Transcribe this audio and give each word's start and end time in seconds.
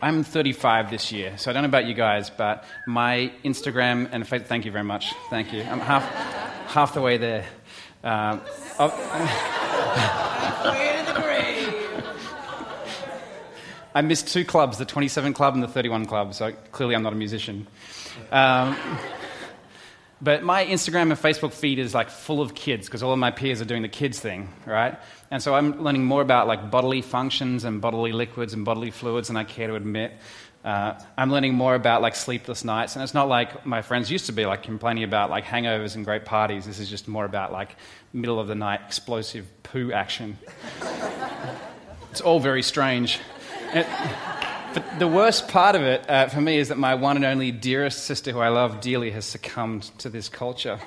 I'm 0.00 0.22
35 0.22 0.90
this 0.90 1.10
year, 1.10 1.36
so 1.38 1.50
I 1.50 1.54
don't 1.54 1.62
know 1.64 1.68
about 1.68 1.86
you 1.86 1.94
guys, 1.94 2.30
but 2.30 2.64
my 2.86 3.32
Instagram 3.44 4.08
and 4.12 4.22
Facebook, 4.22 4.46
thank 4.46 4.64
you 4.64 4.70
very 4.70 4.84
much. 4.84 5.12
Thank 5.28 5.52
you. 5.52 5.62
I'm 5.62 5.80
half, 5.80 6.04
half 6.68 6.94
the 6.94 7.00
way 7.00 7.16
there. 7.16 7.44
Um, 8.04 8.40
I 13.94 14.02
missed 14.02 14.28
two 14.28 14.44
clubs, 14.44 14.78
the 14.78 14.84
27 14.84 15.32
club 15.32 15.54
and 15.54 15.62
the 15.62 15.68
31 15.68 16.06
club, 16.06 16.32
so 16.32 16.52
clearly 16.70 16.94
I'm 16.94 17.02
not 17.02 17.12
a 17.12 17.16
musician. 17.16 17.66
Um, 18.30 18.76
but 20.20 20.42
my 20.42 20.64
Instagram 20.64 21.02
and 21.02 21.12
Facebook 21.12 21.52
feed 21.52 21.78
is 21.78 21.94
like 21.94 22.10
full 22.10 22.40
of 22.40 22.54
kids 22.54 22.86
because 22.86 23.02
all 23.02 23.12
of 23.12 23.18
my 23.18 23.30
peers 23.30 23.60
are 23.60 23.64
doing 23.64 23.82
the 23.82 23.88
kids 23.88 24.18
thing, 24.18 24.48
right? 24.66 24.98
And 25.30 25.42
so 25.42 25.54
I'm 25.54 25.82
learning 25.82 26.04
more 26.04 26.22
about 26.22 26.48
like 26.48 26.70
bodily 26.70 27.02
functions 27.02 27.64
and 27.64 27.80
bodily 27.80 28.12
liquids 28.12 28.52
and 28.52 28.64
bodily 28.64 28.90
fluids 28.90 29.28
than 29.28 29.36
I 29.36 29.44
care 29.44 29.68
to 29.68 29.76
admit. 29.76 30.12
Uh, 30.64 30.98
I'm 31.16 31.30
learning 31.30 31.54
more 31.54 31.76
about 31.76 32.02
like 32.02 32.16
sleepless 32.16 32.64
nights, 32.64 32.96
and 32.96 33.02
it's 33.02 33.14
not 33.14 33.28
like 33.28 33.64
my 33.64 33.80
friends 33.80 34.10
used 34.10 34.26
to 34.26 34.32
be 34.32 34.44
like 34.44 34.64
complaining 34.64 35.04
about 35.04 35.30
like 35.30 35.44
hangovers 35.44 35.94
and 35.94 36.04
great 36.04 36.24
parties. 36.24 36.66
This 36.66 36.80
is 36.80 36.90
just 36.90 37.06
more 37.06 37.24
about 37.24 37.52
like 37.52 37.76
middle 38.12 38.40
of 38.40 38.48
the 38.48 38.56
night 38.56 38.80
explosive 38.86 39.46
poo 39.62 39.92
action. 39.92 40.36
it's 42.10 42.20
all 42.20 42.40
very 42.40 42.62
strange. 42.62 43.20
It, 43.72 43.86
but 44.78 45.00
the 45.00 45.08
worst 45.08 45.48
part 45.48 45.74
of 45.74 45.82
it 45.82 46.08
uh, 46.08 46.28
for 46.28 46.40
me 46.40 46.56
is 46.56 46.68
that 46.68 46.78
my 46.78 46.94
one 46.94 47.16
and 47.16 47.24
only 47.24 47.50
dearest 47.50 48.04
sister, 48.04 48.30
who 48.30 48.38
I 48.38 48.48
love 48.48 48.80
dearly, 48.80 49.10
has 49.10 49.24
succumbed 49.24 49.82
to 49.98 50.08
this 50.08 50.28
culture. 50.28 50.78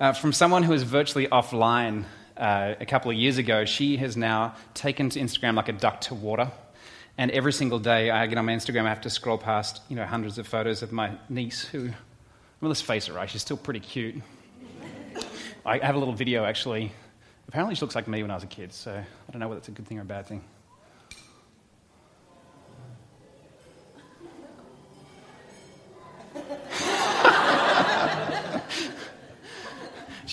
Uh, 0.00 0.12
from 0.12 0.32
someone 0.32 0.64
who 0.64 0.72
was 0.72 0.82
virtually 0.82 1.28
offline 1.28 2.06
uh, 2.36 2.74
a 2.80 2.86
couple 2.86 3.12
of 3.12 3.16
years 3.16 3.38
ago, 3.38 3.66
she 3.66 3.98
has 3.98 4.16
now 4.16 4.56
taken 4.74 5.10
to 5.10 5.20
Instagram 5.20 5.54
like 5.54 5.68
a 5.68 5.72
duck 5.72 6.00
to 6.02 6.14
water. 6.14 6.50
And 7.16 7.30
every 7.30 7.52
single 7.52 7.78
day 7.78 8.10
I 8.10 8.26
get 8.26 8.36
on 8.36 8.46
my 8.46 8.52
Instagram, 8.52 8.86
I 8.86 8.88
have 8.88 9.02
to 9.02 9.10
scroll 9.10 9.38
past 9.38 9.80
you 9.88 9.94
know, 9.94 10.04
hundreds 10.04 10.38
of 10.38 10.48
photos 10.48 10.82
of 10.82 10.90
my 10.90 11.12
niece, 11.28 11.64
who, 11.64 11.84
well, 12.60 12.68
let's 12.68 12.80
face 12.80 13.08
it, 13.08 13.12
right? 13.12 13.30
She's 13.30 13.42
still 13.42 13.56
pretty 13.56 13.80
cute. 13.80 14.16
I 15.64 15.78
have 15.78 15.94
a 15.94 15.98
little 15.98 16.14
video 16.14 16.44
actually. 16.44 16.90
Apparently, 17.46 17.76
she 17.76 17.82
looks 17.82 17.94
like 17.94 18.08
me 18.08 18.22
when 18.22 18.32
I 18.32 18.34
was 18.34 18.42
a 18.42 18.48
kid, 18.48 18.72
so 18.72 18.90
I 18.90 19.30
don't 19.30 19.38
know 19.38 19.46
whether 19.46 19.58
it's 19.58 19.68
a 19.68 19.70
good 19.70 19.86
thing 19.86 19.98
or 20.00 20.02
a 20.02 20.04
bad 20.04 20.26
thing. 20.26 20.42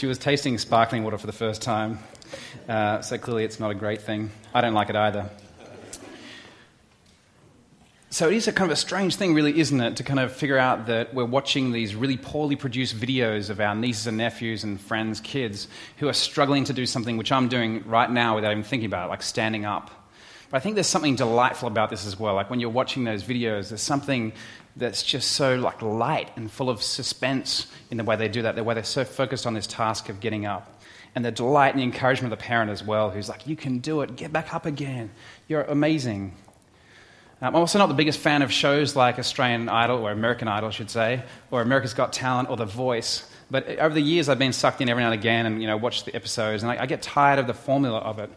She 0.01 0.07
was 0.07 0.17
tasting 0.17 0.57
sparkling 0.57 1.03
water 1.03 1.19
for 1.19 1.27
the 1.27 1.31
first 1.31 1.61
time, 1.61 1.99
uh, 2.67 3.01
so 3.01 3.19
clearly 3.19 3.43
it's 3.43 3.59
not 3.59 3.69
a 3.69 3.75
great 3.75 4.01
thing. 4.01 4.31
I 4.51 4.59
don't 4.59 4.73
like 4.73 4.89
it 4.89 4.95
either. 4.95 5.29
So 8.09 8.27
it 8.27 8.33
is 8.33 8.47
a 8.47 8.51
kind 8.51 8.71
of 8.71 8.73
a 8.73 8.79
strange 8.79 9.17
thing, 9.17 9.35
really, 9.35 9.59
isn't 9.59 9.79
it, 9.79 9.97
to 9.97 10.03
kind 10.03 10.19
of 10.19 10.33
figure 10.33 10.57
out 10.57 10.87
that 10.87 11.13
we're 11.13 11.23
watching 11.23 11.71
these 11.71 11.93
really 11.93 12.17
poorly 12.17 12.55
produced 12.55 12.97
videos 12.99 13.51
of 13.51 13.59
our 13.59 13.75
nieces 13.75 14.07
and 14.07 14.17
nephews 14.17 14.63
and 14.63 14.81
friends' 14.81 15.21
kids 15.21 15.67
who 15.97 16.09
are 16.09 16.13
struggling 16.13 16.63
to 16.63 16.73
do 16.73 16.87
something 16.87 17.15
which 17.15 17.31
I'm 17.31 17.47
doing 17.47 17.83
right 17.85 18.09
now 18.09 18.33
without 18.33 18.53
even 18.53 18.63
thinking 18.63 18.87
about 18.87 19.05
it, 19.05 19.09
like 19.11 19.21
standing 19.21 19.65
up. 19.65 20.00
But 20.51 20.57
I 20.57 20.59
think 20.59 20.75
there's 20.75 20.87
something 20.87 21.15
delightful 21.15 21.69
about 21.69 21.89
this 21.89 22.05
as 22.05 22.19
well. 22.19 22.35
Like 22.35 22.49
when 22.49 22.59
you're 22.59 22.69
watching 22.69 23.05
those 23.05 23.23
videos, 23.23 23.69
there's 23.69 23.81
something 23.81 24.33
that's 24.75 25.01
just 25.01 25.31
so 25.31 25.55
like 25.55 25.81
light 25.81 26.29
and 26.35 26.51
full 26.51 26.69
of 26.69 26.83
suspense 26.83 27.67
in 27.89 27.97
the 27.97 28.03
way 28.03 28.17
they 28.17 28.27
do 28.27 28.41
that, 28.41 28.55
the 28.55 28.63
way 28.63 28.73
they're 28.73 28.83
so 28.83 29.05
focused 29.05 29.47
on 29.47 29.53
this 29.53 29.65
task 29.65 30.09
of 30.09 30.19
getting 30.19 30.45
up. 30.45 30.81
And 31.15 31.23
the 31.23 31.31
delight 31.31 31.69
and 31.69 31.79
the 31.79 31.83
encouragement 31.83 32.31
of 32.33 32.39
the 32.39 32.43
parent 32.43 32.69
as 32.69 32.83
well, 32.83 33.09
who's 33.09 33.29
like, 33.29 33.47
You 33.47 33.55
can 33.55 33.79
do 33.79 34.01
it, 34.01 34.17
get 34.17 34.33
back 34.33 34.53
up 34.53 34.65
again. 34.65 35.11
You're 35.47 35.63
amazing. 35.63 36.33
Um, 37.41 37.55
I'm 37.55 37.61
also 37.61 37.79
not 37.79 37.87
the 37.87 37.95
biggest 37.95 38.19
fan 38.19 38.41
of 38.41 38.51
shows 38.51 38.95
like 38.95 39.19
Australian 39.19 39.67
Idol, 39.67 40.05
or 40.05 40.11
American 40.11 40.47
Idol, 40.47 40.69
I 40.69 40.71
should 40.71 40.91
say, 40.91 41.23
or 41.49 41.61
America's 41.61 41.93
Got 41.93 42.13
Talent, 42.13 42.49
or 42.49 42.57
The 42.57 42.65
Voice. 42.65 43.29
But 43.49 43.67
over 43.79 43.95
the 43.95 44.01
years, 44.01 44.29
I've 44.29 44.39
been 44.39 44.53
sucked 44.53 44.79
in 44.79 44.89
every 44.89 45.03
now 45.03 45.11
and 45.11 45.19
again 45.19 45.45
and 45.45 45.61
you 45.61 45.67
know, 45.67 45.75
watched 45.75 46.05
the 46.05 46.15
episodes, 46.15 46.63
and 46.63 46.71
I, 46.71 46.83
I 46.83 46.85
get 46.85 47.01
tired 47.01 47.39
of 47.39 47.47
the 47.47 47.53
formula 47.53 47.99
of 47.99 48.19
it. 48.19 48.29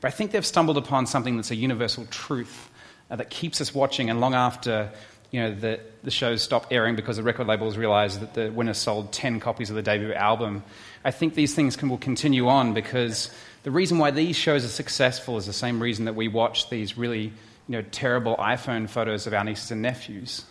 But 0.00 0.08
I 0.08 0.10
think 0.10 0.30
they've 0.32 0.46
stumbled 0.46 0.78
upon 0.78 1.06
something 1.06 1.36
that's 1.36 1.50
a 1.50 1.56
universal 1.56 2.06
truth 2.06 2.70
uh, 3.10 3.16
that 3.16 3.30
keeps 3.30 3.60
us 3.60 3.74
watching, 3.74 4.10
and 4.10 4.20
long 4.20 4.34
after 4.34 4.90
you 5.30 5.40
know, 5.40 5.54
the, 5.54 5.80
the 6.02 6.10
shows 6.10 6.42
stopped 6.42 6.72
airing 6.72 6.96
because 6.96 7.16
the 7.16 7.22
record 7.22 7.46
labels 7.46 7.76
realized 7.76 8.20
that 8.20 8.34
the 8.34 8.50
winner 8.50 8.74
sold 8.74 9.12
10 9.12 9.38
copies 9.40 9.70
of 9.70 9.76
the 9.76 9.82
debut 9.82 10.12
album. 10.12 10.64
I 11.04 11.12
think 11.12 11.34
these 11.34 11.54
things 11.54 11.76
can, 11.76 11.88
will 11.88 11.98
continue 11.98 12.48
on 12.48 12.74
because 12.74 13.30
the 13.62 13.70
reason 13.70 13.98
why 13.98 14.10
these 14.10 14.34
shows 14.34 14.64
are 14.64 14.68
successful 14.68 15.36
is 15.36 15.46
the 15.46 15.52
same 15.52 15.80
reason 15.80 16.06
that 16.06 16.14
we 16.14 16.28
watch 16.28 16.68
these 16.68 16.98
really 16.98 17.32
you 17.68 17.76
know, 17.76 17.82
terrible 17.92 18.36
iPhone 18.36 18.88
photos 18.88 19.26
of 19.28 19.34
our 19.34 19.44
nieces 19.44 19.70
and 19.70 19.82
nephews. 19.82 20.44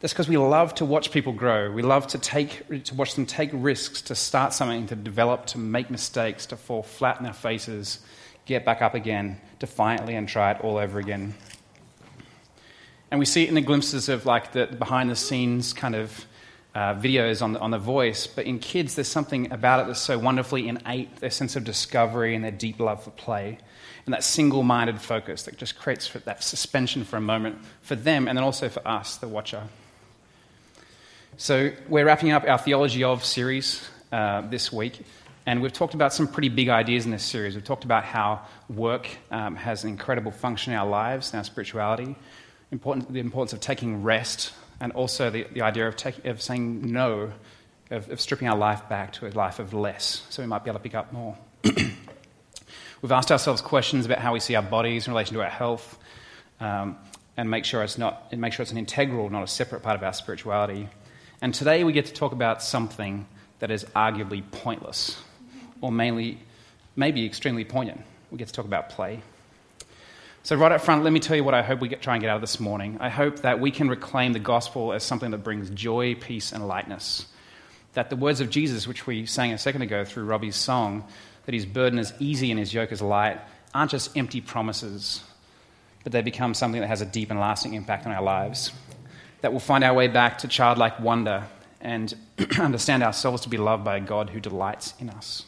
That's 0.00 0.12
because 0.12 0.28
we 0.28 0.36
love 0.36 0.74
to 0.74 0.84
watch 0.84 1.10
people 1.12 1.32
grow. 1.32 1.70
We 1.70 1.80
love 1.80 2.08
to, 2.08 2.18
take, 2.18 2.84
to 2.84 2.94
watch 2.94 3.14
them 3.14 3.24
take 3.24 3.48
risks, 3.54 4.02
to 4.02 4.14
start 4.14 4.52
something, 4.52 4.88
to 4.88 4.96
develop, 4.96 5.46
to 5.46 5.58
make 5.58 5.88
mistakes, 5.88 6.44
to 6.46 6.58
fall 6.58 6.82
flat 6.82 7.16
in 7.16 7.24
their 7.24 7.32
faces, 7.32 8.00
get 8.46 8.64
back 8.64 8.82
up 8.82 8.94
again, 8.94 9.40
defiantly, 9.58 10.14
and 10.14 10.28
try 10.28 10.52
it 10.52 10.60
all 10.60 10.76
over 10.76 10.98
again. 10.98 11.34
And 13.10 13.18
we 13.18 13.26
see 13.26 13.44
it 13.44 13.48
in 13.48 13.54
the 13.54 13.60
glimpses 13.60 14.08
of 14.08 14.26
like 14.26 14.52
the 14.52 14.66
behind 14.66 15.10
the 15.10 15.16
scenes 15.16 15.72
kind 15.72 15.94
of 15.94 16.26
uh, 16.74 16.94
videos 16.94 17.40
on 17.42 17.52
the, 17.52 17.60
on 17.60 17.70
the 17.70 17.78
voice. 17.78 18.26
But 18.26 18.46
in 18.46 18.58
kids, 18.58 18.96
there's 18.96 19.08
something 19.08 19.52
about 19.52 19.80
it 19.80 19.86
that's 19.86 20.00
so 20.00 20.18
wonderfully 20.18 20.66
innate 20.68 21.16
their 21.16 21.30
sense 21.30 21.54
of 21.56 21.64
discovery 21.64 22.34
and 22.34 22.42
their 22.42 22.50
deep 22.50 22.80
love 22.80 23.04
for 23.04 23.10
play. 23.10 23.58
And 24.06 24.12
that 24.12 24.24
single 24.24 24.62
minded 24.62 25.00
focus 25.00 25.44
that 25.44 25.56
just 25.56 25.78
creates 25.78 26.08
that 26.08 26.42
suspension 26.42 27.04
for 27.04 27.16
a 27.16 27.20
moment 27.20 27.58
for 27.82 27.94
them 27.94 28.28
and 28.28 28.36
then 28.36 28.44
also 28.44 28.68
for 28.68 28.86
us, 28.86 29.16
the 29.16 29.28
watcher. 29.28 29.62
So 31.36 31.72
we're 31.88 32.04
wrapping 32.04 32.32
up 32.32 32.44
our 32.44 32.58
Theology 32.58 33.02
of 33.02 33.24
series 33.24 33.88
uh, 34.12 34.42
this 34.42 34.72
week. 34.72 35.00
And 35.46 35.60
we've 35.60 35.72
talked 35.72 35.94
about 35.94 36.12
some 36.12 36.26
pretty 36.26 36.48
big 36.48 36.68
ideas 36.68 37.04
in 37.04 37.10
this 37.10 37.22
series. 37.22 37.54
We've 37.54 37.64
talked 37.64 37.84
about 37.84 38.04
how 38.04 38.42
work 38.68 39.08
um, 39.30 39.56
has 39.56 39.84
an 39.84 39.90
incredible 39.90 40.30
function 40.30 40.72
in 40.72 40.78
our 40.78 40.88
lives 40.88 41.32
and 41.32 41.38
our 41.38 41.44
spirituality 41.44 42.16
important, 42.74 43.12
the 43.12 43.20
importance 43.20 43.52
of 43.52 43.60
taking 43.60 44.02
rest, 44.02 44.52
and 44.80 44.92
also 44.92 45.30
the, 45.30 45.46
the 45.52 45.62
idea 45.62 45.86
of, 45.86 45.96
take, 45.96 46.24
of 46.24 46.42
saying 46.42 46.92
no, 46.92 47.32
of, 47.90 48.10
of 48.10 48.20
stripping 48.20 48.48
our 48.48 48.56
life 48.56 48.86
back 48.88 49.12
to 49.12 49.26
a 49.26 49.30
life 49.30 49.58
of 49.60 49.72
less, 49.72 50.26
so 50.28 50.42
we 50.42 50.46
might 50.46 50.64
be 50.64 50.70
able 50.70 50.80
to 50.80 50.82
pick 50.82 50.94
up 50.94 51.12
more. 51.12 51.36
We've 51.64 53.12
asked 53.12 53.30
ourselves 53.30 53.62
questions 53.62 54.06
about 54.06 54.18
how 54.18 54.32
we 54.32 54.40
see 54.40 54.56
our 54.56 54.62
bodies 54.62 55.06
in 55.06 55.12
relation 55.12 55.34
to 55.34 55.42
our 55.42 55.50
health, 55.50 55.98
um, 56.60 56.96
and 57.36 57.48
make 57.48 57.64
sure 57.64 57.82
it's 57.82 57.96
not, 57.96 58.28
and 58.32 58.40
make 58.40 58.52
sure 58.52 58.62
it's 58.62 58.72
an 58.72 58.78
integral, 58.78 59.30
not 59.30 59.42
a 59.44 59.48
separate 59.48 59.82
part 59.82 59.96
of 59.96 60.02
our 60.02 60.12
spirituality. 60.12 60.88
And 61.40 61.54
today 61.54 61.84
we 61.84 61.92
get 61.92 62.06
to 62.06 62.12
talk 62.12 62.32
about 62.32 62.62
something 62.62 63.26
that 63.60 63.70
is 63.70 63.84
arguably 63.96 64.42
pointless, 64.50 65.20
or 65.84 65.92
mainly, 65.92 66.38
maybe 66.96 67.26
extremely 67.26 67.62
poignant. 67.62 68.00
We 68.30 68.38
get 68.38 68.48
to 68.48 68.54
talk 68.54 68.64
about 68.64 68.88
play. 68.88 69.22
So, 70.42 70.56
right 70.56 70.72
up 70.72 70.80
front, 70.80 71.04
let 71.04 71.12
me 71.12 71.20
tell 71.20 71.36
you 71.36 71.44
what 71.44 71.52
I 71.52 71.62
hope 71.62 71.80
we 71.80 71.88
get, 71.88 72.00
try 72.00 72.14
and 72.14 72.22
get 72.22 72.30
out 72.30 72.36
of 72.36 72.40
this 72.40 72.58
morning. 72.58 72.96
I 73.00 73.10
hope 73.10 73.40
that 73.40 73.60
we 73.60 73.70
can 73.70 73.90
reclaim 73.90 74.32
the 74.32 74.38
gospel 74.38 74.94
as 74.94 75.02
something 75.02 75.30
that 75.30 75.44
brings 75.44 75.68
joy, 75.70 76.14
peace, 76.14 76.52
and 76.52 76.66
lightness. 76.66 77.26
That 77.92 78.08
the 78.08 78.16
words 78.16 78.40
of 78.40 78.48
Jesus, 78.48 78.88
which 78.88 79.06
we 79.06 79.26
sang 79.26 79.52
a 79.52 79.58
second 79.58 79.82
ago 79.82 80.06
through 80.06 80.24
Robbie's 80.24 80.56
song, 80.56 81.04
that 81.44 81.54
his 81.54 81.66
burden 81.66 81.98
is 81.98 82.14
easy 82.18 82.50
and 82.50 82.58
his 82.58 82.72
yoke 82.72 82.92
is 82.92 83.02
light, 83.02 83.38
aren't 83.74 83.90
just 83.90 84.16
empty 84.16 84.40
promises, 84.40 85.22
but 86.02 86.12
they 86.12 86.22
become 86.22 86.54
something 86.54 86.80
that 86.80 86.88
has 86.88 87.02
a 87.02 87.06
deep 87.06 87.30
and 87.30 87.38
lasting 87.38 87.74
impact 87.74 88.06
on 88.06 88.12
our 88.12 88.22
lives. 88.22 88.72
That 89.42 89.52
we'll 89.52 89.60
find 89.60 89.84
our 89.84 89.92
way 89.92 90.08
back 90.08 90.38
to 90.38 90.48
childlike 90.48 90.98
wonder 90.98 91.44
and 91.82 92.14
understand 92.58 93.02
ourselves 93.02 93.42
to 93.42 93.50
be 93.50 93.58
loved 93.58 93.84
by 93.84 93.98
a 93.98 94.00
God 94.00 94.30
who 94.30 94.40
delights 94.40 94.94
in 94.98 95.10
us. 95.10 95.44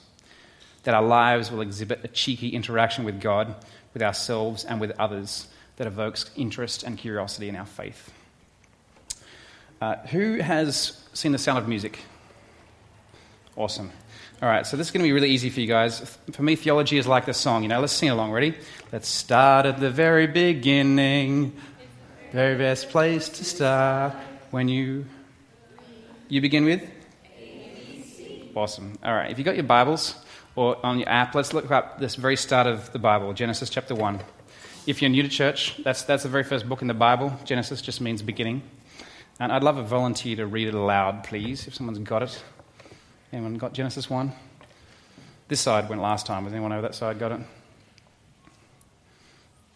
That 0.87 0.95
our 0.95 1.03
lives 1.03 1.51
will 1.51 1.63
exhibit 1.63 2.05
a 2.05 2.09
cheeky 2.09 2.51
interaction 2.51 3.05
with 3.05 3.21
God 3.21 3.57
with 3.93 4.03
ourselves 4.03 4.65
and 4.65 4.81
with 4.81 4.93
others 5.01 5.49
that 5.79 5.89
evokes 5.89 6.31
interest 6.37 6.85
and 6.85 6.97
curiosity 6.97 7.49
in 7.49 7.57
our 7.57 7.67
faith. 7.67 8.13
Uh, 9.81 9.97
who 10.13 10.39
has 10.39 11.03
seen 11.13 11.33
The 11.33 11.39
Sound 11.39 11.59
of 11.59 11.67
Music? 11.67 11.99
Awesome. 13.57 13.91
All 14.41 14.49
right, 14.49 14.65
so 14.65 14.77
this 14.77 14.87
is 14.87 14.91
going 14.93 15.03
to 15.03 15.09
be 15.09 15.13
really 15.13 15.31
easy 15.31 15.51
for 15.51 15.61
you 15.61 15.67
guys. 15.67 16.19
For 16.31 16.45
me, 16.45 16.55
theology 16.55 16.99
is 16.99 17.09
like 17.09 17.27
the 17.27 17.35
song. 17.35 17.65
You 17.65 17.69
know, 17.69 17.81
let's 17.81 17.93
sing 17.93 18.11
along. 18.11 18.31
Ready? 18.31 18.55
Let's 18.93 19.09
start 19.09 19.67
at 19.67 19.81
the 19.81 19.91
very 19.91 20.29
beginning. 20.29 21.57
Very 22.31 22.57
best 22.57 22.91
place 22.91 23.29
to 23.31 23.45
start 23.45 24.15
when 24.53 24.69
you 24.69 25.07
you 26.29 26.41
begin 26.41 26.65
with. 26.65 26.83
Awesome. 28.55 28.97
All 29.03 29.15
right. 29.15 29.33
If 29.33 29.39
you 29.39 29.45
got 29.45 29.57
your 29.57 29.65
Bibles, 29.65 30.15
or 30.57 30.85
on 30.85 30.99
your 30.99 31.09
app, 31.09 31.35
let's 31.35 31.53
look 31.53 31.71
up 31.71 32.01
this 32.01 32.17
very 32.17 32.37
start 32.37 32.67
of 32.67 32.91
the 32.93 32.99
Bible, 32.99 33.33
Genesis 33.35 33.69
chapter 33.69 33.95
1. 33.95 34.21
If 34.87 35.03
you're 35.03 35.11
new 35.11 35.23
to 35.23 35.29
church, 35.29 35.77
that's, 35.85 36.03
that's 36.03 36.23
the 36.23 36.29
very 36.29 36.45
first 36.45 36.69
book 36.69 36.81
in 36.81 36.89
the 36.89 36.95
Bible. 36.95 37.39
Genesis 37.45 37.83
just 37.83 38.01
means 38.01 38.23
beginning. 38.23 38.63
And 39.39 39.53
I'd 39.53 39.63
love 39.63 39.77
a 39.77 39.83
volunteer 39.83 40.37
to 40.37 40.47
read 40.47 40.69
it 40.69 40.75
aloud, 40.75 41.25
please, 41.25 41.67
if 41.67 41.75
someone's 41.75 41.99
got 41.99 42.23
it. 42.23 42.43
Anyone 43.33 43.57
got 43.57 43.75
Genesis 43.75 44.09
1? 44.09 44.33
This 45.49 45.61
side 45.61 45.89
went 45.91 46.01
last 46.01 46.25
time. 46.25 46.45
Has 46.45 46.53
anyone 46.53 46.73
over 46.73 46.83
that 46.83 46.95
side 46.95 47.19
got 47.19 47.33
it? 47.33 47.41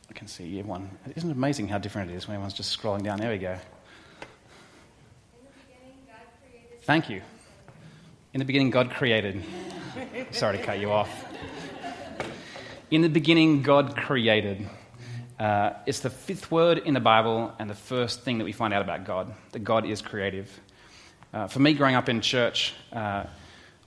I 0.09 0.12
can 0.15 0.27
see 0.27 0.59
everyone. 0.59 0.91
Isn't 1.15 1.31
it 1.31 1.37
amazing 1.37 1.69
how 1.69 1.79
different 1.79 2.11
it 2.11 2.15
is 2.15 2.27
when 2.27 2.37
everyone's 2.37 2.55
just 2.55 2.77
scrolling 2.77 3.03
down? 3.03 3.19
There 3.19 3.31
we 3.31 3.38
go. 3.38 3.59
Thank 6.82 7.11
you. 7.11 7.21
In 8.32 8.38
the 8.38 8.44
beginning, 8.44 8.71
God 8.71 8.93
created. 8.93 9.43
Sorry 10.31 10.56
to 10.56 10.62
cut 10.62 10.79
you 10.79 10.93
off. 10.93 11.11
In 12.88 13.03
the 13.03 13.09
beginning, 13.09 13.62
God 13.62 13.97
created. 13.97 14.69
Uh, 15.37 15.73
it's 15.85 15.99
the 15.99 16.11
fifth 16.11 16.49
word 16.49 16.79
in 16.79 16.94
the 16.94 17.00
Bible 17.00 17.53
and 17.59 17.69
the 17.69 17.75
first 17.75 18.21
thing 18.21 18.38
that 18.38 18.44
we 18.44 18.53
find 18.53 18.73
out 18.73 18.82
about 18.82 19.05
God 19.05 19.35
that 19.50 19.65
God 19.65 19.85
is 19.85 20.00
creative. 20.00 20.49
Uh, 21.35 21.49
for 21.49 21.59
me, 21.59 21.75
growing 21.75 21.97
up 21.97 22.09
in 22.09 22.21
church, 22.21 22.73
uh, 22.93 23.25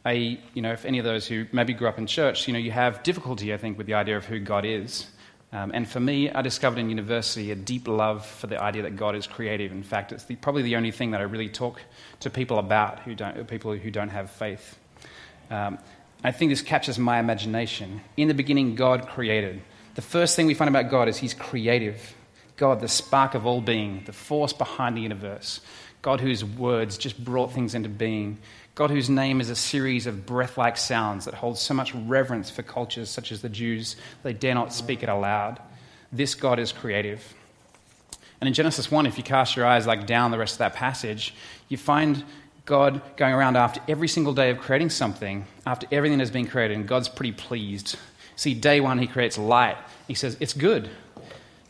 I, 0.03 0.39
you 0.53 0.61
know, 0.61 0.73
if 0.73 0.83
any 0.83 0.99
of 0.99 1.05
those 1.05 1.25
who 1.25 1.45
maybe 1.53 1.73
grew 1.73 1.87
up 1.87 1.97
in 1.97 2.05
church, 2.05 2.45
you 2.45 2.51
know, 2.53 2.59
you 2.59 2.71
have 2.71 3.01
difficulty, 3.01 3.53
I 3.53 3.57
think, 3.57 3.77
with 3.77 3.87
the 3.87 3.93
idea 3.93 4.17
of 4.17 4.25
who 4.25 4.39
God 4.39 4.65
is. 4.65 5.07
Um, 5.53 5.69
and 5.73 5.87
for 5.87 5.99
me, 5.99 6.31
I 6.31 6.41
discovered 6.41 6.79
in 6.79 6.89
university 6.89 7.51
a 7.51 7.55
deep 7.55 7.87
love 7.87 8.25
for 8.25 8.47
the 8.47 8.59
idea 8.59 8.81
that 8.81 8.95
God 8.95 9.15
is 9.15 9.27
creative. 9.27 9.71
In 9.71 9.83
fact, 9.83 10.11
it's 10.11 10.23
the, 10.23 10.35
probably 10.35 10.63
the 10.63 10.75
only 10.75 10.89
thing 10.89 11.11
that 11.11 11.21
I 11.21 11.25
really 11.25 11.47
talk 11.47 11.79
to 12.21 12.31
people 12.31 12.57
about 12.57 12.99
who 13.01 13.13
don't, 13.13 13.47
people 13.47 13.71
who 13.71 13.91
don't 13.91 14.09
have 14.09 14.31
faith. 14.31 14.79
Um, 15.51 15.77
I 16.23 16.31
think 16.31 16.49
this 16.49 16.63
captures 16.63 16.97
my 16.97 17.19
imagination. 17.19 18.01
In 18.17 18.27
the 18.27 18.33
beginning, 18.33 18.73
God 18.73 19.07
created. 19.07 19.61
The 19.93 20.01
first 20.01 20.35
thing 20.35 20.47
we 20.47 20.55
find 20.55 20.69
about 20.69 20.89
God 20.89 21.07
is 21.07 21.17
He's 21.17 21.35
creative. 21.35 22.15
God, 22.57 22.79
the 22.79 22.87
spark 22.87 23.35
of 23.35 23.45
all 23.45 23.61
being, 23.61 24.03
the 24.05 24.13
force 24.13 24.53
behind 24.53 24.97
the 24.97 25.01
universe. 25.01 25.61
God, 26.01 26.19
whose 26.19 26.43
words 26.43 26.97
just 26.97 27.23
brought 27.23 27.53
things 27.53 27.75
into 27.75 27.89
being. 27.89 28.39
God, 28.75 28.89
whose 28.89 29.09
name 29.09 29.39
is 29.39 29.51
a 29.51 29.55
series 29.55 30.07
of 30.07 30.25
breath 30.25 30.57
like 30.57 30.77
sounds 30.77 31.25
that 31.25 31.35
hold 31.35 31.59
so 31.59 31.75
much 31.75 31.93
reverence 31.93 32.49
for 32.49 32.63
cultures 32.63 33.07
such 33.07 33.31
as 33.31 33.41
the 33.41 33.49
Jews, 33.49 33.95
they 34.23 34.33
dare 34.33 34.55
not 34.55 34.73
speak 34.73 35.03
it 35.03 35.09
aloud. 35.09 35.59
This 36.11 36.33
God 36.33 36.57
is 36.57 36.71
creative. 36.71 37.35
And 38.41 38.47
in 38.47 38.53
Genesis 38.53 38.89
1, 38.89 39.05
if 39.05 39.17
you 39.17 39.23
cast 39.23 39.55
your 39.55 39.67
eyes 39.67 39.85
like 39.85 40.07
down 40.07 40.31
the 40.31 40.39
rest 40.39 40.55
of 40.55 40.59
that 40.59 40.73
passage, 40.73 41.35
you 41.69 41.77
find 41.77 42.23
God 42.65 43.01
going 43.15 43.33
around 43.33 43.57
after 43.57 43.79
every 43.87 44.07
single 44.07 44.33
day 44.33 44.49
of 44.49 44.57
creating 44.57 44.89
something, 44.89 45.45
after 45.67 45.85
everything 45.91 46.19
has 46.19 46.31
been 46.31 46.47
created, 46.47 46.75
and 46.75 46.87
God's 46.87 47.09
pretty 47.09 47.33
pleased. 47.33 47.97
See, 48.35 48.55
day 48.55 48.79
one, 48.79 48.97
he 48.97 49.07
creates 49.07 49.37
light. 49.37 49.77
He 50.07 50.15
says, 50.15 50.35
It's 50.39 50.53
good. 50.53 50.89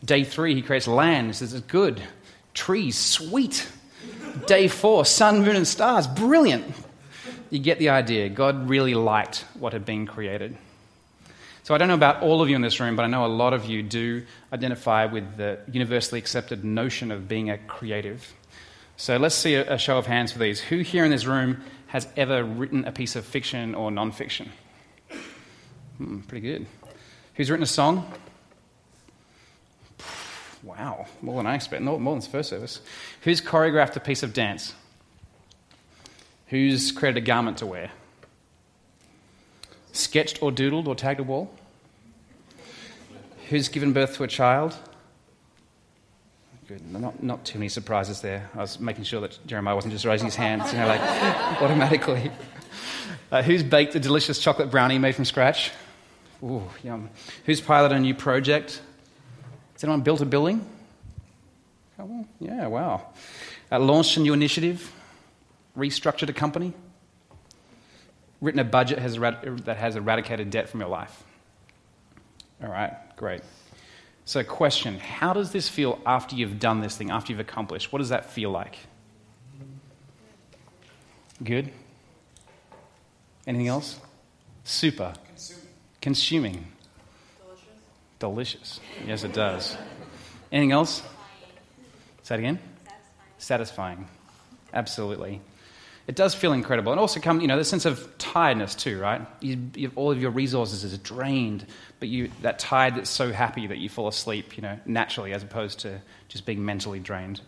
Day 0.06 0.24
three, 0.24 0.56
he 0.56 0.62
creates 0.62 0.88
land. 0.88 1.28
He 1.28 1.34
says, 1.34 1.54
It's 1.54 1.68
good. 1.68 2.02
Trees, 2.54 2.98
sweet. 2.98 3.68
Day 4.48 4.68
four, 4.68 5.06
sun, 5.06 5.44
moon, 5.44 5.56
and 5.56 5.68
stars, 5.68 6.08
brilliant. 6.08 6.66
You 7.54 7.60
get 7.60 7.78
the 7.78 7.90
idea. 7.90 8.30
God 8.30 8.68
really 8.68 8.96
liked 8.96 9.46
what 9.54 9.74
had 9.74 9.86
been 9.86 10.08
created. 10.08 10.58
So 11.62 11.76
I 11.76 11.78
don't 11.78 11.88
know 11.88 11.94
about 11.94 12.24
all 12.24 12.42
of 12.42 12.50
you 12.50 12.56
in 12.56 12.64
this 12.64 12.80
room, 12.80 12.96
but 12.96 13.04
I 13.04 13.08
know 13.08 13.28
a 13.28 13.28
lot 13.28 13.54
of 13.54 13.66
you 13.66 13.84
do 13.84 14.26
identify 14.52 15.06
with 15.06 15.38
the 15.38 15.60
universally 15.72 16.18
accepted 16.18 16.66
notion 16.66 17.12
of 17.12 17.28
being 17.28 17.52
a 17.52 17.60
creative. 17.60 18.34
So 18.98 19.18
let's 19.18 19.36
see 19.36 19.54
a, 19.54 19.78
show 19.78 20.00
of 20.00 20.08
hands 20.08 20.32
for 20.32 20.40
these. 20.40 20.62
Who 20.62 20.80
here 20.80 21.06
in 21.06 21.12
this 21.12 21.28
room 21.28 21.62
has 21.90 22.08
ever 22.18 22.44
written 22.44 22.86
a 22.86 22.92
piece 22.92 23.16
of 23.16 23.24
fiction 23.24 23.76
or 23.76 23.92
non-fiction? 23.92 24.52
Hmm, 26.00 26.22
pretty 26.22 26.48
good. 26.48 26.66
Who's 27.36 27.52
written 27.52 27.64
a 27.64 27.68
song? 27.68 28.12
Wow, 30.64 31.06
more 31.22 31.38
than 31.38 31.46
I 31.46 31.54
expected, 31.54 31.86
more 31.86 32.00
than 32.00 32.20
the 32.20 32.30
first 32.30 32.50
service. 32.50 32.82
Who's 33.22 33.42
choreographed 33.42 33.96
a 33.96 34.00
piece 34.00 34.24
of 34.24 34.34
dance? 34.34 34.74
Who's 36.48 36.92
created 36.92 37.24
a 37.24 37.26
garment 37.26 37.58
to 37.60 37.66
wear? 37.66 37.92
Sketched 39.92 40.42
or 40.42 40.52
doodled 40.52 40.88
or 40.88 40.96
tagged 40.96 41.20
a 41.20 41.24
wall? 41.24 41.54
Who's 43.50 43.68
given 43.68 43.94
birth 43.94 44.16
to 44.16 44.24
a 44.24 44.28
child? 44.28 44.76
Good. 46.68 46.92
Not, 46.92 47.22
not 47.22 47.46
too 47.46 47.60
many 47.60 47.70
surprises 47.70 48.22
there. 48.22 48.50
I 48.56 48.60
was 48.60 48.80
making 48.80 49.04
sure 49.04 49.20
that 49.22 49.38
Jeremiah 49.46 49.76
wasn't 49.76 49.94
just 49.94 50.06
raising 50.06 50.26
his 50.26 50.36
hands, 50.36 50.72
you 50.72 50.80
know, 50.80 50.88
like 50.88 51.02
automatically. 51.62 52.32
Uh, 53.32 53.42
who's 53.42 53.64
baked 53.64 53.96
a 53.96 54.00
delicious 54.00 54.40
chocolate 54.40 54.72
brownie 54.72 54.98
made 54.98 55.14
from 55.14 55.26
scratch? 55.26 55.72
Ooh, 56.42 56.64
yum. 56.84 57.10
Who's 57.46 57.62
piloted 57.62 57.98
a 57.98 58.02
new 58.02 58.14
project? 58.14 58.82
Has 59.74 59.84
anyone 59.84 60.02
built 60.02 60.22
a 60.22 60.26
building? 60.26 60.66
Oh, 62.00 62.26
yeah, 62.40 62.68
wow. 62.68 63.08
Uh, 63.72 63.80
launched 63.80 64.18
a 64.18 64.20
new 64.20 64.34
initiative? 64.34 64.92
Restructured 65.78 66.30
a 66.30 66.34
company? 66.34 66.74
Written 68.42 68.60
a 68.60 68.64
budget 68.64 69.00
has, 69.00 69.18
that 69.18 69.78
has 69.78 69.96
eradicated 69.96 70.50
debt 70.50 70.70
from 70.70 70.82
your 70.82 70.90
life? 70.90 71.24
All 72.62 72.70
right, 72.70 72.94
great. 73.16 73.42
So, 74.26 74.44
question 74.44 75.00
How 75.00 75.34
does 75.34 75.52
this 75.52 75.68
feel 75.68 76.00
after 76.06 76.36
you've 76.36 76.60
done 76.60 76.82
this 76.82 76.96
thing, 76.96 77.10
after 77.10 77.32
you've 77.32 77.40
accomplished? 77.40 77.92
What 77.92 78.00
does 78.00 78.10
that 78.10 78.30
feel 78.30 78.52
like? 78.52 78.78
Good? 81.44 81.72
Anything 83.48 83.68
else? 83.68 84.00
Super. 84.64 85.14
Consuming. 85.26 85.68
Consuming. 86.02 86.68
Delicious. 88.20 88.80
Delicious. 88.80 88.80
Yes, 89.06 89.24
it 89.24 89.34
does. 89.34 89.76
Anything 90.52 90.72
else? 90.72 91.02
Say 92.22 92.36
it 92.36 92.40
again? 92.40 92.60
Satisfying. 93.38 93.38
Satisfying. 93.38 94.08
Absolutely 94.74 95.42
it 96.08 96.16
does 96.16 96.36
feel 96.36 96.54
incredible. 96.54 96.92
And 96.92 97.00
also 97.00 97.20
come, 97.20 97.40
you 97.40 97.48
know, 97.48 97.58
the 97.58 97.64
sense 97.64 97.86
of 97.86 98.18
tiredness 98.18 98.76
too, 98.76 99.00
right? 99.00 99.22
You, 99.40 99.58
you, 99.76 99.92
all 99.96 100.12
of 100.12 100.22
your 100.22 100.32
resources 100.32 100.84
is 100.84 100.98
drained, 100.98 101.66
but 102.00 102.10
you, 102.10 102.30
that 102.42 102.60
tired 102.60 102.96
that's 102.96 103.10
so 103.10 103.32
happy 103.32 103.68
that 103.68 103.78
you 103.78 103.90
fall 103.90 104.08
asleep, 104.08 104.58
you 104.58 104.64
know, 104.64 104.78
naturally 104.86 105.34
as 105.34 105.44
opposed 105.44 105.80
to 105.80 106.02
just 106.28 106.46
being 106.46 106.64
mentally 106.66 107.00
drained. 107.00 107.42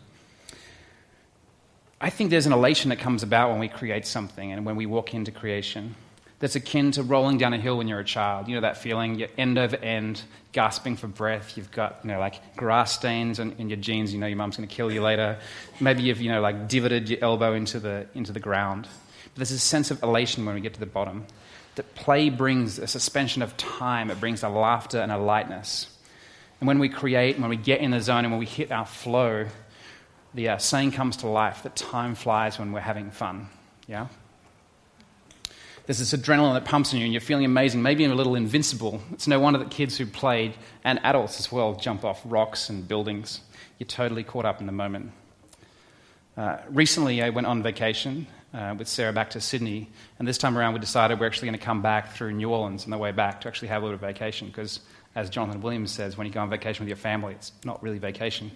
I 1.99 2.09
think 2.09 2.29
there's 2.29 2.45
an 2.45 2.53
elation 2.53 2.89
that 2.89 2.99
comes 2.99 3.23
about 3.23 3.49
when 3.49 3.59
we 3.59 3.67
create 3.67 4.05
something 4.05 4.51
and 4.51 4.65
when 4.65 4.75
we 4.75 4.85
walk 4.85 5.13
into 5.13 5.31
creation 5.31 5.95
that's 6.39 6.55
akin 6.55 6.91
to 6.91 7.03
rolling 7.03 7.37
down 7.37 7.53
a 7.53 7.57
hill 7.57 7.77
when 7.77 7.87
you're 7.87 7.99
a 7.99 8.05
child. 8.05 8.47
You 8.47 8.55
know 8.55 8.61
that 8.61 8.77
feeling, 8.77 9.15
you're 9.15 9.29
end 9.37 9.57
over 9.57 9.77
end, 9.77 10.21
gasping 10.51 10.97
for 10.97 11.07
breath. 11.07 11.55
You've 11.57 11.71
got, 11.71 11.99
you 12.03 12.09
know, 12.09 12.19
like 12.19 12.55
grass 12.55 12.93
stains 12.93 13.39
in, 13.39 13.53
in 13.53 13.69
your 13.69 13.77
jeans. 13.77 14.13
You 14.13 14.19
know 14.19 14.27
your 14.27 14.37
mum's 14.37 14.57
going 14.57 14.67
to 14.67 14.73
kill 14.73 14.91
you 14.91 15.01
later. 15.01 15.37
Maybe 15.79 16.03
you've, 16.03 16.21
you 16.21 16.31
know, 16.31 16.41
like 16.41 16.67
divoted 16.67 17.09
your 17.09 17.19
elbow 17.21 17.53
into 17.53 17.79
the, 17.79 18.07
into 18.13 18.33
the 18.33 18.39
ground. 18.39 18.87
But 19.23 19.35
there's 19.35 19.51
a 19.51 19.59
sense 19.59 19.91
of 19.91 20.03
elation 20.03 20.45
when 20.45 20.55
we 20.55 20.61
get 20.61 20.73
to 20.73 20.79
the 20.79 20.85
bottom. 20.85 21.25
That 21.75 21.93
play 21.95 22.29
brings 22.29 22.79
a 22.79 22.87
suspension 22.87 23.41
of 23.41 23.55
time. 23.57 24.09
It 24.09 24.19
brings 24.19 24.43
a 24.43 24.49
laughter 24.49 24.99
and 24.99 25.11
a 25.11 25.17
lightness. 25.17 25.87
And 26.59 26.67
when 26.67 26.79
we 26.79 26.89
create, 26.89 27.37
when 27.37 27.49
we 27.49 27.57
get 27.57 27.81
in 27.81 27.91
the 27.91 27.99
zone, 27.99 28.23
and 28.23 28.31
when 28.31 28.39
we 28.39 28.45
hit 28.45 28.71
our 28.71 28.85
flow, 28.85 29.47
the 30.33 30.49
uh, 30.49 30.57
saying 30.57 30.91
comes 30.91 31.17
to 31.17 31.27
life 31.27 31.63
that 31.63 31.75
time 31.75 32.15
flies 32.15 32.59
when 32.59 32.71
we're 32.71 32.79
having 32.79 33.11
fun. 33.11 33.49
Yeah? 33.87 34.07
There's 35.85 35.99
this 35.99 36.13
adrenaline 36.13 36.55
that 36.55 36.65
pumps 36.65 36.93
in 36.93 36.99
you 36.99 37.05
and 37.05 37.13
you're 37.13 37.21
feeling 37.21 37.45
amazing, 37.45 37.81
maybe 37.81 38.05
a 38.05 38.13
little 38.13 38.35
invincible. 38.35 39.01
It's 39.11 39.27
no 39.27 39.39
wonder 39.39 39.59
that 39.59 39.69
kids 39.69 39.97
who 39.97 40.07
played, 40.07 40.55
and 40.83 40.99
adults 41.03 41.39
as 41.39 41.51
well, 41.51 41.75
jump 41.75 42.03
off 42.03 42.21
rocks 42.25 42.69
and 42.69 42.87
buildings. 42.87 43.41
You're 43.77 43.87
totally 43.87 44.23
caught 44.23 44.45
up 44.45 44.61
in 44.61 44.65
the 44.65 44.71
moment. 44.71 45.11
Uh, 46.35 46.57
recently, 46.69 47.21
I 47.21 47.29
went 47.29 47.45
on 47.47 47.61
vacation 47.61 48.25
uh, 48.53 48.73
with 48.77 48.87
Sarah 48.87 49.13
back 49.13 49.29
to 49.31 49.41
Sydney, 49.41 49.89
and 50.17 50.27
this 50.27 50.37
time 50.37 50.57
around 50.57 50.73
we 50.73 50.79
decided 50.79 51.19
we're 51.19 51.27
actually 51.27 51.49
going 51.49 51.59
to 51.59 51.65
come 51.65 51.81
back 51.81 52.13
through 52.13 52.33
New 52.33 52.49
Orleans 52.49 52.85
on 52.85 52.89
the 52.89 52.97
way 52.97 53.11
back 53.11 53.41
to 53.41 53.47
actually 53.47 53.67
have 53.67 53.83
a 53.83 53.85
little 53.85 53.99
vacation 53.99 54.47
because, 54.47 54.79
as 55.13 55.29
Jonathan 55.29 55.61
Williams 55.61 55.91
says, 55.91 56.17
when 56.17 56.25
you 56.25 56.33
go 56.33 56.41
on 56.41 56.49
vacation 56.49 56.83
with 56.83 56.89
your 56.89 56.97
family, 56.97 57.33
it's 57.35 57.51
not 57.63 57.81
really 57.83 57.99
vacation. 57.99 58.51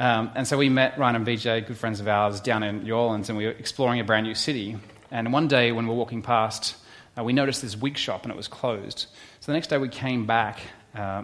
Um, 0.00 0.30
and 0.34 0.46
so 0.46 0.56
we 0.56 0.70
met 0.70 0.98
Ryan 0.98 1.16
and 1.16 1.26
BJ, 1.26 1.66
good 1.66 1.76
friends 1.76 2.00
of 2.00 2.08
ours, 2.08 2.40
down 2.40 2.62
in 2.62 2.84
New 2.84 2.94
Orleans, 2.94 3.28
and 3.28 3.36
we 3.36 3.46
were 3.46 3.52
exploring 3.52 4.00
a 4.00 4.04
brand 4.04 4.26
new 4.26 4.34
city. 4.34 4.76
And 5.14 5.32
one 5.32 5.46
day 5.46 5.70
when 5.70 5.86
we 5.86 5.90
were 5.90 5.96
walking 5.96 6.22
past, 6.22 6.74
uh, 7.16 7.22
we 7.22 7.32
noticed 7.32 7.62
this 7.62 7.76
wig 7.76 7.96
shop 7.96 8.24
and 8.24 8.32
it 8.32 8.36
was 8.36 8.48
closed. 8.48 9.06
So 9.38 9.46
the 9.46 9.52
next 9.52 9.68
day 9.68 9.78
we 9.78 9.88
came 9.88 10.26
back 10.26 10.58
uh, 10.92 11.22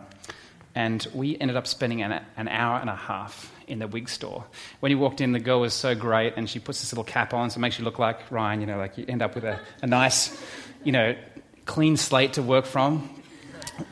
and 0.76 1.04
we 1.12 1.36
ended 1.36 1.56
up 1.56 1.66
spending 1.66 2.00
an, 2.00 2.22
an, 2.36 2.46
hour 2.46 2.78
and 2.78 2.88
a 2.88 2.94
half 2.94 3.52
in 3.66 3.80
the 3.80 3.88
wig 3.88 4.08
store. 4.08 4.44
When 4.78 4.92
you 4.92 4.98
walked 4.98 5.20
in, 5.20 5.32
the 5.32 5.40
girl 5.40 5.60
was 5.60 5.74
so 5.74 5.96
great 5.96 6.34
and 6.36 6.48
she 6.48 6.60
puts 6.60 6.80
this 6.80 6.92
little 6.92 7.02
cap 7.02 7.34
on 7.34 7.50
so 7.50 7.58
it 7.58 7.62
makes 7.62 7.80
you 7.80 7.84
look 7.84 7.98
like 7.98 8.30
Ryan, 8.30 8.60
you 8.60 8.68
know, 8.68 8.78
like 8.78 8.96
you 8.96 9.04
end 9.08 9.22
up 9.22 9.34
with 9.34 9.42
a, 9.42 9.58
a 9.82 9.88
nice, 9.88 10.40
you 10.84 10.92
know, 10.92 11.16
clean 11.64 11.96
slate 11.96 12.34
to 12.34 12.42
work 12.42 12.66
from. 12.66 13.10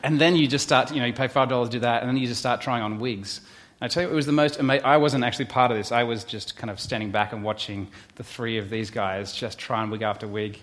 And 0.01 0.21
then 0.21 0.37
you 0.37 0.47
just 0.47 0.63
start, 0.63 0.93
you 0.93 1.01
know, 1.01 1.07
you 1.07 1.13
pay 1.13 1.27
$5 1.27 1.65
to 1.65 1.69
do 1.69 1.79
that 1.79 2.03
and 2.03 2.09
then 2.09 2.15
you 2.15 2.25
just 2.25 2.39
start 2.39 2.61
trying 2.61 2.83
on 2.83 2.99
wigs. 2.99 3.41
I 3.81 3.87
tell 3.87 4.03
you, 4.03 4.09
it 4.09 4.13
was 4.13 4.25
the 4.25 4.33
most 4.33 4.59
amazing. 4.59 4.85
I 4.85 4.97
wasn't 4.97 5.23
actually 5.23 5.45
part 5.45 5.71
of 5.71 5.77
this. 5.77 5.93
I 5.93 6.03
was 6.03 6.25
just 6.25 6.57
kind 6.57 6.69
of 6.69 6.81
standing 6.81 7.11
back 7.11 7.31
and 7.31 7.43
watching 7.43 7.87
the 8.15 8.23
three 8.23 8.57
of 8.57 8.69
these 8.69 8.91
guys 8.91 9.31
just 9.33 9.57
try 9.57 9.81
and 9.81 9.89
wig 9.89 10.01
after 10.01 10.27
wig. 10.27 10.59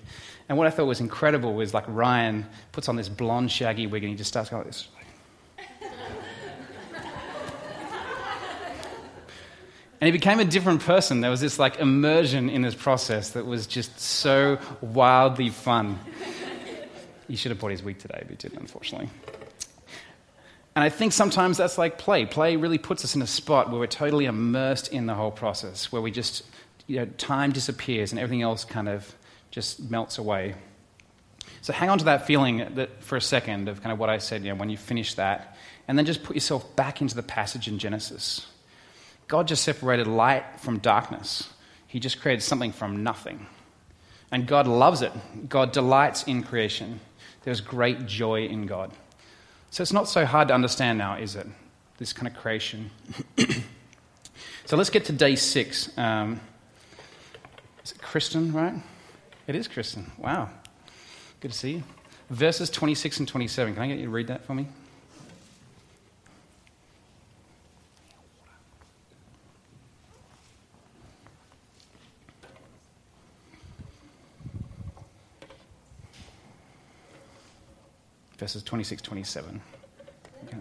And 0.51 0.59
what 0.59 0.67
I 0.67 0.71
thought 0.71 0.85
was 0.85 1.01
incredible 1.01 1.55
was 1.55 1.73
like 1.73 1.85
Ryan 1.89 2.47
puts 2.73 2.91
on 2.91 2.97
this 2.97 3.09
blonde, 3.09 3.51
shaggy 3.51 3.87
wig 3.87 4.03
and 4.05 4.11
he 4.11 4.17
just 4.17 4.29
starts 4.29 4.51
going 4.51 4.65
like 4.65 4.73
this. 4.73 4.89
and 10.01 10.07
he 10.07 10.13
became 10.13 10.39
a 10.39 10.45
different 10.45 10.83
person. 10.83 11.23
There 11.23 11.31
was 11.31 11.41
this 11.41 11.59
like 11.59 11.79
immersion 11.79 12.51
in 12.51 12.61
this 12.61 12.75
process 12.75 13.31
that 13.31 13.47
was 13.47 13.67
just 13.67 13.99
so 13.99 14.59
wildly 14.83 15.49
fun. 15.49 15.99
He 17.29 17.37
should 17.37 17.51
have 17.51 17.59
bought 17.59 17.71
his 17.71 17.83
wig 17.83 17.99
today, 17.99 18.19
but 18.21 18.29
he 18.31 18.37
didn't, 18.37 18.61
unfortunately. 18.61 19.09
And 20.77 20.85
I 20.85 20.91
think 20.91 21.15
sometimes 21.15 21.57
that's 21.57 21.79
like 21.79 21.97
play. 21.97 22.27
Play 22.27 22.57
really 22.57 22.77
puts 22.77 23.03
us 23.03 23.17
in 23.17 23.23
a 23.23 23.27
spot 23.27 23.71
where 23.71 23.81
we're 23.81 23.87
totally 23.87 24.27
immersed 24.27 24.93
in 24.93 25.07
the 25.07 25.15
whole 25.15 25.31
process, 25.31 25.91
where 25.91 26.03
we 26.03 26.11
just, 26.11 26.45
you 26.87 26.97
know, 26.97 27.07
time 27.17 27.51
disappears 27.51 28.13
and 28.13 28.21
everything 28.21 28.43
else 28.43 28.67
kind 28.67 28.87
of 28.87 29.15
just 29.51 29.91
melts 29.91 30.19
away. 30.19 30.55
So 31.63 31.73
hang 31.73 31.89
on 31.89 31.97
to 31.99 32.05
that 32.05 32.27
feeling 32.27 32.75
that, 32.75 33.03
for 33.03 33.17
a 33.17 33.23
second 33.23 33.71
of 33.71 33.83
kind 33.83 33.91
of 33.91 33.99
what 33.99 34.11
I 34.11 34.19
said, 34.19 34.45
you 34.45 34.51
know, 34.51 34.57
when 34.57 34.69
you 34.69 34.77
finish 34.77 35.15
that, 35.15 35.57
and 35.89 35.97
then 35.97 36.05
just 36.05 36.23
put 36.23 36.37
yourself 36.37 36.77
back 36.77 37.01
into 37.01 37.15
the 37.15 37.23
passage 37.23 37.69
in 37.69 37.79
Genesis. 37.79 38.47
God 39.29 39.49
just 39.49 39.65
separated 39.65 40.07
light 40.07 40.61
from 40.61 40.79
darkness. 40.81 41.49
He 41.87 42.01
just 42.01 42.21
created 42.21 42.43
something 42.43 42.73
from 42.73 43.03
nothing. 43.03 43.47
And 44.31 44.47
God 44.47 44.67
loves 44.67 45.01
it. 45.01 45.13
God 45.49 45.73
delights 45.73 46.25
in 46.25 46.43
creation. 46.43 47.01
There's 47.45 47.63
great 47.63 48.05
joy 48.05 48.45
in 48.45 48.67
God. 48.67 48.93
So 49.77 49.83
it's 49.83 49.93
not 49.93 50.09
so 50.09 50.25
hard 50.25 50.49
to 50.49 50.55
understand 50.55 50.97
now, 50.97 51.19
is 51.19 51.37
it? 51.37 51.47
This 51.99 52.15
kind 52.15 52.27
of 52.27 52.33
creation. 52.33 52.91
so 54.65 54.75
let's 54.75 54.89
get 54.89 55.05
to 55.05 55.13
day 55.13 55.37
six. 55.37 55.91
Um, 55.99 56.41
is 57.85 57.93
it 57.93 58.01
Kristen, 58.01 58.55
right? 58.55 58.73
It 59.47 59.55
is 59.55 59.69
Kristen. 59.69 60.11
Wow. 60.17 60.49
Good 61.41 61.53
to 61.53 61.59
see 61.59 61.73
you. 61.73 61.83
Verses 62.31 62.71
26 62.71 63.19
and 63.19 63.29
27. 63.29 63.75
Can 63.75 63.83
I 63.83 63.87
get 63.89 63.99
you 63.99 64.07
to 64.07 64.11
read 64.11 64.29
that 64.29 64.47
for 64.47 64.55
me? 64.55 64.67
Verses 78.47 78.63
26 78.63 79.03
27. 79.03 79.61
Okay. 80.45 80.57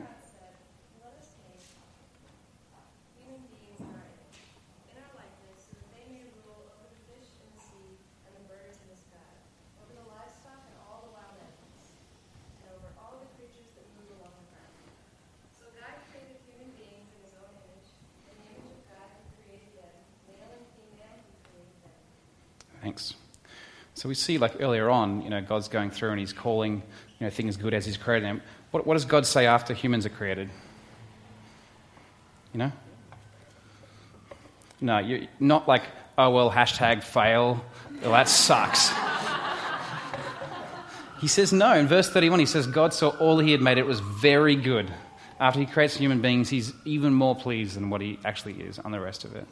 So 24.05 24.09
we 24.09 24.13
see, 24.13 24.37
like 24.37 24.57
earlier 24.59 24.87
on, 24.87 25.23
you 25.23 25.31
know, 25.31 25.41
God's 25.41 25.67
going 25.67 25.89
through 25.89 26.11
and 26.11 26.19
He's 26.19 26.31
calling 26.31 26.83
you 27.19 27.25
know, 27.25 27.31
things 27.31 27.57
good 27.57 27.73
as 27.73 27.87
He's 27.87 27.97
created 27.97 28.23
them. 28.23 28.39
What, 28.69 28.85
what 28.85 28.93
does 28.93 29.05
God 29.05 29.25
say 29.25 29.47
after 29.47 29.73
humans 29.73 30.05
are 30.05 30.09
created? 30.09 30.47
You 32.53 32.59
know? 32.59 32.71
No, 34.79 34.99
you 34.99 35.27
not 35.39 35.67
like, 35.67 35.85
oh 36.19 36.29
well, 36.29 36.51
hashtag 36.51 37.01
fail. 37.01 37.65
Well, 38.03 38.11
that 38.11 38.29
sucks. 38.29 38.91
he 41.19 41.27
says 41.27 41.51
no. 41.51 41.73
In 41.73 41.87
verse 41.87 42.07
31, 42.07 42.39
he 42.39 42.45
says, 42.45 42.67
God 42.67 42.93
saw 42.93 43.09
all 43.17 43.39
he 43.39 43.51
had 43.53 43.61
made, 43.61 43.79
it 43.79 43.87
was 43.87 44.01
very 44.01 44.55
good. 44.55 44.93
After 45.39 45.59
he 45.59 45.65
creates 45.65 45.97
human 45.97 46.21
beings, 46.21 46.47
he's 46.47 46.73
even 46.85 47.11
more 47.11 47.35
pleased 47.35 47.75
than 47.75 47.89
what 47.89 48.01
he 48.01 48.19
actually 48.23 48.61
is 48.61 48.77
on 48.77 48.91
the 48.91 48.99
rest 48.99 49.25
of 49.25 49.35
it. 49.35 49.47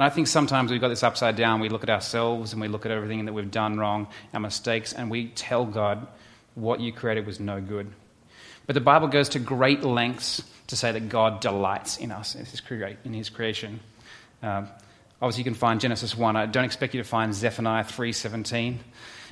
And 0.00 0.06
I 0.06 0.08
think 0.08 0.28
sometimes 0.28 0.70
we've 0.70 0.80
got 0.80 0.88
this 0.88 1.02
upside 1.02 1.36
down. 1.36 1.60
We 1.60 1.68
look 1.68 1.82
at 1.82 1.90
ourselves 1.90 2.54
and 2.54 2.62
we 2.62 2.68
look 2.68 2.86
at 2.86 2.90
everything 2.90 3.26
that 3.26 3.34
we've 3.34 3.50
done 3.50 3.78
wrong, 3.78 4.06
our 4.32 4.40
mistakes, 4.40 4.94
and 4.94 5.10
we 5.10 5.26
tell 5.28 5.66
God, 5.66 6.06
what 6.54 6.80
you 6.80 6.90
created 6.90 7.26
was 7.26 7.38
no 7.38 7.60
good. 7.60 7.92
But 8.66 8.72
the 8.72 8.80
Bible 8.80 9.08
goes 9.08 9.28
to 9.28 9.38
great 9.38 9.84
lengths 9.84 10.42
to 10.68 10.76
say 10.76 10.90
that 10.90 11.10
God 11.10 11.40
delights 11.40 11.98
in 11.98 12.12
us, 12.12 12.34
in 12.34 12.46
His, 13.12 13.28
creation. 13.28 13.80
Um, 14.42 14.68
obviously, 15.20 15.40
you 15.40 15.44
can 15.44 15.52
find 15.52 15.78
Genesis 15.78 16.16
1. 16.16 16.34
I 16.34 16.46
don't 16.46 16.64
expect 16.64 16.94
you 16.94 17.02
to 17.02 17.06
find 17.06 17.34
Zephaniah 17.34 17.84
3.17. 17.84 18.78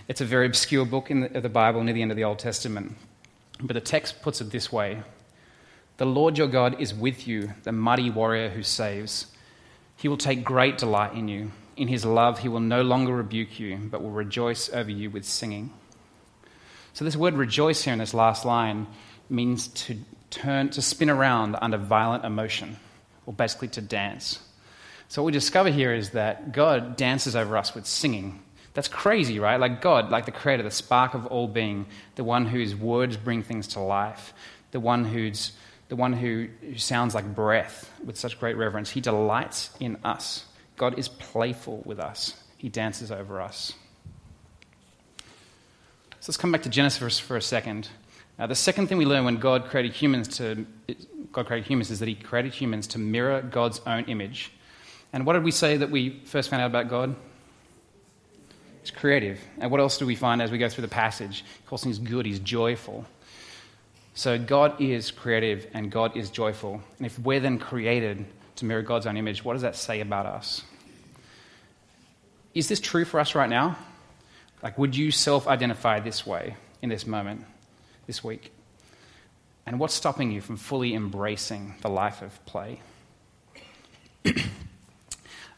It's 0.06 0.20
a 0.20 0.26
very 0.26 0.44
obscure 0.44 0.84
book 0.84 1.10
in 1.10 1.20
the, 1.32 1.40
the 1.40 1.48
Bible 1.48 1.82
near 1.82 1.94
the 1.94 2.02
end 2.02 2.10
of 2.10 2.18
the 2.18 2.24
Old 2.24 2.40
Testament. 2.40 2.94
But 3.58 3.72
the 3.72 3.80
text 3.80 4.20
puts 4.20 4.42
it 4.42 4.50
this 4.50 4.70
way 4.70 5.02
The 5.96 6.04
Lord 6.04 6.36
your 6.36 6.46
God 6.46 6.78
is 6.78 6.92
with 6.92 7.26
you, 7.26 7.54
the 7.62 7.72
mighty 7.72 8.10
warrior 8.10 8.50
who 8.50 8.62
saves. 8.62 9.28
He 9.98 10.06
will 10.06 10.16
take 10.16 10.44
great 10.44 10.78
delight 10.78 11.14
in 11.14 11.26
you. 11.26 11.50
In 11.76 11.88
his 11.88 12.04
love, 12.04 12.38
he 12.38 12.48
will 12.48 12.60
no 12.60 12.82
longer 12.82 13.12
rebuke 13.12 13.58
you, 13.58 13.76
but 13.90 14.00
will 14.00 14.12
rejoice 14.12 14.70
over 14.72 14.90
you 14.90 15.10
with 15.10 15.24
singing. 15.24 15.72
So, 16.92 17.04
this 17.04 17.16
word 17.16 17.34
rejoice 17.34 17.82
here 17.82 17.92
in 17.92 17.98
this 17.98 18.14
last 18.14 18.44
line 18.44 18.86
means 19.28 19.68
to 19.68 19.98
turn, 20.30 20.70
to 20.70 20.82
spin 20.82 21.10
around 21.10 21.56
under 21.60 21.78
violent 21.78 22.24
emotion, 22.24 22.76
or 23.26 23.32
basically 23.32 23.68
to 23.68 23.80
dance. 23.80 24.38
So, 25.08 25.20
what 25.22 25.26
we 25.26 25.32
discover 25.32 25.68
here 25.68 25.92
is 25.92 26.10
that 26.10 26.52
God 26.52 26.96
dances 26.96 27.34
over 27.34 27.56
us 27.56 27.74
with 27.74 27.84
singing. 27.84 28.40
That's 28.74 28.88
crazy, 28.88 29.40
right? 29.40 29.58
Like 29.58 29.82
God, 29.82 30.10
like 30.10 30.26
the 30.26 30.30
creator, 30.32 30.62
the 30.62 30.70
spark 30.70 31.14
of 31.14 31.26
all 31.26 31.48
being, 31.48 31.86
the 32.14 32.22
one 32.22 32.46
whose 32.46 32.76
words 32.76 33.16
bring 33.16 33.42
things 33.42 33.66
to 33.68 33.80
life, 33.80 34.32
the 34.70 34.78
one 34.78 35.04
who's 35.04 35.52
the 35.88 35.96
one 35.96 36.12
who, 36.12 36.48
who 36.60 36.76
sounds 36.78 37.14
like 37.14 37.34
breath 37.34 37.90
with 38.04 38.16
such 38.16 38.38
great 38.38 38.56
reverence. 38.56 38.90
He 38.90 39.00
delights 39.00 39.70
in 39.80 39.98
us. 40.04 40.44
God 40.76 40.98
is 40.98 41.08
playful 41.08 41.82
with 41.84 41.98
us, 41.98 42.42
He 42.56 42.68
dances 42.68 43.10
over 43.10 43.40
us. 43.40 43.72
So 46.20 46.30
let's 46.30 46.36
come 46.36 46.52
back 46.52 46.62
to 46.62 46.68
Genesis 46.68 47.18
for 47.18 47.36
a 47.36 47.42
second. 47.42 47.88
Now, 48.38 48.46
the 48.46 48.54
second 48.54 48.88
thing 48.88 48.98
we 48.98 49.06
learn 49.06 49.24
when 49.24 49.36
God 49.36 49.66
created 49.66 49.92
humans 49.92 50.28
to 50.38 50.66
God 51.32 51.46
created 51.46 51.66
humans 51.66 51.90
is 51.90 51.98
that 51.98 52.08
He 52.08 52.14
created 52.14 52.54
humans 52.54 52.86
to 52.88 52.98
mirror 52.98 53.42
God's 53.42 53.80
own 53.86 54.04
image. 54.04 54.52
And 55.12 55.26
what 55.26 55.34
did 55.34 55.44
we 55.44 55.50
say 55.50 55.76
that 55.76 55.90
we 55.90 56.20
first 56.24 56.50
found 56.50 56.62
out 56.62 56.66
about 56.66 56.88
God? 56.88 57.16
He's 58.80 58.90
creative. 58.90 59.40
And 59.58 59.70
what 59.70 59.80
else 59.80 59.98
do 59.98 60.06
we 60.06 60.14
find 60.14 60.40
as 60.40 60.50
we 60.50 60.58
go 60.58 60.68
through 60.68 60.82
the 60.82 60.88
passage? 60.88 61.44
He 61.60 61.66
calls 61.66 61.82
things 61.82 61.98
good. 61.98 62.26
He's 62.26 62.38
joyful. 62.38 63.04
So 64.18 64.36
God 64.36 64.80
is 64.80 65.12
creative 65.12 65.68
and 65.74 65.92
God 65.92 66.16
is 66.16 66.28
joyful. 66.28 66.82
And 66.96 67.06
if 67.06 67.16
we're 67.20 67.38
then 67.38 67.60
created 67.60 68.26
to 68.56 68.64
mirror 68.64 68.82
God's 68.82 69.06
own 69.06 69.16
image, 69.16 69.44
what 69.44 69.52
does 69.52 69.62
that 69.62 69.76
say 69.76 70.00
about 70.00 70.26
us? 70.26 70.64
Is 72.52 72.66
this 72.66 72.80
true 72.80 73.04
for 73.04 73.20
us 73.20 73.36
right 73.36 73.48
now? 73.48 73.78
Like, 74.60 74.76
would 74.76 74.96
you 74.96 75.12
self 75.12 75.46
identify 75.46 76.00
this 76.00 76.26
way 76.26 76.56
in 76.82 76.88
this 76.88 77.06
moment, 77.06 77.46
this 78.08 78.24
week? 78.24 78.50
And 79.66 79.78
what's 79.78 79.94
stopping 79.94 80.32
you 80.32 80.40
from 80.40 80.56
fully 80.56 80.94
embracing 80.94 81.76
the 81.82 81.88
life 81.88 82.20
of 82.20 82.44
play? 82.44 82.80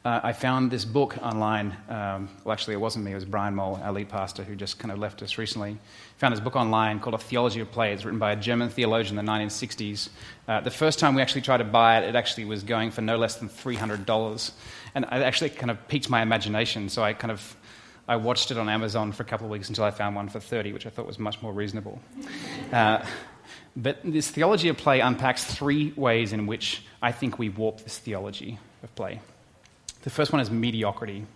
Uh, 0.02 0.18
I 0.22 0.32
found 0.32 0.70
this 0.70 0.86
book 0.86 1.18
online. 1.20 1.76
Um, 1.90 2.30
well, 2.42 2.54
actually, 2.54 2.72
it 2.72 2.80
wasn't 2.80 3.04
me, 3.04 3.12
it 3.12 3.16
was 3.16 3.26
Brian 3.26 3.54
Moll, 3.54 3.78
our 3.82 3.92
lead 3.92 4.08
pastor, 4.08 4.42
who 4.42 4.56
just 4.56 4.78
kind 4.78 4.90
of 4.90 4.98
left 4.98 5.22
us 5.22 5.36
recently. 5.36 5.76
Found 6.16 6.32
this 6.32 6.40
book 6.40 6.56
online 6.56 7.00
called 7.00 7.14
A 7.14 7.18
Theology 7.18 7.60
of 7.60 7.70
Play. 7.70 7.92
It's 7.92 8.06
written 8.06 8.18
by 8.18 8.32
a 8.32 8.36
German 8.36 8.70
theologian 8.70 9.18
in 9.18 9.26
the 9.26 9.30
1960s. 9.30 10.08
Uh, 10.48 10.60
the 10.62 10.70
first 10.70 10.98
time 10.98 11.14
we 11.14 11.20
actually 11.20 11.42
tried 11.42 11.58
to 11.58 11.64
buy 11.64 11.98
it, 11.98 12.08
it 12.08 12.16
actually 12.16 12.46
was 12.46 12.62
going 12.62 12.90
for 12.90 13.02
no 13.02 13.18
less 13.18 13.36
than 13.36 13.50
$300. 13.50 14.52
And 14.94 15.04
it 15.04 15.12
actually 15.12 15.50
kind 15.50 15.70
of 15.70 15.86
piqued 15.86 16.08
my 16.08 16.22
imagination, 16.22 16.88
so 16.88 17.02
I 17.02 17.12
kind 17.12 17.30
of 17.30 17.56
I 18.08 18.16
watched 18.16 18.50
it 18.50 18.56
on 18.56 18.70
Amazon 18.70 19.12
for 19.12 19.22
a 19.22 19.26
couple 19.26 19.46
of 19.46 19.52
weeks 19.52 19.68
until 19.68 19.84
I 19.84 19.90
found 19.90 20.16
one 20.16 20.30
for 20.30 20.40
30, 20.40 20.72
which 20.72 20.86
I 20.86 20.90
thought 20.90 21.06
was 21.06 21.18
much 21.18 21.40
more 21.42 21.52
reasonable. 21.52 22.00
Uh, 22.72 23.04
but 23.76 23.98
this 24.02 24.30
theology 24.30 24.68
of 24.68 24.78
play 24.78 25.00
unpacks 25.00 25.44
three 25.44 25.92
ways 25.94 26.32
in 26.32 26.46
which 26.46 26.82
I 27.02 27.12
think 27.12 27.38
we 27.38 27.50
warp 27.50 27.82
this 27.82 27.98
theology 27.98 28.58
of 28.82 28.92
play. 28.94 29.20
The 30.02 30.10
first 30.10 30.32
one 30.32 30.40
is 30.40 30.50
mediocrity. 30.50 31.26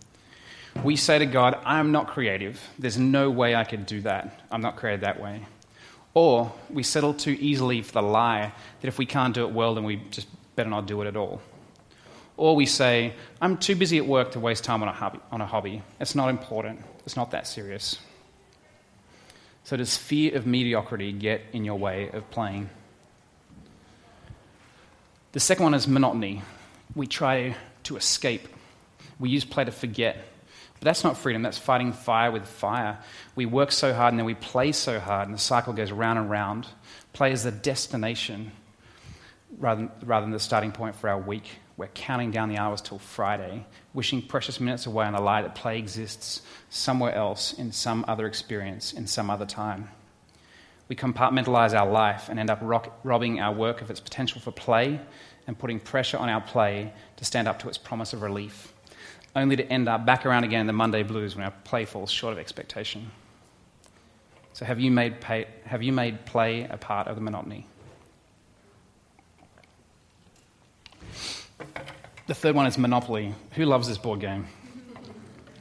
We 0.83 0.97
say 0.97 1.19
to 1.19 1.27
God, 1.27 1.59
I'm 1.65 1.93
not 1.93 2.09
creative. 2.09 2.61
There's 2.79 2.99
no 2.99 3.31
way 3.31 3.55
I 3.55 3.65
could 3.65 3.87
do 3.87 4.01
that. 4.03 4.41
I'm 4.51 4.61
not 4.61 4.77
created 4.77 5.03
that 5.03 5.21
way. 5.21 5.45
Or 6.15 6.53
we 6.71 6.83
settle 6.83 7.15
too 7.15 7.37
easily 7.41 7.83
for 7.83 7.93
the 7.93 8.03
lie 8.03 8.53
that 8.81 8.89
if 8.89 8.99
we 8.99 9.07
can't 9.07 9.35
do 9.35 9.47
it 9.47 9.53
well, 9.53 9.75
then 9.75 9.85
we 9.85 9.97
just 10.11 10.29
better 10.57 10.71
not 10.71 10.87
do 10.87 11.03
it 11.03 11.07
at 11.07 11.17
all. 11.17 11.41
Or 12.37 12.57
we 12.57 12.67
say, 12.67 13.15
I'm 13.41 13.57
too 13.59 13.77
busy 13.77 13.99
at 13.99 14.07
work 14.07 14.33
to 14.33 14.41
waste 14.41 14.65
time 14.65 14.83
on 14.83 14.89
a 14.89 14.93
hobby. 14.93 15.21
On 15.31 15.41
a 15.41 15.47
hobby. 15.47 15.83
It's 16.01 16.15
not 16.15 16.31
important. 16.31 16.81
It's 17.05 17.17
not 17.17 17.31
that 17.33 17.47
serious. 17.47 17.99
So, 19.65 19.77
does 19.77 19.97
fear 19.97 20.37
of 20.37 20.47
mediocrity 20.47 21.13
get 21.13 21.43
in 21.53 21.65
your 21.65 21.79
way 21.79 22.11
of 22.11 22.29
playing? 22.31 22.69
The 25.33 25.41
second 25.41 25.65
one 25.65 25.75
is 25.75 25.89
monotony. 25.89 26.43
We 26.95 27.07
try 27.07 27.57
to 27.85 27.97
escape. 27.97 28.49
We 29.19 29.31
use 29.31 29.45
play 29.45 29.65
to 29.65 29.73
forget. 29.73 30.17
But 30.75 30.85
that's 30.85 31.05
not 31.05 31.17
freedom, 31.17 31.43
that's 31.43 31.59
fighting 31.59 31.93
fire 31.93 32.31
with 32.31 32.47
fire. 32.47 32.99
We 33.37 33.47
work 33.47 33.73
so 33.73 33.95
hard 33.95 34.13
and 34.13 34.19
then 34.19 34.27
we 34.27 34.35
play 34.35 34.73
so 34.73 34.99
hard, 35.01 35.29
and 35.29 35.35
the 35.35 35.41
cycle 35.41 35.73
goes 35.73 35.93
round 35.93 36.19
and 36.19 36.29
round. 36.31 36.67
Play 37.13 37.33
is 37.33 37.45
the 37.45 37.53
destination 37.53 38.53
rather, 39.59 39.89
rather 40.03 40.25
than 40.25 40.33
the 40.33 40.41
starting 40.41 40.73
point 40.73 40.97
for 40.97 41.09
our 41.09 41.19
week. 41.19 41.49
We're 41.77 41.89
counting 41.89 42.31
down 42.31 42.49
the 42.49 42.59
hours 42.59 42.81
till 42.81 42.99
Friday, 42.99 43.67
wishing 43.95 44.23
precious 44.23 44.61
minutes 44.61 44.87
away 44.87 45.07
on 45.07 45.15
a 45.15 45.21
lie 45.21 45.43
that 45.43 45.55
play 45.55 45.79
exists 45.79 46.43
somewhere 46.71 47.15
else 47.15 47.53
in 47.53 47.73
some 47.73 48.05
other 48.07 48.27
experience, 48.27 48.93
in 48.93 49.07
some 49.07 49.29
other 49.29 49.47
time. 49.47 49.89
We 50.89 50.97
compartmentalize 50.97 51.79
our 51.79 51.91
life 51.91 52.29
and 52.29 52.39
end 52.39 52.51
up 52.51 52.59
rock- 52.61 52.99
robbing 53.05 53.41
our 53.41 53.53
work 53.53 53.81
of 53.81 53.91
its 53.91 54.01
potential 54.01 54.41
for 54.41 54.51
play 54.51 55.01
and 55.47 55.59
putting 55.59 55.81
pressure 55.81 56.19
on 56.19 56.29
our 56.29 56.41
play 56.41 56.93
to 57.17 57.25
stand 57.25 57.49
up 57.49 57.59
to 57.61 57.69
its 57.69 57.79
promise 57.79 58.13
of 58.13 58.23
relief, 58.23 58.73
only 59.35 59.57
to 59.57 59.65
end 59.65 59.89
up 59.89 60.05
back 60.05 60.27
around 60.27 60.45
again 60.45 60.61
in 60.61 60.67
the 60.67 60.73
Monday 60.73 61.03
blues 61.03 61.37
when 61.37 61.45
our 61.45 61.53
play 61.65 61.85
falls 61.85 62.11
short 62.11 62.33
of 62.33 62.39
expectation. 62.39 63.11
So, 64.53 64.65
have 64.65 64.79
you 64.79 64.91
made, 64.91 65.21
pay, 65.21 65.47
have 65.65 65.83
you 65.83 65.93
made 65.93 66.27
play 66.27 66.63
a 66.71 66.77
part 66.77 67.09
of 67.09 67.17
the 67.17 67.23
monotony? 67.23 67.67
The 72.27 72.35
third 72.35 72.55
one 72.55 72.67
is 72.67 72.79
Monopoly. 72.79 73.35
Who 73.53 73.67
loves 73.67 73.89
this 73.89 73.99
board 73.99 74.21
game? 74.21 74.47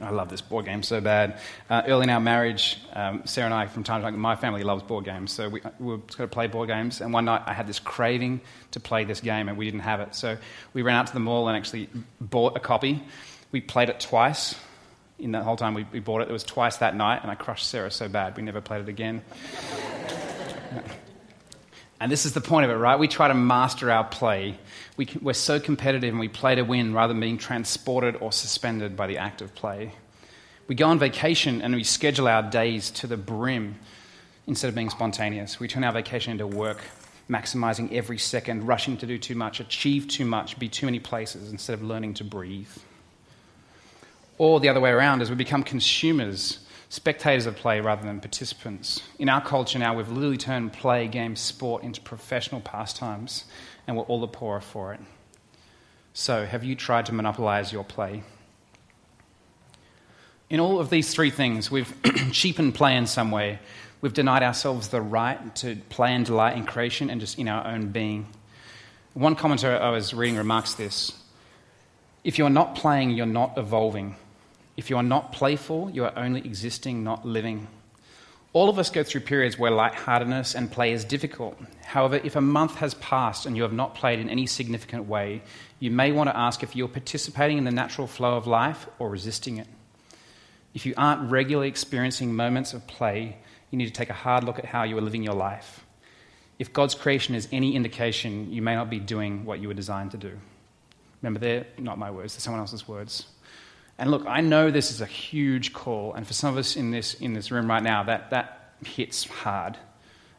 I 0.04 0.10
love 0.10 0.28
this 0.28 0.40
board 0.40 0.66
game 0.66 0.82
so 0.82 1.00
bad. 1.00 1.38
Uh, 1.68 1.82
early 1.86 2.04
in 2.04 2.10
our 2.10 2.20
marriage, 2.20 2.78
um, 2.92 3.22
Sarah 3.24 3.46
and 3.46 3.54
I, 3.54 3.66
from 3.66 3.84
time 3.84 4.00
to 4.00 4.04
time, 4.04 4.18
my 4.18 4.36
family 4.36 4.62
loves 4.62 4.82
board 4.82 5.04
games, 5.04 5.32
so 5.32 5.48
we, 5.48 5.60
we 5.78 5.86
were 5.86 5.96
going 5.96 6.08
to 6.08 6.28
play 6.28 6.46
board 6.46 6.68
games. 6.68 7.00
And 7.00 7.12
one 7.12 7.24
night 7.24 7.42
I 7.46 7.52
had 7.52 7.66
this 7.66 7.78
craving 7.78 8.40
to 8.72 8.80
play 8.80 9.04
this 9.04 9.20
game, 9.20 9.48
and 9.48 9.56
we 9.56 9.64
didn't 9.64 9.80
have 9.80 10.00
it. 10.00 10.14
So 10.14 10.36
we 10.72 10.82
ran 10.82 10.96
out 10.96 11.06
to 11.08 11.14
the 11.14 11.20
mall 11.20 11.48
and 11.48 11.56
actually 11.56 11.88
bought 12.20 12.56
a 12.56 12.60
copy. 12.60 13.02
We 13.52 13.60
played 13.60 13.88
it 13.88 14.00
twice. 14.00 14.54
In 15.18 15.32
that 15.32 15.44
whole 15.44 15.56
time 15.56 15.74
we, 15.74 15.86
we 15.92 16.00
bought 16.00 16.22
it, 16.22 16.28
it 16.28 16.32
was 16.32 16.44
twice 16.44 16.78
that 16.78 16.94
night, 16.94 17.20
and 17.22 17.30
I 17.30 17.34
crushed 17.34 17.66
Sarah 17.66 17.90
so 17.90 18.08
bad 18.08 18.36
we 18.36 18.42
never 18.42 18.60
played 18.60 18.82
it 18.82 18.88
again. 18.88 19.22
And 22.00 22.12
this 22.12 22.26
is 22.26 22.34
the 22.34 22.40
point 22.42 22.64
of 22.64 22.70
it, 22.70 22.74
right? 22.74 22.98
We 22.98 23.08
try 23.08 23.28
to 23.28 23.34
master 23.34 23.90
our 23.90 24.04
play. 24.04 24.58
We, 24.96 25.08
are 25.26 25.32
so 25.32 25.58
competitive 25.58 26.10
and 26.10 26.20
we 26.20 26.28
play 26.28 26.54
to 26.54 26.62
win 26.62 26.94
rather 26.94 27.12
than 27.12 27.20
being 27.20 27.38
transported 27.38 28.16
or 28.16 28.30
suspended 28.30 28.96
by 28.96 29.08
the 29.08 29.18
act 29.18 29.42
of 29.42 29.54
play. 29.54 29.92
We 30.68 30.74
go 30.74 30.86
on 30.86 30.98
vacation 30.98 31.62
and 31.62 31.74
we 31.74 31.84
schedule 31.84 32.28
our 32.28 32.42
days 32.42 32.90
to 32.92 33.06
the 33.06 33.16
brim 33.16 33.76
instead 34.46 34.68
of 34.68 34.74
being 34.74 34.90
spontaneous. 34.90 35.58
We 35.58 35.68
turn 35.68 35.84
our 35.84 35.92
vacation 35.92 36.32
into 36.32 36.46
work, 36.46 36.80
maximizing 37.28 37.92
every 37.92 38.18
second, 38.18 38.66
rushing 38.66 38.96
to 38.98 39.06
do 39.06 39.18
too 39.18 39.34
much, 39.34 39.60
achieve 39.60 40.06
too 40.06 40.24
much, 40.24 40.58
be 40.58 40.68
too 40.68 40.86
many 40.86 41.00
places 41.00 41.50
instead 41.50 41.74
of 41.74 41.82
learning 41.82 42.14
to 42.14 42.24
breathe. 42.24 42.70
Or 44.38 44.60
the 44.60 44.68
other 44.68 44.80
way 44.80 44.90
around, 44.90 45.22
as 45.22 45.30
we 45.30 45.36
become 45.36 45.64
consumers 45.64 46.60
spectators 46.94 47.46
of 47.46 47.56
play 47.56 47.80
rather 47.80 48.04
than 48.06 48.20
participants. 48.20 49.02
In 49.18 49.28
our 49.28 49.44
culture 49.44 49.80
now, 49.80 49.96
we've 49.96 50.08
literally 50.08 50.36
turned 50.36 50.72
play, 50.72 51.08
game, 51.08 51.34
sport 51.34 51.82
into 51.82 52.00
professional 52.00 52.60
pastimes, 52.60 53.46
and 53.86 53.96
we're 53.96 54.04
all 54.04 54.20
the 54.20 54.28
poorer 54.28 54.60
for 54.60 54.94
it. 54.94 55.00
So, 56.12 56.46
have 56.46 56.62
you 56.62 56.76
tried 56.76 57.06
to 57.06 57.12
monopolize 57.12 57.72
your 57.72 57.84
play? 57.84 58.22
In 60.48 60.60
all 60.60 60.78
of 60.78 60.90
these 60.90 61.12
three 61.12 61.30
things, 61.30 61.70
we've 61.70 61.92
cheapened 62.32 62.74
play 62.74 62.96
in 62.96 63.06
some 63.06 63.30
way. 63.30 63.58
We've 64.00 64.12
denied 64.12 64.42
ourselves 64.42 64.88
the 64.88 65.00
right 65.00 65.56
to 65.56 65.76
play 65.88 66.14
and 66.14 66.24
delight 66.24 66.56
in 66.56 66.66
creation 66.66 67.10
and 67.10 67.20
just 67.20 67.38
in 67.38 67.48
our 67.48 67.66
own 67.66 67.88
being. 67.88 68.26
One 69.14 69.34
commentator 69.34 69.76
I 69.76 69.90
was 69.90 70.12
reading 70.12 70.36
remarks 70.36 70.74
this 70.74 71.12
If 72.22 72.38
you're 72.38 72.50
not 72.50 72.76
playing, 72.76 73.10
you're 73.10 73.26
not 73.26 73.56
evolving. 73.56 74.16
If 74.76 74.90
you 74.90 74.96
are 74.96 75.02
not 75.02 75.32
playful, 75.32 75.90
you 75.90 76.04
are 76.04 76.12
only 76.16 76.40
existing, 76.40 77.02
not 77.02 77.24
living. 77.24 77.68
All 78.54 78.68
of 78.68 78.78
us 78.78 78.88
go 78.88 79.02
through 79.02 79.22
periods 79.22 79.58
where 79.58 79.72
lightheartedness 79.72 80.54
and 80.54 80.70
play 80.70 80.92
is 80.92 81.04
difficult. 81.04 81.58
However, 81.84 82.20
if 82.22 82.36
a 82.36 82.40
month 82.40 82.76
has 82.76 82.94
passed 82.94 83.46
and 83.46 83.56
you 83.56 83.64
have 83.64 83.72
not 83.72 83.96
played 83.96 84.20
in 84.20 84.30
any 84.30 84.46
significant 84.46 85.08
way, 85.08 85.42
you 85.80 85.90
may 85.90 86.12
want 86.12 86.30
to 86.30 86.36
ask 86.36 86.62
if 86.62 86.76
you're 86.76 86.86
participating 86.86 87.58
in 87.58 87.64
the 87.64 87.72
natural 87.72 88.06
flow 88.06 88.36
of 88.36 88.46
life 88.46 88.86
or 89.00 89.10
resisting 89.10 89.56
it. 89.56 89.66
If 90.72 90.86
you 90.86 90.94
aren't 90.96 91.32
regularly 91.32 91.68
experiencing 91.68 92.32
moments 92.32 92.74
of 92.74 92.86
play, 92.86 93.38
you 93.72 93.78
need 93.78 93.86
to 93.86 93.92
take 93.92 94.10
a 94.10 94.14
hard 94.14 94.44
look 94.44 94.60
at 94.60 94.66
how 94.66 94.84
you 94.84 94.96
are 94.96 95.00
living 95.00 95.24
your 95.24 95.34
life. 95.34 95.84
If 96.60 96.72
God's 96.72 96.94
creation 96.94 97.34
is 97.34 97.48
any 97.50 97.74
indication, 97.74 98.52
you 98.52 98.62
may 98.62 98.76
not 98.76 98.88
be 98.88 99.00
doing 99.00 99.44
what 99.44 99.58
you 99.58 99.66
were 99.66 99.74
designed 99.74 100.12
to 100.12 100.16
do. 100.16 100.38
Remember, 101.22 101.40
they're 101.40 101.66
not 101.78 101.98
my 101.98 102.12
words, 102.12 102.34
they're 102.34 102.40
someone 102.40 102.60
else's 102.60 102.86
words. 102.86 103.26
And 103.98 104.10
look, 104.10 104.24
I 104.26 104.40
know 104.40 104.70
this 104.70 104.90
is 104.90 105.00
a 105.00 105.06
huge 105.06 105.72
call, 105.72 106.14
and 106.14 106.26
for 106.26 106.32
some 106.32 106.52
of 106.52 106.58
us 106.58 106.76
in 106.76 106.90
this, 106.90 107.14
in 107.14 107.32
this 107.32 107.50
room 107.50 107.68
right 107.68 107.82
now, 107.82 108.02
that, 108.02 108.30
that 108.30 108.74
hits 108.84 109.24
hard. 109.24 109.78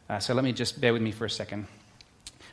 Uh, 0.08 0.18
so 0.18 0.34
let 0.34 0.44
me 0.44 0.52
just 0.52 0.80
bear 0.80 0.92
with 0.92 1.02
me 1.02 1.10
for 1.10 1.24
a 1.24 1.30
second. 1.30 1.66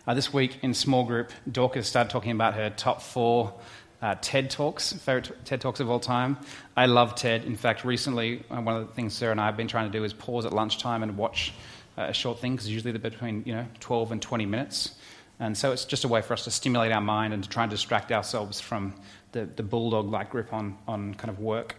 Uh, 0.08 0.14
this 0.14 0.34
week 0.34 0.58
in 0.64 0.74
small 0.74 1.06
group, 1.06 1.32
Dorcas 1.50 1.88
started 1.88 2.10
talking 2.10 2.32
about 2.32 2.54
her 2.56 2.70
top 2.70 3.02
four 3.02 3.54
uh, 4.02 4.16
TED 4.22 4.50
Talks, 4.50 4.92
favorite 4.94 5.32
TED 5.46 5.62
Talks 5.62 5.80
of 5.80 5.90
all 5.90 6.00
time. 6.00 6.38
I 6.76 6.88
love 6.88 7.16
TED. 7.16 7.46
In 7.46 7.56
fact, 7.56 7.86
recently, 7.86 8.44
uh, 8.50 8.62
one 8.62 8.76
of 8.76 8.88
the 8.88 8.94
things 8.94 9.14
Sarah 9.14 9.32
and 9.32 9.40
I 9.40 9.46
have 9.46 9.56
been 9.56 9.68
trying 9.68 9.92
to 9.92 9.98
do 9.98 10.04
is 10.04 10.14
pause 10.14 10.46
at 10.46 10.52
lunchtime 10.52 11.04
and 11.04 11.16
watch 11.16 11.54
uh, 11.98 12.04
a 12.04 12.14
short 12.14 12.40
thing, 12.40 12.54
because 12.54 12.70
usually 12.70 12.92
they're 12.92 13.12
between 13.12 13.44
you 13.46 13.54
know, 13.54 13.66
12 13.80 14.14
and 14.14 14.22
20 14.22 14.46
minutes. 14.46 14.96
And 15.40 15.58
so 15.58 15.72
it's 15.72 15.86
just 15.86 16.04
a 16.04 16.08
way 16.08 16.22
for 16.22 16.34
us 16.34 16.44
to 16.46 16.52
stimulate 16.52 16.92
our 16.92 17.02
mind 17.02 17.34
and 17.34 17.44
to 17.44 17.50
try 17.50 17.64
and 17.64 17.72
distract 17.72 18.12
ourselves 18.12 18.60
from 18.60 18.94
the, 19.34 19.46
the 19.46 19.64
bulldog 19.64 20.10
like 20.10 20.30
grip 20.30 20.54
on, 20.54 20.78
on 20.88 21.14
kind 21.16 21.30
of 21.30 21.40
work. 21.40 21.76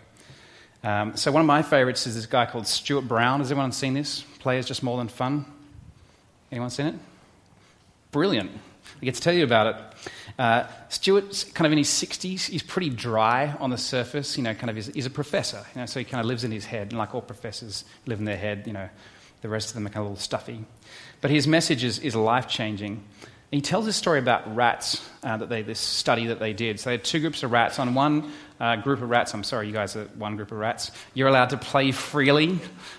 Um, 0.82 1.16
so, 1.16 1.32
one 1.32 1.40
of 1.40 1.46
my 1.46 1.62
favorites 1.62 2.06
is 2.06 2.14
this 2.14 2.26
guy 2.26 2.44
called 2.44 2.66
Stuart 2.66 3.08
Brown. 3.08 3.40
Has 3.40 3.50
anyone 3.50 3.72
seen 3.72 3.94
this? 3.94 4.22
Players 4.40 4.66
Just 4.66 4.82
More 4.82 4.98
Than 4.98 5.08
Fun? 5.08 5.46
Anyone 6.52 6.68
seen 6.68 6.86
it? 6.86 6.94
Brilliant. 8.10 8.50
I 9.00 9.04
get 9.04 9.14
to 9.14 9.20
tell 9.20 9.32
you 9.32 9.44
about 9.44 9.66
it. 9.66 9.76
Uh, 10.38 10.66
Stuart's 10.88 11.44
kind 11.44 11.66
of 11.66 11.72
in 11.72 11.78
his 11.78 11.88
60s. 11.88 12.46
He's 12.48 12.62
pretty 12.62 12.90
dry 12.90 13.54
on 13.60 13.70
the 13.70 13.78
surface. 13.78 14.36
You 14.36 14.42
know, 14.42 14.52
kind 14.52 14.68
of 14.68 14.76
he's, 14.76 14.86
he's 14.88 15.06
a 15.06 15.10
professor. 15.10 15.64
You 15.74 15.80
know, 15.80 15.86
so 15.86 16.00
he 16.00 16.04
kind 16.04 16.20
of 16.20 16.26
lives 16.26 16.44
in 16.44 16.52
his 16.52 16.66
head. 16.66 16.88
And 16.88 16.98
like 16.98 17.14
all 17.14 17.22
professors 17.22 17.84
live 18.06 18.18
in 18.18 18.26
their 18.26 18.36
head, 18.36 18.64
you 18.66 18.74
know, 18.74 18.88
the 19.40 19.48
rest 19.48 19.68
of 19.68 19.74
them 19.74 19.86
are 19.86 19.90
kind 19.90 19.98
of 19.98 20.06
a 20.06 20.08
little 20.10 20.22
stuffy. 20.22 20.64
But 21.22 21.30
his 21.30 21.46
message 21.46 21.82
is, 21.82 21.98
is 22.00 22.14
life 22.14 22.46
changing 22.46 23.02
he 23.54 23.60
tells 23.60 23.86
this 23.86 23.94
story 23.94 24.18
about 24.18 24.56
rats, 24.56 25.08
uh, 25.22 25.36
that 25.36 25.48
they, 25.48 25.62
this 25.62 25.78
study 25.78 26.26
that 26.26 26.40
they 26.40 26.52
did. 26.52 26.80
So 26.80 26.90
they 26.90 26.94
had 26.94 27.04
two 27.04 27.20
groups 27.20 27.44
of 27.44 27.52
rats. 27.52 27.78
On 27.78 27.94
one 27.94 28.32
uh, 28.58 28.74
group 28.76 29.00
of 29.00 29.08
rats, 29.08 29.32
I'm 29.32 29.44
sorry, 29.44 29.68
you 29.68 29.72
guys 29.72 29.94
are 29.94 30.06
one 30.16 30.34
group 30.34 30.50
of 30.50 30.58
rats, 30.58 30.90
you're 31.14 31.28
allowed 31.28 31.50
to 31.50 31.56
play 31.56 31.92
freely 31.92 32.58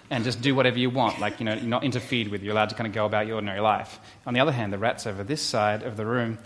and 0.10 0.24
just 0.24 0.42
do 0.42 0.56
whatever 0.56 0.80
you 0.80 0.90
want. 0.90 1.20
Like, 1.20 1.42
you 1.42 1.46
know, 1.46 1.56
you're 1.56 1.64
not 1.64 1.84
interfered 1.84 2.30
with. 2.30 2.42
You're 2.42 2.54
allowed 2.54 2.70
to 2.70 2.76
kind 2.76 2.88
of 2.88 2.94
go 2.94 3.06
about 3.06 3.28
your 3.28 3.36
ordinary 3.36 3.60
life. 3.60 4.00
On 4.26 4.34
the 4.34 4.40
other 4.40 4.54
hand, 4.54 4.72
the 4.72 4.78
rats 4.78 5.06
over 5.06 5.26
this 5.26 5.42
side 5.42 5.84
of 5.84 5.98
the 5.98 6.06
room, 6.06 6.38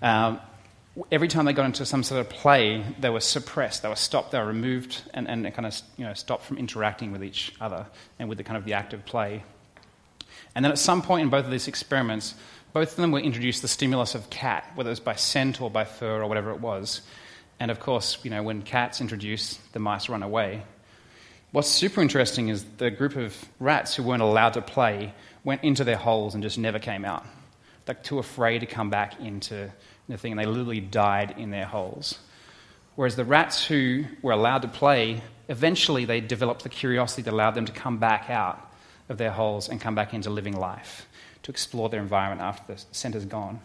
um, 0.00 0.40
every 1.10 1.26
time 1.26 1.44
they 1.44 1.52
got 1.52 1.66
into 1.66 1.84
some 1.84 2.04
sort 2.04 2.20
of 2.20 2.28
play, 2.28 2.84
they 3.00 3.10
were 3.10 3.18
suppressed, 3.18 3.82
they 3.82 3.88
were 3.88 3.96
stopped, 3.96 4.30
they 4.30 4.38
were 4.38 4.46
removed, 4.46 5.02
and, 5.12 5.26
and 5.26 5.42
kind 5.54 5.66
of 5.66 5.80
you 5.96 6.04
know, 6.04 6.14
stopped 6.14 6.44
from 6.44 6.56
interacting 6.56 7.10
with 7.10 7.24
each 7.24 7.52
other 7.60 7.86
and 8.20 8.28
with 8.28 8.38
the 8.38 8.44
kind 8.44 8.56
of 8.56 8.64
the 8.64 8.74
act 8.74 8.92
of 8.94 9.04
play. 9.04 9.42
And 10.54 10.64
then 10.64 10.72
at 10.72 10.78
some 10.78 11.02
point 11.02 11.22
in 11.22 11.28
both 11.28 11.44
of 11.44 11.50
these 11.50 11.68
experiments, 11.68 12.34
both 12.72 12.90
of 12.90 12.96
them 12.96 13.10
were 13.10 13.20
introduced 13.20 13.62
the 13.62 13.68
stimulus 13.68 14.14
of 14.14 14.28
cat, 14.30 14.70
whether 14.74 14.90
it 14.90 14.92
was 14.92 15.00
by 15.00 15.14
scent 15.14 15.60
or 15.60 15.70
by 15.70 15.84
fur 15.84 16.22
or 16.22 16.26
whatever 16.26 16.50
it 16.50 16.60
was. 16.60 17.00
And 17.58 17.70
of 17.70 17.80
course, 17.80 18.18
you 18.22 18.30
know, 18.30 18.42
when 18.42 18.62
cat's 18.62 19.00
introduced, 19.00 19.72
the 19.72 19.78
mice 19.78 20.08
run 20.08 20.22
away. 20.22 20.62
What's 21.52 21.68
super 21.68 22.02
interesting 22.02 22.48
is 22.48 22.64
the 22.76 22.90
group 22.90 23.16
of 23.16 23.34
rats 23.58 23.94
who 23.94 24.02
weren't 24.02 24.22
allowed 24.22 24.54
to 24.54 24.62
play 24.62 25.14
went 25.42 25.64
into 25.64 25.84
their 25.84 25.96
holes 25.96 26.34
and 26.34 26.42
just 26.42 26.58
never 26.58 26.78
came 26.78 27.04
out. 27.04 27.24
They're 27.86 27.94
too 27.94 28.18
afraid 28.18 28.58
to 28.58 28.66
come 28.66 28.90
back 28.90 29.20
into 29.20 29.70
the 30.08 30.18
thing, 30.18 30.32
and 30.32 30.38
they 30.38 30.44
literally 30.44 30.80
died 30.80 31.36
in 31.38 31.50
their 31.50 31.64
holes. 31.64 32.18
Whereas 32.96 33.16
the 33.16 33.24
rats 33.24 33.64
who 33.64 34.04
were 34.22 34.32
allowed 34.32 34.62
to 34.62 34.68
play, 34.68 35.22
eventually 35.48 36.04
they 36.04 36.20
developed 36.20 36.62
the 36.62 36.68
curiosity 36.68 37.22
that 37.22 37.32
allowed 37.32 37.54
them 37.54 37.66
to 37.66 37.72
come 37.72 37.98
back 37.98 38.28
out 38.28 38.60
of 39.08 39.18
their 39.18 39.30
holes 39.30 39.68
and 39.68 39.80
come 39.80 39.94
back 39.94 40.12
into 40.14 40.30
living 40.30 40.56
life 40.56 41.06
to 41.46 41.52
explore 41.52 41.88
their 41.88 42.00
environment 42.00 42.40
after 42.40 42.74
the 42.74 42.84
center's 42.90 43.24
gone. 43.24 43.60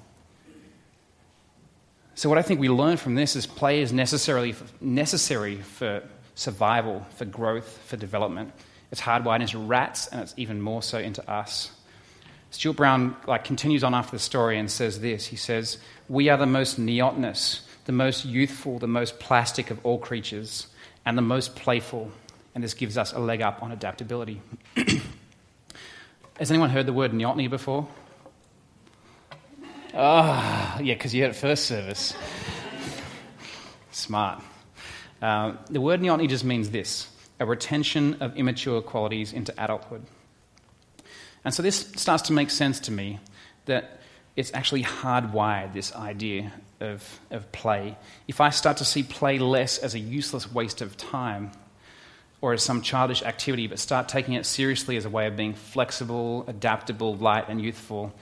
So, 2.13 2.29
what 2.29 2.37
I 2.37 2.43
think 2.43 2.59
we 2.59 2.69
learn 2.69 2.97
from 2.97 3.15
this 3.15 3.35
is 3.35 3.47
play 3.47 3.81
is 3.81 3.91
necessarily 3.91 4.53
necessary 4.79 5.55
for 5.55 6.03
survival, 6.35 7.03
for 7.15 7.25
growth, 7.25 7.79
for 7.87 7.97
development. 7.97 8.53
It's 8.91 9.01
hardwired 9.01 9.41
into 9.41 9.57
rats, 9.57 10.05
and 10.05 10.21
it's 10.21 10.35
even 10.37 10.61
more 10.61 10.83
so 10.83 10.99
into 10.99 11.27
us. 11.27 11.71
Stuart 12.51 12.75
Brown 12.77 13.15
like, 13.25 13.45
continues 13.45 13.83
on 13.83 13.95
after 13.95 14.11
the 14.11 14.19
story 14.19 14.59
and 14.59 14.69
says 14.69 14.99
this. 14.99 15.25
He 15.25 15.35
says, 15.35 15.79
We 16.07 16.29
are 16.29 16.37
the 16.37 16.45
most 16.45 16.77
neotenous, 16.77 17.61
the 17.85 17.93
most 17.93 18.25
youthful, 18.25 18.77
the 18.77 18.87
most 18.87 19.19
plastic 19.19 19.71
of 19.71 19.83
all 19.83 19.97
creatures, 19.97 20.67
and 21.03 21.17
the 21.17 21.23
most 21.23 21.55
playful. 21.55 22.11
And 22.53 22.63
this 22.63 22.75
gives 22.75 22.95
us 22.95 23.11
a 23.11 23.19
leg 23.19 23.41
up 23.41 23.63
on 23.63 23.71
adaptability. 23.71 24.39
Has 26.41 26.49
anyone 26.49 26.71
heard 26.71 26.87
the 26.87 26.93
word 26.93 27.11
neoteny 27.11 27.47
before? 27.47 27.87
Ah, 29.93 30.75
oh, 30.75 30.81
yeah, 30.81 30.95
because 30.95 31.13
you 31.13 31.21
had 31.21 31.29
it 31.29 31.35
first 31.35 31.65
service. 31.65 32.15
Smart. 33.91 34.41
Uh, 35.21 35.53
the 35.69 35.79
word 35.79 36.01
neoteny 36.01 36.27
just 36.27 36.43
means 36.43 36.71
this 36.71 37.07
a 37.39 37.45
retention 37.45 38.23
of 38.23 38.35
immature 38.37 38.81
qualities 38.81 39.33
into 39.33 39.53
adulthood. 39.63 40.03
And 41.45 41.53
so 41.53 41.61
this 41.61 41.91
starts 41.95 42.23
to 42.23 42.33
make 42.33 42.49
sense 42.49 42.79
to 42.79 42.91
me 42.91 43.19
that 43.65 44.01
it's 44.35 44.51
actually 44.55 44.81
hardwired, 44.81 45.73
this 45.73 45.93
idea 45.95 46.53
of, 46.79 47.19
of 47.29 47.51
play. 47.51 47.95
If 48.27 48.41
I 48.41 48.49
start 48.49 48.77
to 48.77 48.85
see 48.85 49.03
play 49.03 49.37
less 49.37 49.77
as 49.77 49.93
a 49.93 49.99
useless 49.99 50.51
waste 50.51 50.81
of 50.81 50.97
time, 50.97 51.51
or 52.41 52.53
as 52.53 52.63
some 52.63 52.81
childish 52.81 53.21
activity, 53.21 53.67
but 53.67 53.79
start 53.79 54.09
taking 54.09 54.33
it 54.33 54.45
seriously 54.45 54.97
as 54.97 55.05
a 55.05 55.09
way 55.09 55.27
of 55.27 55.37
being 55.37 55.53
flexible, 55.53 56.43
adaptable, 56.47 57.15
light, 57.15 57.45
and 57.47 57.61
youthful, 57.61 58.13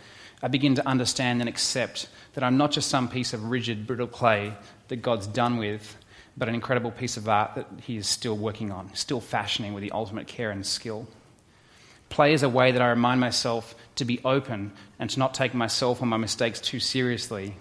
I 0.43 0.47
begin 0.49 0.75
to 0.75 0.87
understand 0.87 1.41
and 1.41 1.49
accept 1.49 2.09
that 2.33 2.43
I'm 2.43 2.57
not 2.57 2.71
just 2.71 2.89
some 2.89 3.09
piece 3.09 3.33
of 3.33 3.49
rigid, 3.49 3.87
brittle 3.87 4.07
clay 4.07 4.53
that 4.89 4.97
God's 4.97 5.27
done 5.27 5.57
with, 5.57 5.97
but 6.37 6.47
an 6.47 6.55
incredible 6.55 6.91
piece 6.91 7.17
of 7.17 7.27
art 7.27 7.55
that 7.55 7.67
He 7.81 7.97
is 7.97 8.07
still 8.07 8.37
working 8.37 8.71
on, 8.71 8.93
still 8.93 9.19
fashioning 9.19 9.73
with 9.73 9.83
the 9.83 9.91
ultimate 9.91 10.27
care 10.27 10.51
and 10.51 10.65
skill. 10.65 11.07
Play 12.09 12.33
is 12.33 12.43
a 12.43 12.49
way 12.49 12.71
that 12.71 12.81
I 12.81 12.89
remind 12.89 13.19
myself 13.19 13.75
to 13.95 14.05
be 14.05 14.19
open 14.23 14.71
and 14.97 15.09
to 15.09 15.19
not 15.19 15.33
take 15.33 15.53
myself 15.53 16.01
or 16.01 16.05
my 16.05 16.17
mistakes 16.17 16.59
too 16.61 16.79
seriously, 16.79 17.55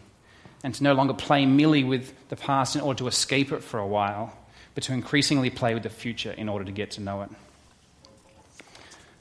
and 0.62 0.74
to 0.74 0.84
no 0.84 0.94
longer 0.94 1.14
play 1.14 1.46
merely 1.46 1.84
with 1.84 2.12
the 2.28 2.36
past 2.36 2.76
in 2.76 2.82
order 2.82 2.98
to 2.98 3.08
escape 3.08 3.52
it 3.52 3.62
for 3.62 3.78
a 3.78 3.86
while, 3.86 4.37
but 4.78 4.84
to 4.84 4.92
increasingly 4.92 5.50
play 5.50 5.74
with 5.74 5.82
the 5.82 5.90
future 5.90 6.30
in 6.30 6.48
order 6.48 6.64
to 6.64 6.70
get 6.70 6.92
to 6.92 7.00
know 7.00 7.22
it. 7.22 7.30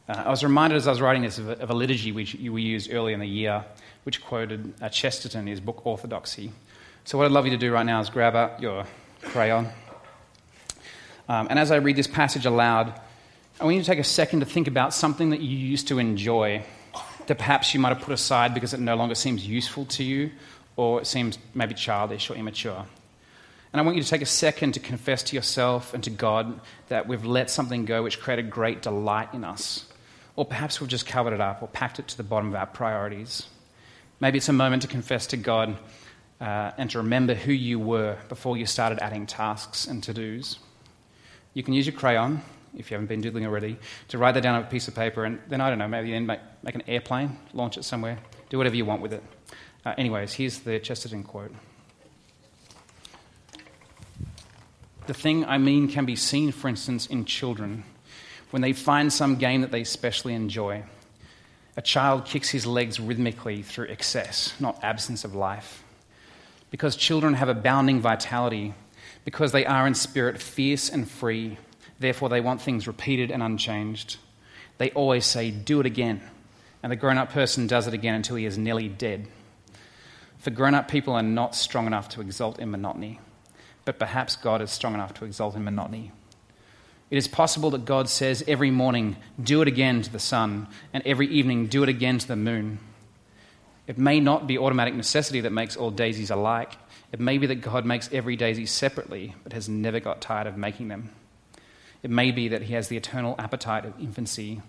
Uh, 0.08 0.26
I 0.28 0.30
was 0.30 0.44
reminded 0.44 0.76
as 0.76 0.86
I 0.86 0.92
was 0.92 1.02
writing 1.02 1.24
this 1.24 1.40
of 1.40 1.50
a, 1.50 1.54
of 1.54 1.72
a, 1.72 1.74
liturgy 1.74 2.12
which 2.12 2.36
we 2.36 2.62
used 2.62 2.94
earlier 2.94 3.16
in 3.16 3.20
the 3.20 3.28
year, 3.28 3.66
which 4.04 4.24
quoted 4.24 4.76
uh, 4.80 4.90
Chesterton 4.90 5.42
in 5.42 5.48
his 5.48 5.60
book 5.60 5.84
Orthodoxy. 5.84 6.52
So, 7.06 7.18
what 7.18 7.26
I'd 7.26 7.32
love 7.32 7.46
you 7.46 7.52
to 7.54 7.58
do 7.58 7.72
right 7.72 7.88
now 7.88 8.00
is 8.00 8.12
grab 8.12 8.36
out 8.36 8.62
your 8.62 8.86
crayon. 9.24 9.70
Um, 11.28 11.48
and 11.50 11.58
as 11.58 11.72
I 11.72 11.78
read 11.78 11.96
this 11.96 12.06
passage 12.06 12.46
aloud, 12.46 12.94
I 13.60 13.64
want 13.64 13.78
you 13.78 13.82
to 13.82 13.88
take 13.88 13.98
a 13.98 14.04
second 14.04 14.42
to 14.42 14.46
think 14.46 14.68
about 14.68 14.94
something 14.94 15.32
that 15.32 15.42
you 15.42 15.58
used 15.58 15.88
to 15.88 15.98
enjoy 15.98 16.62
that 17.26 17.40
perhaps 17.40 17.74
you 17.74 17.80
might 17.80 17.98
have 17.98 18.02
put 18.02 18.14
aside 18.14 18.54
because 18.54 18.76
it 18.76 18.80
no 18.80 18.96
longer 18.96 19.16
seems 19.16 19.44
useful 19.44 19.86
to 19.86 20.04
you 20.04 20.30
or 20.76 21.02
it 21.02 21.08
seems 21.08 21.40
maybe 21.56 21.74
childish 21.74 22.30
or 22.30 22.36
immature. 22.36 22.86
And 23.74 23.82
I 23.82 23.84
want 23.84 23.98
you 23.98 24.04
to 24.04 24.10
take 24.10 24.22
a 24.22 24.26
second 24.26 24.74
to 24.74 24.80
confess 24.80 25.24
to 25.24 25.36
yourself 25.36 25.94
and 25.94 26.04
to 26.06 26.10
God 26.10 26.60
that 26.88 27.08
we've 27.08 27.26
let 27.26 27.50
something 27.50 27.86
go 27.86 28.04
which 28.04 28.20
created 28.20 28.50
great 28.50 28.82
delight 28.82 29.34
in 29.34 29.44
us. 29.44 29.86
Or 30.36 30.46
perhaps 30.46 30.80
we've 30.80 30.90
just 30.90 31.06
covered 31.06 31.34
it 31.34 31.42
up 31.42 31.62
or 31.62 31.68
packed 31.68 32.00
it 32.00 32.08
to 32.10 32.18
the 32.18 32.24
bottom 32.24 32.50
of 32.50 32.56
our 32.56 32.66
priorities. 32.66 33.48
Maybe 34.20 34.38
it's 34.38 34.50
a 34.50 34.54
moment 34.54 34.84
to 34.84 34.88
confess 34.88 35.28
to 35.28 35.38
God 35.38 35.78
uh, 36.40 36.72
and 36.78 36.90
to 36.92 37.00
remember 37.00 37.34
who 37.34 37.52
you 37.52 37.80
were 37.80 38.18
before 38.30 38.56
you 38.56 38.66
started 38.66 39.00
adding 39.00 39.26
tasks 39.26 39.86
and 39.86 40.02
to 40.04 40.14
dos. 40.14 40.60
You 41.54 41.64
can 41.64 41.74
use 41.74 41.88
your 41.88 41.96
crayon, 41.96 42.42
if 42.76 42.90
you 42.90 42.96
haven't 42.96 43.08
been 43.08 43.22
doodling 43.22 43.46
already, 43.46 43.78
to 44.10 44.18
write 44.18 44.34
that 44.34 44.44
down 44.44 44.56
on 44.56 44.64
a 44.64 44.68
piece 44.68 44.88
of 44.88 44.96
paper 44.96 45.26
and 45.26 45.40
then, 45.50 45.60
I 45.60 45.70
don't 45.70 45.80
know, 45.80 45.88
maybe 45.88 46.12
then 46.12 46.26
make, 46.26 46.40
make 46.64 46.76
an 46.76 46.84
airplane, 46.88 47.38
launch 47.54 47.78
it 47.78 47.84
somewhere, 47.84 48.20
do 48.50 48.58
whatever 48.58 48.76
you 48.76 48.86
want 48.86 49.02
with 49.02 49.14
it. 49.14 49.24
Uh, 49.86 49.96
anyways, 49.98 50.34
here's 50.34 50.60
the 50.60 50.80
Chesterton 50.80 51.24
quote. 51.24 51.52
The 55.08 55.14
thing 55.14 55.46
I 55.46 55.58
mean 55.58 55.88
can 55.88 56.06
be 56.06 56.18
seen, 56.18 56.52
for 56.52 56.68
instance, 56.68 57.08
in 57.08 57.24
children 57.24 57.86
when 58.52 58.62
they 58.62 58.74
find 58.74 59.12
some 59.12 59.38
game 59.38 59.62
that 59.62 59.72
they 59.72 59.82
especially 59.82 60.34
enjoy. 60.34 60.84
A 61.78 61.82
child 61.82 62.26
kicks 62.26 62.50
his 62.50 62.66
legs 62.66 63.00
rhythmically 63.00 63.62
through 63.62 63.88
excess, 63.88 64.54
not 64.60 64.84
absence 64.84 65.24
of 65.24 65.36
life. 65.36 65.84
Because 66.72 66.96
children 66.96 67.36
have 67.36 67.50
abounding 67.50 68.02
vitality, 68.02 68.74
because 69.24 69.52
they 69.52 69.66
are 69.66 69.88
in 69.88 69.94
spirit 69.94 70.42
fierce 70.42 70.90
and 70.90 71.10
free, 71.10 71.58
therefore 72.00 72.30
they 72.30 72.42
want 72.42 72.62
things 72.62 72.88
repeated 72.88 73.32
and 73.32 73.42
unchanged. 73.42 74.18
They 74.78 74.92
always 74.92 75.26
say, 75.26 75.52
Do 75.52 75.80
it 75.80 75.86
again. 75.86 76.22
And 76.84 76.92
the 76.92 76.96
grown 76.96 77.18
up 77.18 77.32
person 77.32 77.68
does 77.68 77.88
it 77.88 77.94
again 77.94 78.16
until 78.16 78.36
he 78.36 78.46
is 78.46 78.58
nearly 78.58 78.90
dead. 78.90 79.28
For 80.40 80.52
grown 80.52 80.76
up 80.76 80.88
people 80.88 81.14
are 81.14 81.24
not 81.24 81.56
strong 81.56 81.88
enough 81.88 82.10
to 82.10 82.22
exult 82.22 82.60
in 82.60 82.72
monotony, 82.72 83.20
but 83.88 84.00
perhaps 84.00 84.36
God 84.36 84.62
is 84.62 84.70
strong 84.70 84.94
enough 84.94 85.14
to 85.14 85.24
exalt 85.24 85.56
in 85.56 85.64
monotony. 85.64 86.12
It 87.10 87.18
is 87.18 87.30
possible 87.30 87.70
that 87.70 87.86
God 87.86 88.10
says 88.10 88.44
every 88.50 88.70
morning, 88.70 89.16
do 89.42 89.62
it 89.62 89.68
again 89.70 90.02
to 90.02 90.12
the 90.12 90.20
sun, 90.20 90.68
and 90.92 91.02
every 91.08 91.28
evening, 91.28 91.68
do 91.68 91.84
it 91.84 91.90
again 91.90 92.18
to 92.18 92.28
the 92.28 92.36
moon. 92.36 92.80
It 93.88 93.98
may 93.98 94.20
not 94.20 94.46
be 94.46 94.58
automatic 94.58 94.94
necessity 94.94 95.40
that 95.40 95.54
makes 95.54 95.78
all 95.78 95.90
daisies 95.90 96.30
alike. 96.30 96.74
It 97.14 97.22
may 97.22 97.38
be 97.38 97.48
that 97.48 97.62
God 97.62 97.86
makes 97.86 98.10
every 98.12 98.36
daisy 98.36 98.66
separately, 98.66 99.36
but 99.44 99.54
has 99.54 99.70
never 99.70 100.02
got 100.02 100.20
tired 100.20 100.48
of 100.48 100.58
making 100.58 100.90
them. 100.90 101.12
It 102.04 102.10
may 102.10 102.32
be 102.32 102.50
that 102.50 102.64
He 102.64 102.74
has 102.74 102.90
the 102.90 102.98
eternal 102.98 103.36
appetite 103.40 103.86
of 103.86 103.98
infancy, 104.02 104.62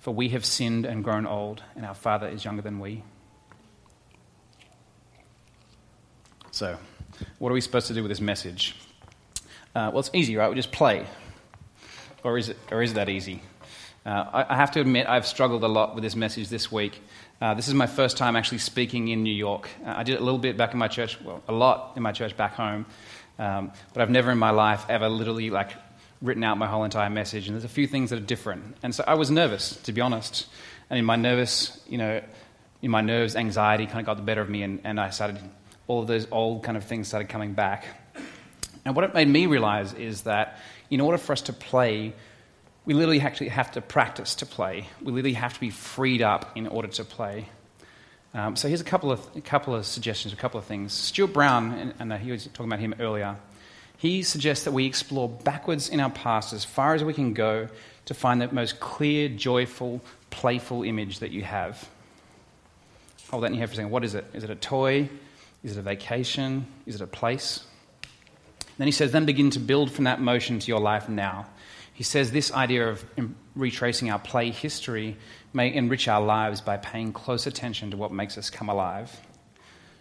for 0.00 0.12
we 0.12 0.30
have 0.30 0.44
sinned 0.44 0.84
and 0.84 1.04
grown 1.04 1.26
old, 1.26 1.62
and 1.76 1.86
our 1.86 1.94
Father 1.94 2.26
is 2.26 2.44
younger 2.44 2.62
than 2.62 2.80
we. 2.80 3.04
So, 6.50 6.76
what 7.38 7.50
are 7.50 7.54
we 7.54 7.60
supposed 7.60 7.86
to 7.88 7.94
do 7.94 8.02
with 8.02 8.10
this 8.10 8.20
message? 8.20 8.76
Uh, 9.74 9.90
well, 9.92 10.00
it's 10.00 10.10
easy, 10.12 10.36
right? 10.36 10.48
We 10.48 10.56
just 10.56 10.72
play. 10.72 11.06
Or 12.24 12.38
is 12.38 12.48
it, 12.48 12.56
or 12.70 12.82
is 12.82 12.94
that 12.94 13.08
easy? 13.08 13.42
Uh, 14.04 14.24
I, 14.32 14.54
I, 14.54 14.56
have 14.56 14.70
to 14.72 14.80
admit, 14.80 15.06
I've 15.06 15.26
struggled 15.26 15.62
a 15.64 15.68
lot 15.68 15.94
with 15.94 16.02
this 16.02 16.16
message 16.16 16.48
this 16.48 16.72
week. 16.72 17.02
Uh, 17.40 17.54
this 17.54 17.68
is 17.68 17.74
my 17.74 17.86
first 17.86 18.16
time 18.16 18.36
actually 18.36 18.58
speaking 18.58 19.08
in 19.08 19.22
New 19.22 19.34
York. 19.34 19.68
Uh, 19.84 19.94
I 19.96 20.02
did 20.02 20.14
it 20.14 20.20
a 20.20 20.24
little 20.24 20.38
bit 20.38 20.56
back 20.56 20.72
in 20.72 20.78
my 20.78 20.88
church, 20.88 21.20
well, 21.20 21.42
a 21.46 21.52
lot 21.52 21.92
in 21.96 22.02
my 22.02 22.12
church 22.12 22.36
back 22.36 22.54
home, 22.54 22.86
um, 23.38 23.70
but 23.92 24.02
I've 24.02 24.10
never 24.10 24.30
in 24.30 24.38
my 24.38 24.50
life 24.50 24.86
ever 24.88 25.08
literally 25.08 25.50
like 25.50 25.72
written 26.22 26.42
out 26.42 26.58
my 26.58 26.66
whole 26.66 26.84
entire 26.84 27.10
message. 27.10 27.46
And 27.46 27.54
there's 27.54 27.64
a 27.64 27.68
few 27.68 27.86
things 27.86 28.10
that 28.10 28.16
are 28.16 28.24
different. 28.24 28.76
And 28.82 28.94
so 28.94 29.04
I 29.06 29.14
was 29.14 29.30
nervous, 29.30 29.76
to 29.82 29.92
be 29.92 30.00
honest. 30.00 30.46
And 30.90 30.98
in 30.98 31.04
my 31.04 31.16
nervous, 31.16 31.80
you 31.88 31.98
know, 31.98 32.22
in 32.82 32.90
my 32.90 33.00
nerves, 33.00 33.36
anxiety 33.36 33.86
kind 33.86 34.00
of 34.00 34.06
got 34.06 34.16
the 34.16 34.22
better 34.22 34.40
of 34.40 34.48
me, 34.48 34.62
and, 34.62 34.80
and 34.84 35.00
I 35.00 35.10
started, 35.10 35.38
all 35.88 36.00
of 36.00 36.06
those 36.06 36.28
old 36.30 36.62
kind 36.62 36.76
of 36.76 36.84
things 36.84 37.08
started 37.08 37.28
coming 37.28 37.54
back. 37.54 37.86
And 38.84 38.94
what 38.94 39.04
it 39.04 39.14
made 39.14 39.28
me 39.28 39.46
realize 39.46 39.92
is 39.94 40.22
that 40.22 40.58
in 40.90 41.00
order 41.00 41.18
for 41.18 41.32
us 41.32 41.42
to 41.42 41.52
play, 41.52 42.14
we 42.84 42.94
literally 42.94 43.20
actually 43.20 43.48
have 43.48 43.72
to 43.72 43.80
practice 43.80 44.36
to 44.36 44.46
play. 44.46 44.86
We 45.02 45.12
literally 45.12 45.34
have 45.34 45.54
to 45.54 45.60
be 45.60 45.70
freed 45.70 46.22
up 46.22 46.56
in 46.56 46.66
order 46.66 46.88
to 46.88 47.04
play. 47.04 47.48
Um, 48.34 48.56
so 48.56 48.68
here's 48.68 48.80
a 48.80 48.84
couple 48.84 49.10
of, 49.10 49.20
a 49.36 49.40
couple 49.40 49.74
of 49.74 49.84
suggestions, 49.84 50.32
a 50.32 50.36
couple 50.36 50.58
of 50.58 50.66
things. 50.66 50.92
Stuart 50.92 51.32
Brown, 51.32 51.72
and, 51.72 51.94
and 51.98 52.12
uh, 52.12 52.16
he 52.16 52.30
was 52.30 52.46
talking 52.46 52.66
about 52.66 52.80
him 52.80 52.94
earlier, 53.00 53.36
he 53.96 54.22
suggests 54.22 54.64
that 54.64 54.72
we 54.72 54.86
explore 54.86 55.28
backwards 55.28 55.88
in 55.88 55.98
our 56.00 56.10
past 56.10 56.52
as 56.52 56.64
far 56.64 56.94
as 56.94 57.02
we 57.02 57.12
can 57.12 57.34
go 57.34 57.68
to 58.04 58.14
find 58.14 58.40
the 58.40 58.52
most 58.52 58.80
clear, 58.80 59.28
joyful, 59.28 60.00
playful 60.30 60.82
image 60.82 61.18
that 61.18 61.30
you 61.30 61.42
have. 61.42 61.88
Hold 63.30 63.42
that 63.42 63.48
in 63.48 63.54
your 63.54 63.60
head 63.60 63.68
for 63.68 63.72
a 63.74 63.76
second. 63.76 63.90
What 63.90 64.04
is 64.04 64.14
it? 64.14 64.24
Is 64.32 64.44
it 64.44 64.50
a 64.50 64.54
toy? 64.54 65.10
Is 65.62 65.76
it 65.76 65.80
a 65.80 65.82
vacation? 65.82 66.66
Is 66.86 66.96
it 66.96 67.00
a 67.00 67.06
place? 67.06 67.64
Then 68.78 68.86
he 68.86 68.92
says, 68.92 69.10
then 69.10 69.26
begin 69.26 69.50
to 69.50 69.58
build 69.58 69.90
from 69.90 70.04
that 70.04 70.20
motion 70.20 70.60
to 70.60 70.68
your 70.68 70.80
life 70.80 71.08
now. 71.08 71.46
He 71.92 72.04
says 72.04 72.30
this 72.30 72.52
idea 72.52 72.88
of 72.88 73.04
retracing 73.56 74.08
our 74.08 74.20
play 74.20 74.50
history 74.50 75.16
may 75.52 75.74
enrich 75.74 76.06
our 76.06 76.20
lives 76.20 76.60
by 76.60 76.76
paying 76.76 77.12
close 77.12 77.46
attention 77.48 77.90
to 77.90 77.96
what 77.96 78.12
makes 78.12 78.38
us 78.38 78.50
come 78.50 78.68
alive. 78.68 79.20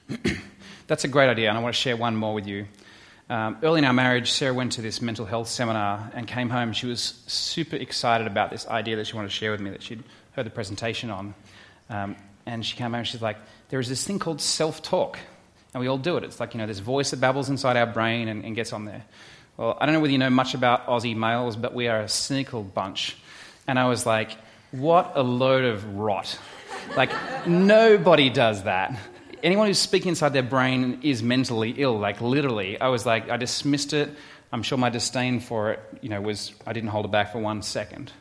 That's 0.87 1.03
a 1.05 1.07
great 1.07 1.27
idea, 1.27 1.49
and 1.49 1.57
I 1.57 1.61
want 1.61 1.73
to 1.73 1.81
share 1.81 1.97
one 1.97 2.15
more 2.15 2.35
with 2.35 2.45
you. 2.45 2.67
Um, 3.29 3.57
early 3.63 3.79
in 3.79 3.85
our 3.85 3.93
marriage, 3.93 4.31
Sarah 4.31 4.53
went 4.53 4.73
to 4.73 4.81
this 4.81 5.01
mental 5.01 5.25
health 5.25 5.49
seminar 5.49 6.11
and 6.13 6.27
came 6.27 6.49
home. 6.49 6.71
She 6.71 6.85
was 6.85 7.21
super 7.27 7.75
excited 7.75 8.27
about 8.27 8.51
this 8.51 8.67
idea 8.67 8.95
that 8.95 9.07
she 9.07 9.15
wanted 9.15 9.29
to 9.29 9.33
share 9.33 9.51
with 9.51 9.59
me 9.59 9.71
that 9.71 9.81
she'd 9.81 10.03
heard 10.31 10.45
the 10.45 10.51
presentation 10.51 11.09
on. 11.09 11.33
Um, 11.89 12.15
and 12.45 12.65
she 12.65 12.77
came 12.77 12.85
home 12.85 12.95
and 12.95 13.07
she's 13.07 13.21
like, 13.21 13.37
There 13.69 13.79
is 13.79 13.89
this 13.89 14.05
thing 14.05 14.19
called 14.19 14.39
self 14.39 14.81
talk. 14.81 15.19
And 15.73 15.81
we 15.81 15.87
all 15.87 15.97
do 15.97 16.17
it. 16.17 16.23
It's 16.23 16.39
like, 16.39 16.53
you 16.53 16.59
know, 16.59 16.67
this 16.67 16.79
voice 16.79 17.11
that 17.11 17.19
babbles 17.19 17.49
inside 17.49 17.77
our 17.77 17.85
brain 17.85 18.27
and, 18.27 18.43
and 18.43 18.55
gets 18.55 18.73
on 18.73 18.85
there. 18.85 19.03
Well, 19.57 19.77
I 19.79 19.85
don't 19.85 19.93
know 19.93 20.01
whether 20.01 20.11
you 20.11 20.17
know 20.17 20.29
much 20.29 20.53
about 20.53 20.87
Aussie 20.87 21.15
males, 21.15 21.55
but 21.55 21.73
we 21.73 21.87
are 21.87 22.01
a 22.01 22.07
cynical 22.07 22.63
bunch. 22.63 23.17
And 23.67 23.77
I 23.77 23.87
was 23.87 24.05
like, 24.05 24.31
what 24.71 25.13
a 25.15 25.23
load 25.23 25.65
of 25.65 25.95
rot. 25.95 26.39
Like, 26.95 27.11
nobody 27.47 28.29
does 28.29 28.63
that. 28.63 28.97
Anyone 29.43 29.67
who's 29.67 29.79
speaking 29.79 30.09
inside 30.09 30.29
their 30.29 30.43
brain 30.43 30.99
is 31.03 31.21
mentally 31.21 31.71
ill, 31.77 31.97
like, 31.97 32.21
literally. 32.21 32.79
I 32.79 32.87
was 32.87 33.05
like, 33.05 33.29
I 33.29 33.37
dismissed 33.37 33.93
it. 33.93 34.09
I'm 34.51 34.63
sure 34.63 34.77
my 34.77 34.89
disdain 34.89 35.39
for 35.39 35.71
it, 35.71 35.79
you 36.01 36.09
know, 36.09 36.21
was, 36.21 36.53
I 36.65 36.73
didn't 36.73 36.89
hold 36.89 37.05
it 37.05 37.11
back 37.11 37.31
for 37.31 37.39
one 37.39 37.61
second. 37.61 38.11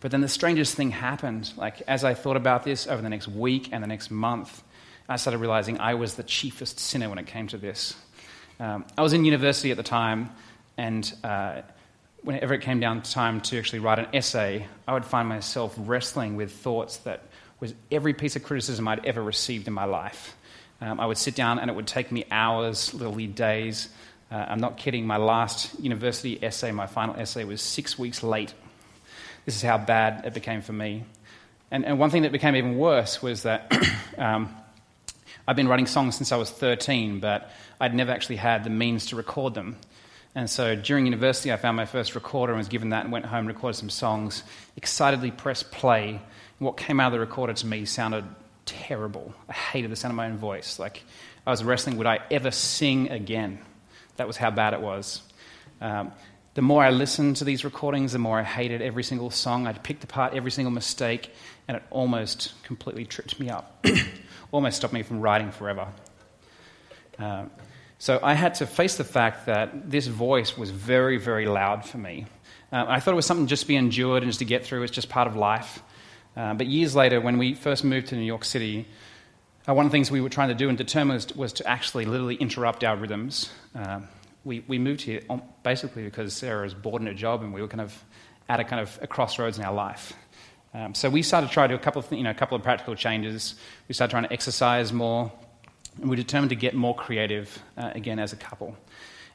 But 0.00 0.10
then 0.12 0.20
the 0.20 0.28
strangest 0.28 0.74
thing 0.74 0.90
happened. 0.90 1.52
Like, 1.56 1.82
as 1.88 2.04
I 2.04 2.14
thought 2.14 2.36
about 2.36 2.62
this 2.62 2.86
over 2.86 3.02
the 3.02 3.08
next 3.08 3.26
week 3.26 3.70
and 3.72 3.82
the 3.82 3.88
next 3.88 4.10
month, 4.10 4.62
I 5.10 5.16
started 5.16 5.38
realizing 5.38 5.80
I 5.80 5.94
was 5.94 6.16
the 6.16 6.22
chiefest 6.22 6.78
sinner 6.78 7.08
when 7.08 7.18
it 7.18 7.26
came 7.26 7.46
to 7.48 7.56
this. 7.56 7.94
Um, 8.60 8.84
I 8.96 9.02
was 9.02 9.14
in 9.14 9.24
university 9.24 9.70
at 9.70 9.78
the 9.78 9.82
time, 9.82 10.30
and 10.76 11.10
uh, 11.24 11.62
whenever 12.22 12.52
it 12.52 12.60
came 12.60 12.78
down 12.78 13.00
to 13.00 13.10
time 13.10 13.40
to 13.40 13.58
actually 13.58 13.78
write 13.78 13.98
an 13.98 14.08
essay, 14.12 14.66
I 14.86 14.92
would 14.92 15.06
find 15.06 15.26
myself 15.26 15.74
wrestling 15.78 16.36
with 16.36 16.52
thoughts 16.52 16.98
that 16.98 17.22
was 17.58 17.72
every 17.90 18.12
piece 18.12 18.36
of 18.36 18.42
criticism 18.42 18.86
I'd 18.86 19.06
ever 19.06 19.22
received 19.22 19.66
in 19.66 19.72
my 19.72 19.86
life. 19.86 20.36
Um, 20.82 21.00
I 21.00 21.06
would 21.06 21.16
sit 21.16 21.34
down 21.34 21.58
and 21.58 21.70
it 21.70 21.74
would 21.74 21.86
take 21.86 22.12
me 22.12 22.24
hours, 22.30 22.92
literally 22.92 23.26
days. 23.26 23.88
Uh, 24.30 24.44
I'm 24.46 24.60
not 24.60 24.76
kidding, 24.76 25.06
my 25.06 25.16
last 25.16 25.80
university 25.80 26.38
essay, 26.42 26.70
my 26.70 26.86
final 26.86 27.16
essay, 27.16 27.44
was 27.44 27.62
six 27.62 27.98
weeks 27.98 28.22
late. 28.22 28.52
This 29.46 29.56
is 29.56 29.62
how 29.62 29.78
bad 29.78 30.26
it 30.26 30.34
became 30.34 30.60
for 30.60 30.74
me. 30.74 31.04
And, 31.70 31.86
and 31.86 31.98
one 31.98 32.10
thing 32.10 32.22
that 32.22 32.32
became 32.32 32.54
even 32.56 32.76
worse 32.76 33.22
was 33.22 33.44
that 33.44 33.72
um, 34.18 34.54
I'd 35.48 35.56
been 35.56 35.66
writing 35.66 35.86
songs 35.86 36.14
since 36.14 36.30
I 36.30 36.36
was 36.36 36.50
13, 36.50 37.20
but 37.20 37.50
I'd 37.80 37.94
never 37.94 38.12
actually 38.12 38.36
had 38.36 38.64
the 38.64 38.70
means 38.70 39.06
to 39.06 39.16
record 39.16 39.54
them. 39.54 39.78
And 40.34 40.48
so 40.48 40.76
during 40.76 41.06
university, 41.06 41.50
I 41.50 41.56
found 41.56 41.74
my 41.74 41.86
first 41.86 42.14
recorder 42.14 42.52
and 42.52 42.58
was 42.58 42.68
given 42.68 42.90
that 42.90 43.04
and 43.04 43.12
went 43.12 43.24
home 43.24 43.40
and 43.40 43.48
recorded 43.48 43.78
some 43.78 43.88
songs. 43.88 44.42
Excitedly 44.76 45.30
pressed 45.30 45.72
play. 45.72 46.10
And 46.10 46.20
what 46.66 46.76
came 46.76 47.00
out 47.00 47.06
of 47.06 47.12
the 47.14 47.20
recorder 47.20 47.54
to 47.54 47.66
me 47.66 47.86
sounded 47.86 48.26
terrible. 48.66 49.32
I 49.48 49.54
hated 49.54 49.90
the 49.90 49.96
sound 49.96 50.12
of 50.12 50.16
my 50.16 50.26
own 50.26 50.36
voice. 50.36 50.78
Like 50.78 51.02
I 51.46 51.50
was 51.50 51.64
wrestling, 51.64 51.96
would 51.96 52.06
I 52.06 52.20
ever 52.30 52.50
sing 52.50 53.10
again? 53.10 53.58
That 54.16 54.26
was 54.26 54.36
how 54.36 54.50
bad 54.50 54.74
it 54.74 54.82
was. 54.82 55.22
Um, 55.80 56.12
the 56.58 56.62
more 56.62 56.84
I 56.84 56.90
listened 56.90 57.36
to 57.36 57.44
these 57.44 57.64
recordings, 57.64 58.12
the 58.12 58.18
more 58.18 58.40
I 58.40 58.42
hated 58.42 58.82
every 58.82 59.04
single 59.04 59.30
song. 59.30 59.66
I 59.66 59.72
picked 59.72 60.04
apart 60.04 60.34
every 60.34 60.50
single 60.50 60.72
mistake, 60.72 61.30
and 61.68 61.76
it 61.76 61.82
almost 61.88 62.52
completely 62.64 63.04
tripped 63.04 63.38
me 63.38 63.48
up, 63.48 63.86
almost 64.52 64.76
stopped 64.76 64.94
me 64.94 65.02
from 65.02 65.20
writing 65.20 65.50
forever. 65.50 65.88
Um, 67.18 67.50
so 67.98 68.20
I 68.22 68.34
had 68.34 68.54
to 68.56 68.66
face 68.66 68.96
the 68.96 69.04
fact 69.04 69.46
that 69.46 69.90
this 69.90 70.06
voice 70.06 70.56
was 70.56 70.70
very, 70.70 71.18
very 71.18 71.46
loud 71.46 71.84
for 71.84 71.98
me. 71.98 72.26
Uh, 72.70 72.84
I 72.86 73.00
thought 73.00 73.12
it 73.12 73.16
was 73.16 73.26
something 73.26 73.46
just 73.46 73.62
to 73.62 73.68
be 73.68 73.76
endured 73.76 74.22
and 74.22 74.30
just 74.30 74.38
to 74.38 74.44
get 74.44 74.64
through. 74.64 74.82
It's 74.84 74.92
just 74.92 75.08
part 75.08 75.26
of 75.26 75.34
life. 75.34 75.82
Uh, 76.36 76.54
but 76.54 76.66
years 76.66 76.94
later, 76.94 77.20
when 77.20 77.38
we 77.38 77.54
first 77.54 77.82
moved 77.82 78.08
to 78.08 78.14
New 78.14 78.22
York 78.22 78.44
City, 78.44 78.86
uh, 79.68 79.74
one 79.74 79.86
of 79.86 79.90
the 79.90 79.96
things 79.96 80.10
we 80.10 80.20
were 80.20 80.28
trying 80.28 80.48
to 80.48 80.54
do 80.54 80.68
and 80.68 80.78
determine 80.78 81.14
was, 81.14 81.34
was 81.34 81.52
to 81.54 81.66
actually 81.66 82.04
literally 82.04 82.36
interrupt 82.36 82.84
our 82.84 82.96
rhythms. 82.96 83.50
Uh, 83.74 84.00
we, 84.44 84.60
we 84.68 84.78
moved 84.78 85.00
here 85.00 85.20
basically 85.62 86.04
because 86.04 86.34
Sarah 86.34 86.62
was 86.62 86.74
bored 86.74 87.02
in 87.02 87.08
her 87.08 87.14
job 87.14 87.42
and 87.42 87.52
we 87.52 87.60
were 87.60 87.68
kind 87.68 87.80
of 87.80 88.04
at 88.48 88.60
a 88.60 88.64
kind 88.64 88.80
of 88.80 88.98
a 89.02 89.06
crossroads 89.06 89.58
in 89.58 89.64
our 89.64 89.74
life. 89.74 90.12
Um, 90.74 90.94
so 90.94 91.08
we 91.08 91.22
started 91.22 91.48
to 91.48 91.52
try 91.52 91.66
to 91.66 91.72
do 91.72 91.76
a 91.76 91.82
couple 91.82 92.00
of, 92.02 92.12
you 92.12 92.22
know, 92.22 92.30
a 92.30 92.34
couple 92.34 92.56
of 92.56 92.62
practical 92.62 92.94
changes. 92.94 93.54
We 93.88 93.94
started 93.94 94.10
trying 94.10 94.24
to 94.24 94.32
exercise 94.32 94.92
more, 94.92 95.32
and 96.00 96.10
we 96.10 96.16
determined 96.16 96.50
to 96.50 96.56
get 96.56 96.74
more 96.74 96.94
creative 96.94 97.58
uh, 97.76 97.92
again 97.94 98.18
as 98.18 98.32
a 98.32 98.36
couple. 98.36 98.76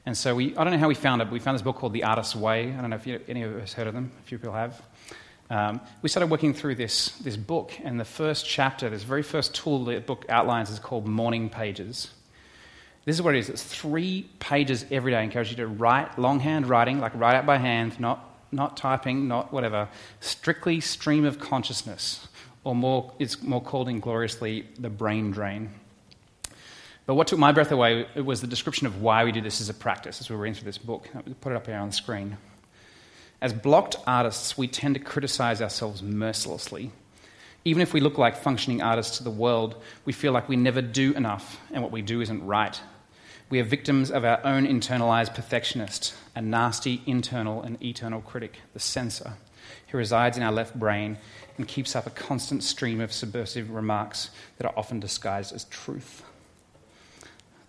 And 0.06 0.17
so 0.17 0.36
we, 0.36 0.56
I 0.58 0.63
don't 0.63 0.74
know 0.74 0.80
how 0.80 0.89
we 0.89 0.96
found 0.96 1.22
it, 1.22 1.26
but 1.26 1.34
we 1.34 1.39
found 1.39 1.56
this 1.56 1.62
book 1.62 1.78
called 1.78 1.93
The 1.93 2.04
Artist's 2.04 2.36
Way. 2.36 2.74
I 2.74 2.82
don't 2.82 2.89
know 2.89 2.96
if 2.98 3.08
you, 3.08 3.19
any 3.28 3.43
of 3.43 3.56
us 3.56 3.74
heard 3.74 3.88
of 3.88 3.93
them. 3.93 4.12
A 4.19 4.24
few 4.24 4.38
people 4.38 4.54
have. 4.54 4.82
Um, 5.50 5.82
we 6.02 6.10
started 6.10 6.30
working 6.30 6.54
through 6.54 6.76
this, 6.76 7.10
this 7.19 7.38
book, 7.38 7.72
and 7.84 8.00
the 8.00 8.06
first 8.06 8.46
chapter, 8.46 8.89
this 8.89 9.04
very 9.04 9.24
first 9.24 9.56
tool 9.56 9.86
the 9.86 10.00
book 10.00 10.26
outlines, 10.30 10.69
is 10.69 10.80
called 10.80 11.08
Morning 11.08 11.50
Pages. 11.50 12.10
This 13.06 13.15
is 13.15 13.22
what 13.22 13.36
it 13.36 13.39
is 13.39 13.50
it's 13.50 13.63
three 13.63 14.30
pages 14.39 14.86
every 14.89 15.12
day. 15.12 15.17
I 15.17 15.22
encourage 15.22 15.50
you 15.50 15.58
to 15.58 15.67
write, 15.67 16.17
longhand 16.17 16.67
writing, 16.67 17.00
like 17.00 17.13
write 17.15 17.36
out 17.36 17.46
by 17.46 17.58
hand, 17.58 18.00
not, 18.00 18.33
not 18.53 18.77
typing, 18.77 19.27
not 19.27 19.51
whatever. 19.51 19.89
Strictly 20.19 20.79
stream 20.79 21.25
of 21.25 21.39
consciousness, 21.39 22.27
or 22.63 22.75
more, 22.75 23.11
it's 23.19 23.41
more 23.41 23.61
called 23.61 23.89
ingloriously 23.89 24.67
the 24.79 24.89
brain 24.89 25.31
drain. 25.31 25.71
But 27.05 27.15
what 27.15 27.27
took 27.27 27.39
my 27.39 27.51
breath 27.51 27.71
away 27.71 28.05
was 28.15 28.39
the 28.39 28.47
description 28.47 28.87
of 28.87 29.01
why 29.01 29.25
we 29.25 29.33
do 29.33 29.41
this 29.41 29.59
as 29.59 29.67
a 29.67 29.73
practice 29.73 30.21
as 30.21 30.29
we 30.29 30.35
were 30.35 30.43
reading 30.43 30.55
through 30.55 30.65
this 30.65 30.77
book. 30.77 31.09
I'll 31.13 31.23
Put 31.41 31.51
it 31.51 31.55
up 31.55 31.67
here 31.67 31.75
on 31.75 31.89
the 31.89 31.93
screen. 31.93 32.37
As 33.41 33.51
blocked 33.51 33.97
artists, 34.07 34.57
we 34.57 34.69
tend 34.69 34.95
to 34.95 35.01
criticize 35.01 35.61
ourselves 35.61 36.01
mercilessly. 36.01 36.91
Even 37.65 37.81
if 37.81 37.93
we 37.93 37.99
look 37.99 38.17
like 38.17 38.37
functioning 38.37 38.81
artists 38.81 39.17
to 39.17 39.23
the 39.23 39.29
world, 39.29 39.75
we 40.05 40.13
feel 40.13 40.31
like 40.31 40.47
we 40.47 40.55
never 40.55 40.81
do 40.81 41.13
enough 41.13 41.59
and 41.73 41.83
what 41.83 41.91
we 41.91 42.01
do 42.01 42.21
isn't 42.21 42.45
right. 42.45 42.79
We 43.53 43.59
are 43.59 43.63
victims 43.63 44.09
of 44.09 44.25
our 44.25 44.43
own 44.43 44.65
internalized 44.65 45.35
perfectionist, 45.35 46.15
a 46.35 46.41
nasty 46.41 47.03
internal 47.05 47.61
and 47.61 47.79
eternal 47.83 48.19
critic, 48.19 48.57
the 48.73 48.79
censor, 48.79 49.33
who 49.89 49.99
resides 49.99 50.37
in 50.37 50.41
our 50.41 50.51
left 50.51 50.73
brain 50.73 51.19
and 51.59 51.67
keeps 51.67 51.95
up 51.95 52.07
a 52.07 52.09
constant 52.09 52.63
stream 52.63 52.99
of 52.99 53.13
subversive 53.13 53.69
remarks 53.69 54.31
that 54.57 54.65
are 54.65 54.73
often 54.75 54.99
disguised 54.99 55.53
as 55.53 55.65
truth. 55.65 56.23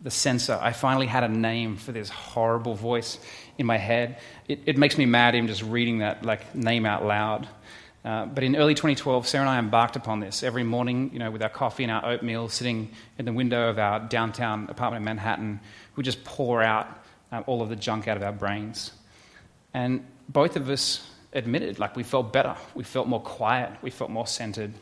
The 0.00 0.10
censor. 0.10 0.58
I 0.58 0.72
finally 0.72 1.06
had 1.06 1.22
a 1.22 1.28
name 1.28 1.76
for 1.76 1.92
this 1.92 2.08
horrible 2.08 2.74
voice 2.74 3.18
in 3.58 3.66
my 3.66 3.76
head. 3.76 4.16
It, 4.48 4.60
it 4.64 4.78
makes 4.78 4.96
me 4.96 5.04
mad 5.04 5.34
even 5.34 5.48
just 5.48 5.62
reading 5.62 5.98
that 5.98 6.24
like 6.24 6.54
name 6.54 6.86
out 6.86 7.04
loud. 7.04 7.46
Uh, 8.04 8.26
but 8.26 8.44
in 8.44 8.54
early 8.54 8.74
2012, 8.74 9.26
Sarah 9.26 9.42
and 9.42 9.50
I 9.50 9.58
embarked 9.58 9.96
upon 9.96 10.20
this 10.20 10.42
every 10.42 10.62
morning, 10.62 11.10
you 11.12 11.18
know, 11.18 11.30
with 11.30 11.42
our 11.42 11.48
coffee 11.48 11.84
and 11.84 11.90
our 11.90 12.04
oatmeal, 12.04 12.50
sitting 12.50 12.90
in 13.18 13.24
the 13.24 13.32
window 13.32 13.70
of 13.70 13.78
our 13.78 14.00
downtown 14.00 14.68
apartment 14.68 15.00
in 15.00 15.04
Manhattan. 15.04 15.60
We 15.96 16.02
just 16.02 16.22
pour 16.22 16.62
out 16.62 16.86
uh, 17.32 17.42
all 17.46 17.62
of 17.62 17.70
the 17.70 17.76
junk 17.76 18.06
out 18.06 18.18
of 18.18 18.22
our 18.22 18.32
brains. 18.32 18.92
And 19.72 20.04
both 20.28 20.56
of 20.56 20.68
us 20.68 21.10
admitted, 21.32 21.78
like, 21.78 21.96
we 21.96 22.02
felt 22.02 22.30
better. 22.30 22.54
We 22.74 22.84
felt 22.84 23.08
more 23.08 23.20
quiet. 23.22 23.72
We 23.80 23.90
felt 23.90 24.10
more 24.10 24.26
centered. 24.26 24.72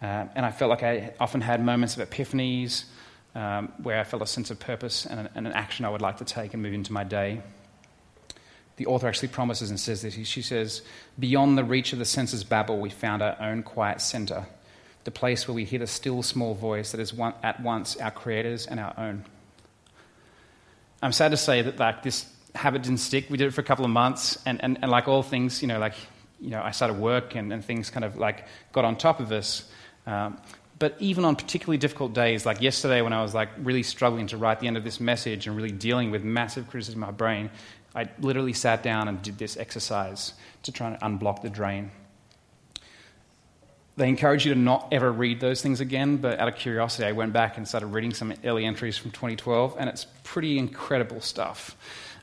Uh, 0.00 0.24
and 0.34 0.46
I 0.46 0.52
felt 0.52 0.70
like 0.70 0.82
I 0.82 1.12
often 1.20 1.42
had 1.42 1.62
moments 1.62 1.98
of 1.98 2.08
epiphanies 2.08 2.84
um, 3.34 3.72
where 3.82 4.00
I 4.00 4.04
felt 4.04 4.22
a 4.22 4.26
sense 4.26 4.50
of 4.50 4.58
purpose 4.58 5.04
and 5.04 5.20
an, 5.20 5.28
and 5.34 5.46
an 5.46 5.52
action 5.52 5.84
I 5.84 5.90
would 5.90 6.00
like 6.00 6.16
to 6.16 6.24
take 6.24 6.54
and 6.54 6.62
move 6.62 6.72
into 6.72 6.94
my 6.94 7.04
day 7.04 7.42
the 8.82 8.90
author 8.90 9.06
actually 9.06 9.28
promises 9.28 9.70
and 9.70 9.78
says 9.78 10.02
this. 10.02 10.14
She 10.26 10.42
says, 10.42 10.82
Beyond 11.16 11.56
the 11.56 11.62
reach 11.62 11.92
of 11.92 12.00
the 12.00 12.04
censor's 12.04 12.42
babble, 12.42 12.80
we 12.80 12.90
found 12.90 13.22
our 13.22 13.36
own 13.40 13.62
quiet 13.62 14.00
center, 14.00 14.44
the 15.04 15.12
place 15.12 15.46
where 15.46 15.54
we 15.54 15.64
hear 15.64 15.78
the 15.78 15.86
still 15.86 16.20
small 16.24 16.54
voice 16.54 16.90
that 16.90 17.00
is 17.00 17.14
one, 17.14 17.34
at 17.44 17.62
once 17.62 17.96
our 17.96 18.10
creator's 18.10 18.66
and 18.66 18.80
our 18.80 18.92
own. 18.98 19.24
I'm 21.00 21.12
sad 21.12 21.30
to 21.30 21.36
say 21.36 21.62
that 21.62 21.78
like, 21.78 22.02
this 22.02 22.26
habit 22.56 22.82
didn't 22.82 22.98
stick. 22.98 23.30
We 23.30 23.36
did 23.36 23.46
it 23.46 23.54
for 23.54 23.60
a 23.60 23.64
couple 23.64 23.84
of 23.84 23.92
months, 23.92 24.36
and, 24.46 24.60
and, 24.64 24.76
and 24.82 24.90
like 24.90 25.06
all 25.06 25.22
things, 25.22 25.62
you 25.62 25.68
know, 25.68 25.78
like, 25.78 25.94
you 26.40 26.50
know, 26.50 26.60
I 26.60 26.72
started 26.72 26.98
work 26.98 27.36
and, 27.36 27.52
and 27.52 27.64
things 27.64 27.88
kind 27.88 28.04
of 28.04 28.16
like 28.16 28.46
got 28.72 28.84
on 28.84 28.96
top 28.96 29.20
of 29.20 29.30
us. 29.30 29.70
Um, 30.08 30.38
but 30.82 30.96
even 30.98 31.24
on 31.24 31.36
particularly 31.36 31.78
difficult 31.78 32.12
days, 32.12 32.44
like 32.44 32.60
yesterday 32.60 33.02
when 33.02 33.12
I 33.12 33.22
was 33.22 33.32
like 33.32 33.50
really 33.58 33.84
struggling 33.84 34.26
to 34.26 34.36
write 34.36 34.58
the 34.58 34.66
end 34.66 34.76
of 34.76 34.82
this 34.82 34.98
message 34.98 35.46
and 35.46 35.56
really 35.56 35.70
dealing 35.70 36.10
with 36.10 36.24
massive 36.24 36.68
criticism 36.68 37.00
in 37.00 37.06
my 37.06 37.12
brain, 37.12 37.50
I 37.94 38.08
literally 38.18 38.52
sat 38.52 38.82
down 38.82 39.06
and 39.06 39.22
did 39.22 39.38
this 39.38 39.56
exercise 39.56 40.34
to 40.64 40.72
try 40.72 40.88
and 40.90 40.98
unblock 41.20 41.40
the 41.40 41.50
drain. 41.50 41.92
They 43.96 44.08
encourage 44.08 44.44
you 44.44 44.54
to 44.54 44.58
not 44.58 44.88
ever 44.90 45.12
read 45.12 45.38
those 45.38 45.62
things 45.62 45.78
again, 45.80 46.16
but 46.16 46.40
out 46.40 46.48
of 46.48 46.56
curiosity, 46.56 47.06
I 47.06 47.12
went 47.12 47.32
back 47.32 47.58
and 47.58 47.68
started 47.68 47.86
reading 47.86 48.12
some 48.12 48.34
early 48.42 48.64
entries 48.64 48.98
from 48.98 49.12
2012, 49.12 49.76
and 49.78 49.88
it's 49.88 50.08
pretty 50.24 50.58
incredible 50.58 51.20
stuff. 51.20 51.76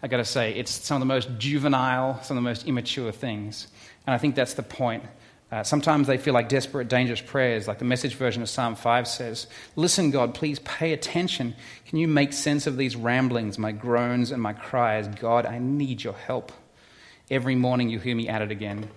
I 0.04 0.10
gotta 0.10 0.26
say, 0.26 0.54
it's 0.56 0.72
some 0.72 0.98
of 0.98 1.00
the 1.00 1.14
most 1.14 1.30
juvenile, 1.38 2.22
some 2.24 2.36
of 2.36 2.44
the 2.44 2.50
most 2.50 2.68
immature 2.68 3.14
things. 3.14 3.70
And 4.06 4.14
I 4.14 4.18
think 4.18 4.36
that's 4.36 4.56
the 4.56 4.64
point. 4.64 5.06
Uh, 5.52 5.64
sometimes 5.64 6.06
they 6.06 6.18
feel 6.18 6.34
like 6.34 6.48
desperate, 6.48 6.88
dangerous 6.88 7.22
prayers, 7.22 7.68
like 7.68 7.80
the 7.80 7.86
message 7.86 8.16
version 8.16 8.44
of 8.44 8.50
Psalm 8.50 8.76
5 8.76 9.08
says 9.08 9.48
Listen, 9.76 10.12
God, 10.12 10.36
please 10.36 10.60
pay 10.60 10.94
attention. 10.94 11.56
Can 11.88 11.98
you 11.98 12.08
make 12.08 12.34
sense 12.34 12.68
of 12.68 12.78
these 12.78 12.96
ramblings, 12.96 13.58
my 13.58 13.72
groans 13.72 14.32
and 14.32 14.42
my 14.42 14.54
cries? 14.54 15.08
God, 15.08 15.46
I 15.46 15.58
need 15.58 16.04
your 16.04 16.14
help. 16.14 16.52
Every 17.32 17.56
morning 17.56 17.90
you 17.90 18.00
hear 18.00 18.16
me 18.16 18.28
at 18.28 18.44
it 18.44 18.52
again. 18.52 18.90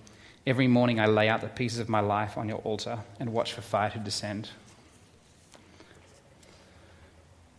Every 0.45 0.67
morning 0.67 0.99
I 0.99 1.05
lay 1.05 1.29
out 1.29 1.41
the 1.41 1.47
pieces 1.47 1.79
of 1.79 1.89
my 1.89 2.01
life 2.01 2.37
on 2.37 2.49
your 2.49 2.59
altar 2.59 2.99
and 3.19 3.33
watch 3.33 3.53
for 3.53 3.61
fire 3.61 3.89
to 3.91 3.99
descend. 3.99 4.49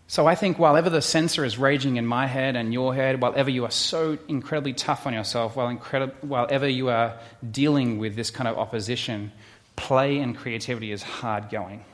So 0.07 0.27
I 0.27 0.35
think 0.35 0.59
while 0.59 0.77
ever 0.77 0.91
the 0.91 1.01
censor 1.01 1.45
is 1.45 1.59
raging 1.59 1.97
in 1.97 2.07
my 2.07 2.27
head 2.27 2.57
and 2.57 2.73
your 2.73 2.95
head, 2.95 3.23
while 3.23 3.33
ever 3.35 3.51
you 3.51 3.65
are 3.65 3.71
so 3.71 4.19
incredibly 4.29 4.75
tough 4.75 5.07
on 5.07 5.15
yourself, 5.15 5.57
while, 5.57 5.75
while 6.21 6.47
ever 6.51 6.69
you 6.69 6.91
are 6.91 7.19
dealing 7.51 7.99
with 7.99 8.15
this 8.15 8.31
kind 8.31 8.47
of 8.47 8.59
opposition, 8.59 9.33
play 9.77 10.19
and 10.19 10.37
creativity 10.37 10.93
is 10.93 11.03
hard 11.03 11.49
going. 11.49 11.85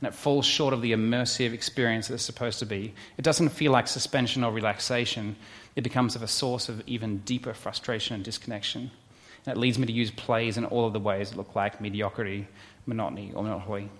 And 0.00 0.08
it 0.08 0.14
falls 0.14 0.46
short 0.46 0.72
of 0.72 0.80
the 0.80 0.92
immersive 0.92 1.52
experience 1.52 2.08
that 2.08 2.14
it's 2.14 2.22
supposed 2.22 2.60
to 2.60 2.66
be. 2.66 2.94
It 3.18 3.22
doesn't 3.22 3.50
feel 3.50 3.72
like 3.72 3.86
suspension 3.86 4.42
or 4.42 4.50
relaxation. 4.50 5.36
It 5.76 5.82
becomes 5.82 6.16
a 6.16 6.26
source 6.26 6.70
of 6.70 6.82
even 6.86 7.18
deeper 7.18 7.52
frustration 7.52 8.14
and 8.14 8.24
disconnection. 8.24 8.90
And 9.44 9.56
it 9.56 9.60
leads 9.60 9.78
me 9.78 9.86
to 9.86 9.92
use 9.92 10.10
plays 10.10 10.56
in 10.56 10.64
all 10.64 10.86
of 10.86 10.94
the 10.94 11.00
ways 11.00 11.30
that 11.30 11.36
look 11.36 11.54
like 11.54 11.82
mediocrity, 11.82 12.48
monotony, 12.86 13.32
or 13.34 13.42
melancholy. 13.42 13.90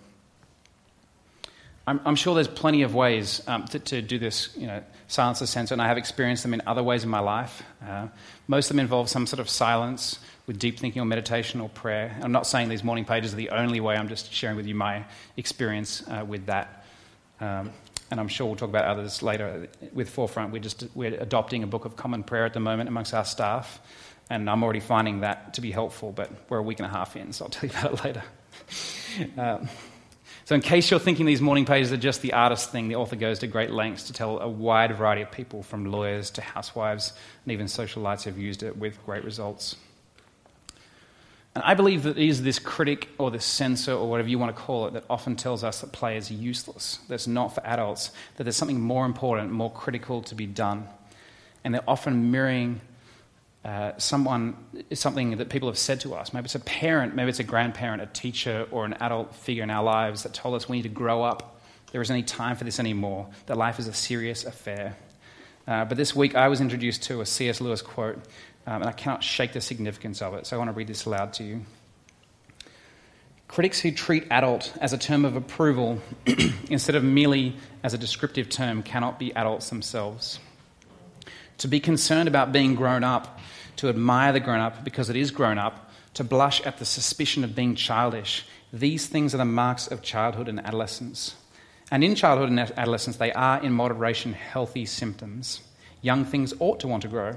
I'm, 1.90 2.00
I'm 2.04 2.14
sure 2.14 2.36
there's 2.36 2.46
plenty 2.46 2.82
of 2.82 2.94
ways 2.94 3.42
um, 3.48 3.64
to, 3.64 3.80
to, 3.80 4.00
do 4.00 4.16
this, 4.16 4.56
you 4.56 4.68
know, 4.68 4.80
silence 5.08 5.40
the 5.40 5.46
censor, 5.48 5.74
and 5.74 5.82
I 5.82 5.88
have 5.88 5.98
experienced 5.98 6.44
them 6.44 6.54
in 6.54 6.62
other 6.64 6.84
ways 6.84 7.02
in 7.02 7.10
my 7.10 7.18
life. 7.18 7.64
Uh, 7.84 8.06
most 8.46 8.70
of 8.70 8.76
them 8.76 8.80
involve 8.80 9.08
some 9.08 9.26
sort 9.26 9.40
of 9.40 9.50
silence 9.50 10.20
with 10.46 10.60
deep 10.60 10.78
thinking 10.78 11.02
or 11.02 11.04
meditation 11.04 11.60
or 11.60 11.68
prayer. 11.68 12.16
I'm 12.22 12.30
not 12.30 12.46
saying 12.46 12.68
these 12.68 12.84
morning 12.84 13.04
pages 13.04 13.32
are 13.32 13.36
the 13.36 13.50
only 13.50 13.80
way, 13.80 13.96
I'm 13.96 14.08
just 14.08 14.32
sharing 14.32 14.56
with 14.56 14.68
you 14.68 14.74
my 14.76 15.04
experience 15.36 16.04
uh, 16.06 16.24
with 16.24 16.46
that. 16.46 16.84
Um, 17.40 17.72
and 18.12 18.20
I'm 18.20 18.28
sure 18.28 18.46
we'll 18.46 18.54
talk 18.54 18.68
about 18.68 18.84
others 18.84 19.20
later. 19.20 19.68
With 19.92 20.10
Forefront, 20.10 20.52
we're 20.52 20.62
just 20.62 20.86
we're 20.94 21.20
adopting 21.20 21.64
a 21.64 21.66
book 21.66 21.86
of 21.86 21.96
common 21.96 22.22
prayer 22.22 22.44
at 22.44 22.54
the 22.54 22.60
moment 22.60 22.88
amongst 22.88 23.14
our 23.14 23.24
staff, 23.24 23.80
and 24.28 24.48
I'm 24.48 24.62
already 24.62 24.78
finding 24.78 25.20
that 25.20 25.54
to 25.54 25.60
be 25.60 25.72
helpful. 25.72 26.12
But 26.12 26.30
we're 26.48 26.58
a 26.58 26.62
week 26.62 26.78
and 26.78 26.86
a 26.86 26.90
half 26.90 27.16
in, 27.16 27.32
so 27.32 27.46
I'll 27.46 27.50
tell 27.50 27.68
you 27.68 27.76
about 27.76 27.94
it 27.94 28.04
later. 28.04 28.22
um, 29.40 29.68
so, 30.50 30.56
in 30.56 30.62
case 30.62 30.90
you're 30.90 30.98
thinking 30.98 31.26
these 31.26 31.40
morning 31.40 31.64
pages 31.64 31.92
are 31.92 31.96
just 31.96 32.22
the 32.22 32.32
artist 32.32 32.72
thing, 32.72 32.88
the 32.88 32.96
author 32.96 33.14
goes 33.14 33.38
to 33.38 33.46
great 33.46 33.70
lengths 33.70 34.08
to 34.08 34.12
tell 34.12 34.40
a 34.40 34.48
wide 34.48 34.92
variety 34.96 35.22
of 35.22 35.30
people, 35.30 35.62
from 35.62 35.84
lawyers 35.84 36.28
to 36.32 36.40
housewives, 36.40 37.12
and 37.44 37.52
even 37.52 37.66
socialites 37.66 38.24
have 38.24 38.36
used 38.36 38.64
it 38.64 38.76
with 38.76 38.98
great 39.06 39.22
results. 39.22 39.76
And 41.54 41.62
I 41.62 41.74
believe 41.74 42.02
that 42.02 42.18
it 42.18 42.28
is 42.28 42.42
this 42.42 42.58
critic 42.58 43.10
or 43.16 43.30
this 43.30 43.44
censor 43.44 43.92
or 43.92 44.10
whatever 44.10 44.28
you 44.28 44.40
want 44.40 44.56
to 44.56 44.60
call 44.60 44.88
it 44.88 44.94
that 44.94 45.04
often 45.08 45.36
tells 45.36 45.62
us 45.62 45.82
that 45.82 45.92
play 45.92 46.16
is 46.16 46.32
useless, 46.32 46.98
that 47.06 47.14
it's 47.14 47.28
not 47.28 47.54
for 47.54 47.64
adults, 47.64 48.10
that 48.34 48.42
there's 48.42 48.56
something 48.56 48.80
more 48.80 49.06
important, 49.06 49.52
more 49.52 49.70
critical 49.70 50.20
to 50.20 50.34
be 50.34 50.46
done. 50.46 50.88
and 51.62 51.72
they're 51.72 51.88
often 51.88 52.32
mirroring 52.32 52.80
uh, 53.64 53.92
someone, 53.98 54.56
something 54.94 55.36
that 55.36 55.50
people 55.50 55.68
have 55.68 55.78
said 55.78 56.00
to 56.00 56.14
us. 56.14 56.32
Maybe 56.32 56.46
it's 56.46 56.54
a 56.54 56.60
parent, 56.60 57.14
maybe 57.14 57.28
it's 57.28 57.40
a 57.40 57.44
grandparent, 57.44 58.02
a 58.02 58.06
teacher, 58.06 58.66
or 58.70 58.86
an 58.86 58.94
adult 58.94 59.34
figure 59.34 59.62
in 59.62 59.70
our 59.70 59.84
lives 59.84 60.22
that 60.22 60.32
told 60.32 60.54
us 60.54 60.68
we 60.68 60.78
need 60.78 60.84
to 60.84 60.88
grow 60.88 61.22
up. 61.22 61.60
There 61.92 62.00
isn't 62.00 62.14
any 62.14 62.22
time 62.22 62.56
for 62.56 62.64
this 62.64 62.78
anymore, 62.78 63.28
that 63.46 63.56
life 63.56 63.78
is 63.78 63.86
a 63.86 63.92
serious 63.92 64.44
affair. 64.44 64.96
Uh, 65.68 65.84
but 65.84 65.98
this 65.98 66.16
week 66.16 66.34
I 66.34 66.48
was 66.48 66.60
introduced 66.60 67.02
to 67.04 67.20
a 67.20 67.26
C.S. 67.26 67.60
Lewis 67.60 67.82
quote, 67.82 68.16
um, 68.66 68.82
and 68.82 68.86
I 68.86 68.92
cannot 68.92 69.22
shake 69.22 69.52
the 69.52 69.60
significance 69.60 70.22
of 70.22 70.34
it, 70.34 70.46
so 70.46 70.56
I 70.56 70.58
want 70.58 70.70
to 70.70 70.74
read 70.74 70.86
this 70.86 71.04
aloud 71.04 71.34
to 71.34 71.44
you. 71.44 71.60
Critics 73.46 73.80
who 73.80 73.90
treat 73.90 74.26
adult 74.30 74.72
as 74.80 74.92
a 74.92 74.98
term 74.98 75.24
of 75.24 75.36
approval 75.36 75.98
instead 76.70 76.94
of 76.94 77.04
merely 77.04 77.56
as 77.82 77.92
a 77.92 77.98
descriptive 77.98 78.48
term 78.48 78.82
cannot 78.82 79.18
be 79.18 79.34
adults 79.34 79.68
themselves. 79.68 80.38
To 81.60 81.68
be 81.68 81.78
concerned 81.78 82.26
about 82.26 82.52
being 82.52 82.74
grown 82.74 83.04
up, 83.04 83.38
to 83.76 83.90
admire 83.90 84.32
the 84.32 84.40
grown 84.40 84.60
up 84.60 84.82
because 84.82 85.10
it 85.10 85.16
is 85.16 85.30
grown 85.30 85.58
up, 85.58 85.90
to 86.14 86.24
blush 86.24 86.62
at 86.62 86.78
the 86.78 86.86
suspicion 86.86 87.44
of 87.44 87.54
being 87.54 87.74
childish, 87.74 88.46
these 88.72 89.06
things 89.06 89.34
are 89.34 89.38
the 89.38 89.44
marks 89.44 89.86
of 89.86 90.00
childhood 90.00 90.48
and 90.48 90.58
adolescence. 90.58 91.36
And 91.90 92.02
in 92.02 92.14
childhood 92.14 92.48
and 92.48 92.58
adolescence, 92.58 93.18
they 93.18 93.30
are 93.32 93.62
in 93.62 93.74
moderation 93.74 94.32
healthy 94.32 94.86
symptoms. 94.86 95.60
Young 96.00 96.24
things 96.24 96.54
ought 96.60 96.80
to 96.80 96.88
want 96.88 97.02
to 97.02 97.08
grow. 97.08 97.36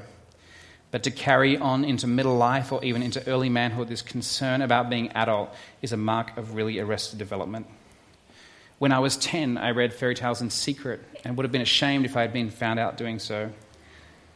But 0.89 1.03
to 1.03 1.11
carry 1.11 1.57
on 1.57 1.83
into 1.83 2.07
middle 2.07 2.37
life 2.37 2.71
or 2.71 2.81
even 2.81 3.03
into 3.03 3.27
early 3.27 3.49
manhood, 3.49 3.89
this 3.89 4.01
concern 4.01 4.61
about 4.61 4.89
being 4.89 5.09
adult 5.09 5.53
is 5.81 5.91
a 5.91 5.97
mark 5.97 6.37
of 6.37 6.55
really 6.55 6.79
arrested 6.79 7.19
development. 7.19 7.67
When 8.79 8.93
I 8.93 8.99
was 8.99 9.17
10, 9.17 9.57
I 9.57 9.71
read 9.71 9.93
fairy 9.93 10.15
tales 10.15 10.41
in 10.41 10.49
secret 10.49 11.01
and 11.25 11.35
would 11.35 11.43
have 11.43 11.51
been 11.51 11.61
ashamed 11.61 12.05
if 12.05 12.15
I 12.15 12.21
had 12.21 12.31
been 12.31 12.49
found 12.49 12.79
out 12.79 12.95
doing 12.95 13.19
so. 13.19 13.51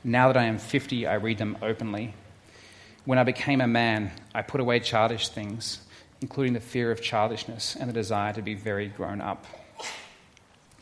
Now 0.08 0.28
that 0.28 0.38
I 0.38 0.46
am 0.46 0.58
50, 0.58 1.06
I 1.06 1.16
read 1.16 1.38
them 1.38 1.58
openly. 1.62 2.14
When 3.04 3.20
I 3.20 3.24
became 3.24 3.60
a 3.60 3.68
man, 3.68 4.14
I 4.34 4.42
put 4.42 4.62
away 4.62 4.80
childish 4.80 5.28
things, 5.28 5.82
including 6.22 6.54
the 6.54 6.62
fear 6.62 6.92
of 6.92 7.02
childishness 7.02 7.76
and 7.76 7.90
the 7.90 7.94
desire 7.94 8.32
to 8.32 8.42
be 8.42 8.54
very 8.54 8.88
grown 8.88 9.20
up. 9.20 9.46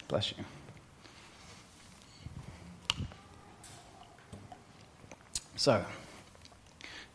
Bless 0.07 0.31
you. 0.37 0.43
So, 5.55 5.83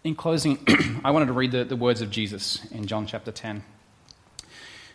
in 0.02 0.16
closing, 0.16 0.58
I 1.04 1.12
wanted 1.12 1.26
to 1.26 1.32
read 1.32 1.52
the, 1.52 1.62
the 1.62 1.76
words 1.76 2.00
of 2.00 2.10
Jesus 2.10 2.64
in 2.72 2.88
John 2.88 3.06
chapter 3.06 3.30
10. 3.30 3.62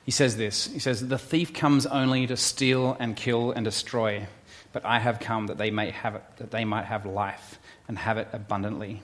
He 0.03 0.11
says 0.11 0.35
this 0.35 0.65
He 0.65 0.79
says, 0.79 1.07
The 1.07 1.17
thief 1.17 1.53
comes 1.53 1.85
only 1.85 2.27
to 2.27 2.35
steal 2.35 2.97
and 2.99 3.15
kill 3.15 3.53
and 3.53 3.63
destroy 3.63 4.27
but 4.75 4.83
I 4.83 4.99
have 4.99 5.21
come 5.21 5.47
that 5.47 5.57
they 5.57 5.71
may 5.71 5.91
have 5.91 6.15
it, 6.15 6.23
that 6.35 6.51
they 6.51 6.65
might 6.65 6.83
have 6.83 7.05
life 7.05 7.59
and 7.87 7.97
have 7.97 8.17
it 8.17 8.27
abundantly. 8.33 9.01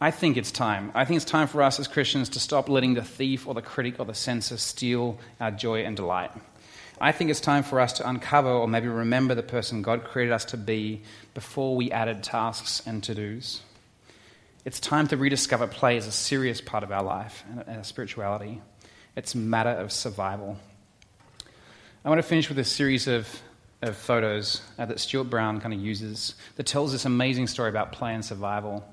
I 0.00 0.12
think 0.12 0.36
it's 0.36 0.52
time. 0.52 0.92
I 0.94 1.04
think 1.04 1.16
it's 1.16 1.28
time 1.28 1.48
for 1.48 1.60
us 1.60 1.80
as 1.80 1.88
Christians 1.88 2.28
to 2.28 2.38
stop 2.38 2.68
letting 2.68 2.94
the 2.94 3.02
thief 3.02 3.48
or 3.48 3.54
the 3.54 3.62
critic 3.62 3.98
or 3.98 4.06
the 4.06 4.14
censor 4.14 4.58
steal 4.58 5.18
our 5.40 5.50
joy 5.50 5.82
and 5.82 5.96
delight. 5.96 6.30
I 7.00 7.10
think 7.10 7.30
it's 7.30 7.40
time 7.40 7.64
for 7.64 7.80
us 7.80 7.94
to 7.94 8.08
uncover 8.08 8.48
or 8.48 8.68
maybe 8.68 8.86
remember 8.86 9.34
the 9.34 9.42
person 9.42 9.82
God 9.82 10.04
created 10.04 10.32
us 10.32 10.44
to 10.46 10.56
be 10.56 11.02
before 11.34 11.74
we 11.74 11.90
added 11.90 12.22
tasks 12.22 12.80
and 12.86 13.02
to 13.02 13.16
dos. 13.16 13.62
It's 14.64 14.78
time 14.78 15.08
to 15.08 15.16
rediscover 15.16 15.66
play 15.66 15.96
as 15.96 16.06
a 16.06 16.12
serious 16.12 16.60
part 16.60 16.84
of 16.84 16.92
our 16.92 17.02
life 17.02 17.42
and 17.50 17.78
our 17.78 17.82
spirituality. 17.82 18.62
It's 19.16 19.34
a 19.34 19.38
matter 19.38 19.70
of 19.70 19.90
survival. 19.90 20.58
I 22.04 22.08
want 22.08 22.20
to 22.20 22.22
finish 22.22 22.48
with 22.48 22.60
a 22.60 22.64
series 22.64 23.08
of 23.08 23.28
of 23.82 23.96
photos 23.96 24.62
uh, 24.78 24.86
that 24.86 25.00
Stuart 25.00 25.24
Brown 25.24 25.60
kind 25.60 25.74
of 25.74 25.80
uses 25.80 26.34
that 26.56 26.66
tells 26.66 26.92
this 26.92 27.04
amazing 27.04 27.48
story 27.48 27.68
about 27.68 27.92
play 27.92 28.14
and 28.14 28.24
survival. 28.24 28.84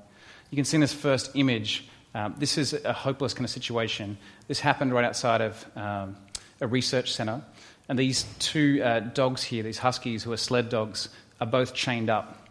You 0.50 0.56
can 0.56 0.66
see 0.66 0.78
in 0.78 0.82
this 0.82 0.94
first 0.94 1.32
image, 1.36 1.88
um, 2.16 2.36
this 2.38 2.58
is 2.58 2.74
a 2.74 2.92
hopeless 2.92 3.34
kind 3.34 3.46
of 3.46 3.52
situation. 3.52 4.18
This 4.48 4.60
happened 4.60 4.92
right 4.94 5.06
outside 5.06 5.42
of 5.42 5.66
um, 5.76 6.18
a 6.60 6.68
research 6.68 7.14
center. 7.14 7.42
And 7.88 7.98
these 7.98 8.26
two 8.40 8.82
uh, 8.84 9.00
dogs 9.00 9.44
here, 9.44 9.64
these 9.64 9.78
huskies 9.78 10.24
who 10.24 10.32
are 10.32 10.38
sled 10.38 10.70
dogs, 10.70 11.10
are 11.40 11.48
both 11.48 11.74
chained 11.74 12.10
up. 12.10 12.48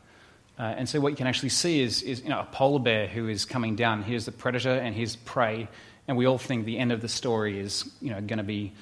Uh, 0.58 0.62
and 0.62 0.88
so 0.88 1.00
what 1.00 1.10
you 1.10 1.16
can 1.16 1.26
actually 1.26 1.50
see 1.50 1.80
is, 1.80 2.02
is 2.02 2.22
you 2.22 2.28
know, 2.28 2.40
a 2.40 2.48
polar 2.50 2.80
bear 2.80 3.06
who 3.06 3.28
is 3.28 3.44
coming 3.44 3.76
down. 3.76 4.02
Here's 4.02 4.24
the 4.24 4.32
predator 4.32 4.70
and 4.70 4.94
his 4.94 5.16
prey. 5.16 5.68
And 6.08 6.16
we 6.16 6.26
all 6.26 6.38
think 6.38 6.64
the 6.64 6.78
end 6.78 6.90
of 6.90 7.00
the 7.00 7.08
story 7.08 7.60
is 7.60 7.88
you 8.00 8.10
know, 8.10 8.20
going 8.20 8.38
to 8.38 8.44
be 8.44 8.72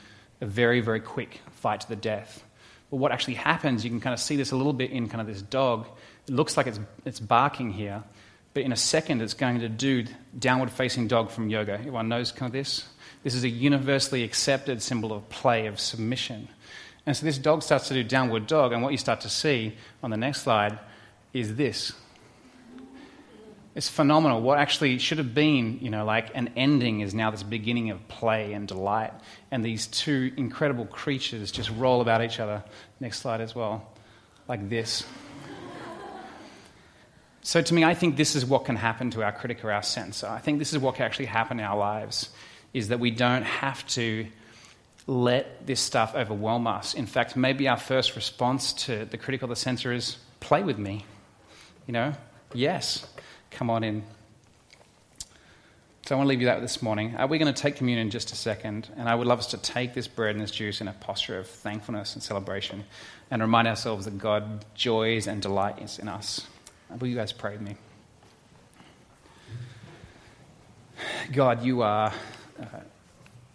a 0.41 0.47
very, 0.47 0.81
very 0.81 1.01
quick 1.01 1.41
fight 1.51 1.81
to 1.81 1.89
the 1.89 1.97
death. 1.97 2.45
But 2.91 2.97
what 2.97 3.13
actually 3.13 3.35
happens, 3.35 3.85
you 3.85 3.91
can 3.91 4.01
kind 4.01 4.15
of 4.15 4.21
see 4.21 4.37
this 4.37 4.53
a 4.53 4.57
little 4.57 4.73
bit 4.73 4.91
in 4.91 5.09
kind 5.09 5.21
of 5.21 5.27
this 5.27 5.43
dog. 5.43 5.87
It 6.29 6.35
looks 6.35 6.57
like 6.57 6.67
it's, 6.67 6.81
it's 7.05 7.21
barking 7.21 7.73
here, 7.73 8.03
but 8.55 8.63
in 8.63 8.73
a 8.73 8.77
second 8.77 9.23
it's 9.23 9.35
going 9.35 9.61
to 9.61 9.69
do 9.69 10.05
downward 10.39 10.71
facing 10.71 11.09
dog 11.09 11.31
from 11.31 11.51
yoga. 11.51 11.75
Everyone 11.75 12.09
knows 12.09 12.33
kind 12.33 12.49
of 12.49 12.53
this? 12.53 12.89
This 13.23 13.35
is 13.35 13.45
a 13.45 13.49
universally 13.49 14.23
accepted 14.23 14.81
symbol 14.83 15.13
of 15.13 15.29
play, 15.29 15.67
of 15.67 15.81
submission. 15.81 16.49
And 17.07 17.17
so 17.17 17.27
this 17.27 17.39
dog 17.39 17.63
starts 17.63 17.89
to 17.89 17.95
do 17.95 18.03
downward 18.05 18.47
dog, 18.47 18.73
and 18.73 18.83
what 18.83 18.93
you 18.93 18.99
start 18.99 19.21
to 19.23 19.29
see 19.29 19.77
on 20.03 20.11
the 20.11 20.17
next 20.17 20.43
slide 20.43 20.79
is 21.33 21.57
this 21.57 21.93
it's 23.77 23.91
phenomenal. 23.91 24.41
What 24.41 24.59
actually 24.59 24.97
should 24.97 25.19
have 25.19 25.35
been, 25.35 25.81
you 25.83 25.91
know, 25.91 26.07
like 26.07 26.35
an 26.35 26.51
ending 26.57 27.01
is 27.01 27.13
now 27.13 27.31
this 27.31 27.43
beginning 27.43 27.91
of 27.91 28.09
play 28.09 28.55
and 28.55 28.67
delight. 28.67 29.13
And 29.51 29.63
these 29.63 29.87
two 29.87 30.33
incredible 30.39 30.87
creatures 30.87 31.53
just 31.53 31.71
roll 31.73 32.01
about 32.01 32.23
each 32.23 32.41
other. 32.41 32.65
Next 33.01 33.21
slide 33.21 33.43
as 33.43 33.55
well, 33.55 33.87
like 34.49 34.71
this. 34.71 35.05
So, 37.43 37.61
to 37.61 37.75
me, 37.75 37.85
I 37.85 37.93
think 37.93 38.17
this 38.17 38.35
is 38.35 38.47
what 38.47 38.65
can 38.65 38.77
happen 38.77 39.11
to 39.11 39.23
our 39.23 39.31
critic 39.31 39.63
or 39.63 39.71
our 39.71 39.83
censor. 39.83 40.27
I 40.27 40.39
think 40.39 40.59
this 40.59 40.73
is 40.73 40.79
what 40.79 40.95
can 40.95 41.05
actually 41.05 41.27
happen 41.27 41.61
in 41.61 41.67
our 41.67 41.77
lives 41.77 42.31
is 42.73 42.89
that 42.89 42.99
we 42.99 43.11
don't 43.11 43.45
have 43.45 43.87
to 43.89 44.27
let 45.07 45.67
this 45.67 45.81
stuff 45.81 46.15
overwhelm 46.15 46.67
us. 46.67 46.95
In 46.95 47.07
fact, 47.07 47.37
maybe 47.37 47.69
our 47.69 47.77
first 47.77 48.17
response 48.17 48.73
to 48.87 49.05
the 49.05 49.19
critic 49.19 49.43
or 49.43 49.49
the 49.49 49.55
censor 49.55 49.93
is 49.93 50.17
play 50.41 50.63
with 50.63 50.79
me. 50.79 51.05
You 51.87 51.93
know, 51.93 52.15
yes, 52.55 53.07
come 53.51 53.71
on 53.71 53.85
in. 53.85 54.03
So 56.07 56.15
I 56.15 56.19
want 56.19 56.27
to 56.27 56.29
leave 56.29 56.41
you 56.41 56.47
that 56.47 56.61
this 56.61 56.83
morning. 56.83 57.17
Uh, 57.17 57.27
we're 57.27 57.41
going 57.41 57.53
to 57.53 57.61
take 57.61 57.75
communion 57.75 58.07
in 58.07 58.11
just 58.11 58.31
a 58.31 58.37
second, 58.37 58.89
and 58.97 59.09
I 59.09 59.15
would 59.17 59.27
love 59.27 59.41
us 59.41 59.49
to 59.49 59.59
take 59.59 59.93
this 59.93 60.07
bread 60.07 60.37
and 60.37 60.41
this 60.41 60.53
juice 60.53 60.81
in 60.81 60.87
a 60.87 60.93
posture 60.93 61.37
of 61.37 61.49
thankfulness 61.49 62.15
and 62.15 62.23
celebration 62.23 62.85
and 63.29 63.43
remind 63.43 63.67
ourselves 63.67 64.05
that 64.05 64.17
God 64.17 64.65
joys 64.77 65.27
and 65.27 65.43
delights 65.43 65.99
in 65.99 66.09
us. 66.09 66.47
Uh, 66.89 66.97
will 66.97 67.09
you 67.09 67.17
guys 67.17 67.33
pray 67.33 67.53
with 67.53 67.61
me? 67.61 67.75
God, 71.33 71.65
you 71.65 71.83
are 71.83 72.13
uh, 72.61 72.67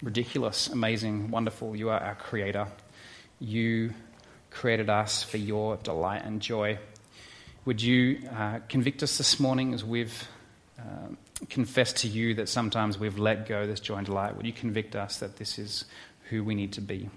ridiculous, 0.03 0.67
amazing, 0.67 1.31
wonderful. 1.31 1.73
You 1.73 1.89
are 1.89 1.99
our 1.99 2.15
creator. 2.15 2.67
You 3.39 3.93
created 4.49 4.89
us 4.89 5.23
for 5.23 5.37
your 5.37 5.77
delight 5.77 6.23
and 6.25 6.41
joy. 6.41 6.79
Would 7.63 7.79
you 7.79 8.27
uh, 8.35 8.57
convict 8.69 9.03
us 9.03 9.19
this 9.19 9.39
morning 9.39 9.75
as 9.75 9.85
we've 9.85 10.27
uh, 10.79 11.09
confessed 11.47 11.97
to 11.97 12.07
you 12.07 12.33
that 12.35 12.49
sometimes 12.49 12.97
we've 12.97 13.19
let 13.19 13.47
go 13.47 13.67
this 13.67 13.79
joy 13.79 13.97
and 13.97 14.05
delight? 14.07 14.35
Would 14.35 14.47
you 14.47 14.51
convict 14.51 14.95
us 14.95 15.19
that 15.19 15.35
this 15.35 15.59
is 15.59 15.85
who 16.29 16.43
we 16.43 16.55
need 16.55 16.73
to 16.73 16.81
be? 16.81 17.07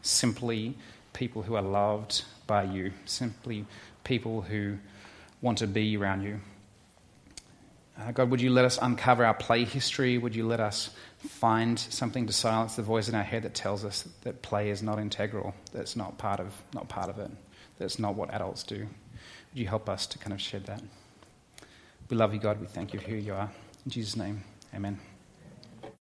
Simply 0.00 0.78
people 1.12 1.42
who 1.42 1.56
are 1.56 1.62
loved 1.62 2.24
by 2.46 2.62
you, 2.62 2.92
simply 3.04 3.66
people 4.02 4.40
who 4.40 4.78
want 5.42 5.58
to 5.58 5.66
be 5.66 5.94
around 5.98 6.22
you. 6.22 6.40
Uh, 8.00 8.12
God, 8.12 8.30
would 8.30 8.40
you 8.40 8.48
let 8.48 8.64
us 8.64 8.78
uncover 8.80 9.26
our 9.26 9.34
play 9.34 9.66
history? 9.66 10.16
Would 10.16 10.34
you 10.34 10.46
let 10.46 10.60
us 10.60 10.88
find 11.18 11.78
something 11.78 12.26
to 12.28 12.32
silence 12.32 12.76
the 12.76 12.82
voice 12.82 13.10
in 13.10 13.14
our 13.14 13.22
head 13.22 13.42
that 13.42 13.52
tells 13.52 13.84
us 13.84 14.08
that 14.22 14.40
play 14.40 14.70
is 14.70 14.82
not 14.82 14.98
integral, 14.98 15.54
that's 15.74 15.96
not 15.96 16.16
part 16.16 16.40
of, 16.40 16.50
not 16.72 16.88
part 16.88 17.10
of 17.10 17.18
it, 17.18 17.30
that's 17.78 17.98
not 17.98 18.14
what 18.14 18.32
adults 18.32 18.62
do? 18.62 18.86
Would 19.52 19.60
you 19.60 19.68
help 19.68 19.88
us 19.88 20.06
to 20.06 20.18
kind 20.18 20.32
of 20.32 20.40
shed 20.40 20.64
that? 20.66 20.82
We 22.08 22.16
love 22.16 22.32
you, 22.32 22.40
God. 22.40 22.60
We 22.60 22.66
thank 22.66 22.94
you 22.94 23.00
for 23.00 23.10
who 23.10 23.16
you 23.16 23.34
are. 23.34 23.50
In 23.84 23.90
Jesus' 23.90 24.16
name, 24.16 24.42
amen. 24.74 24.98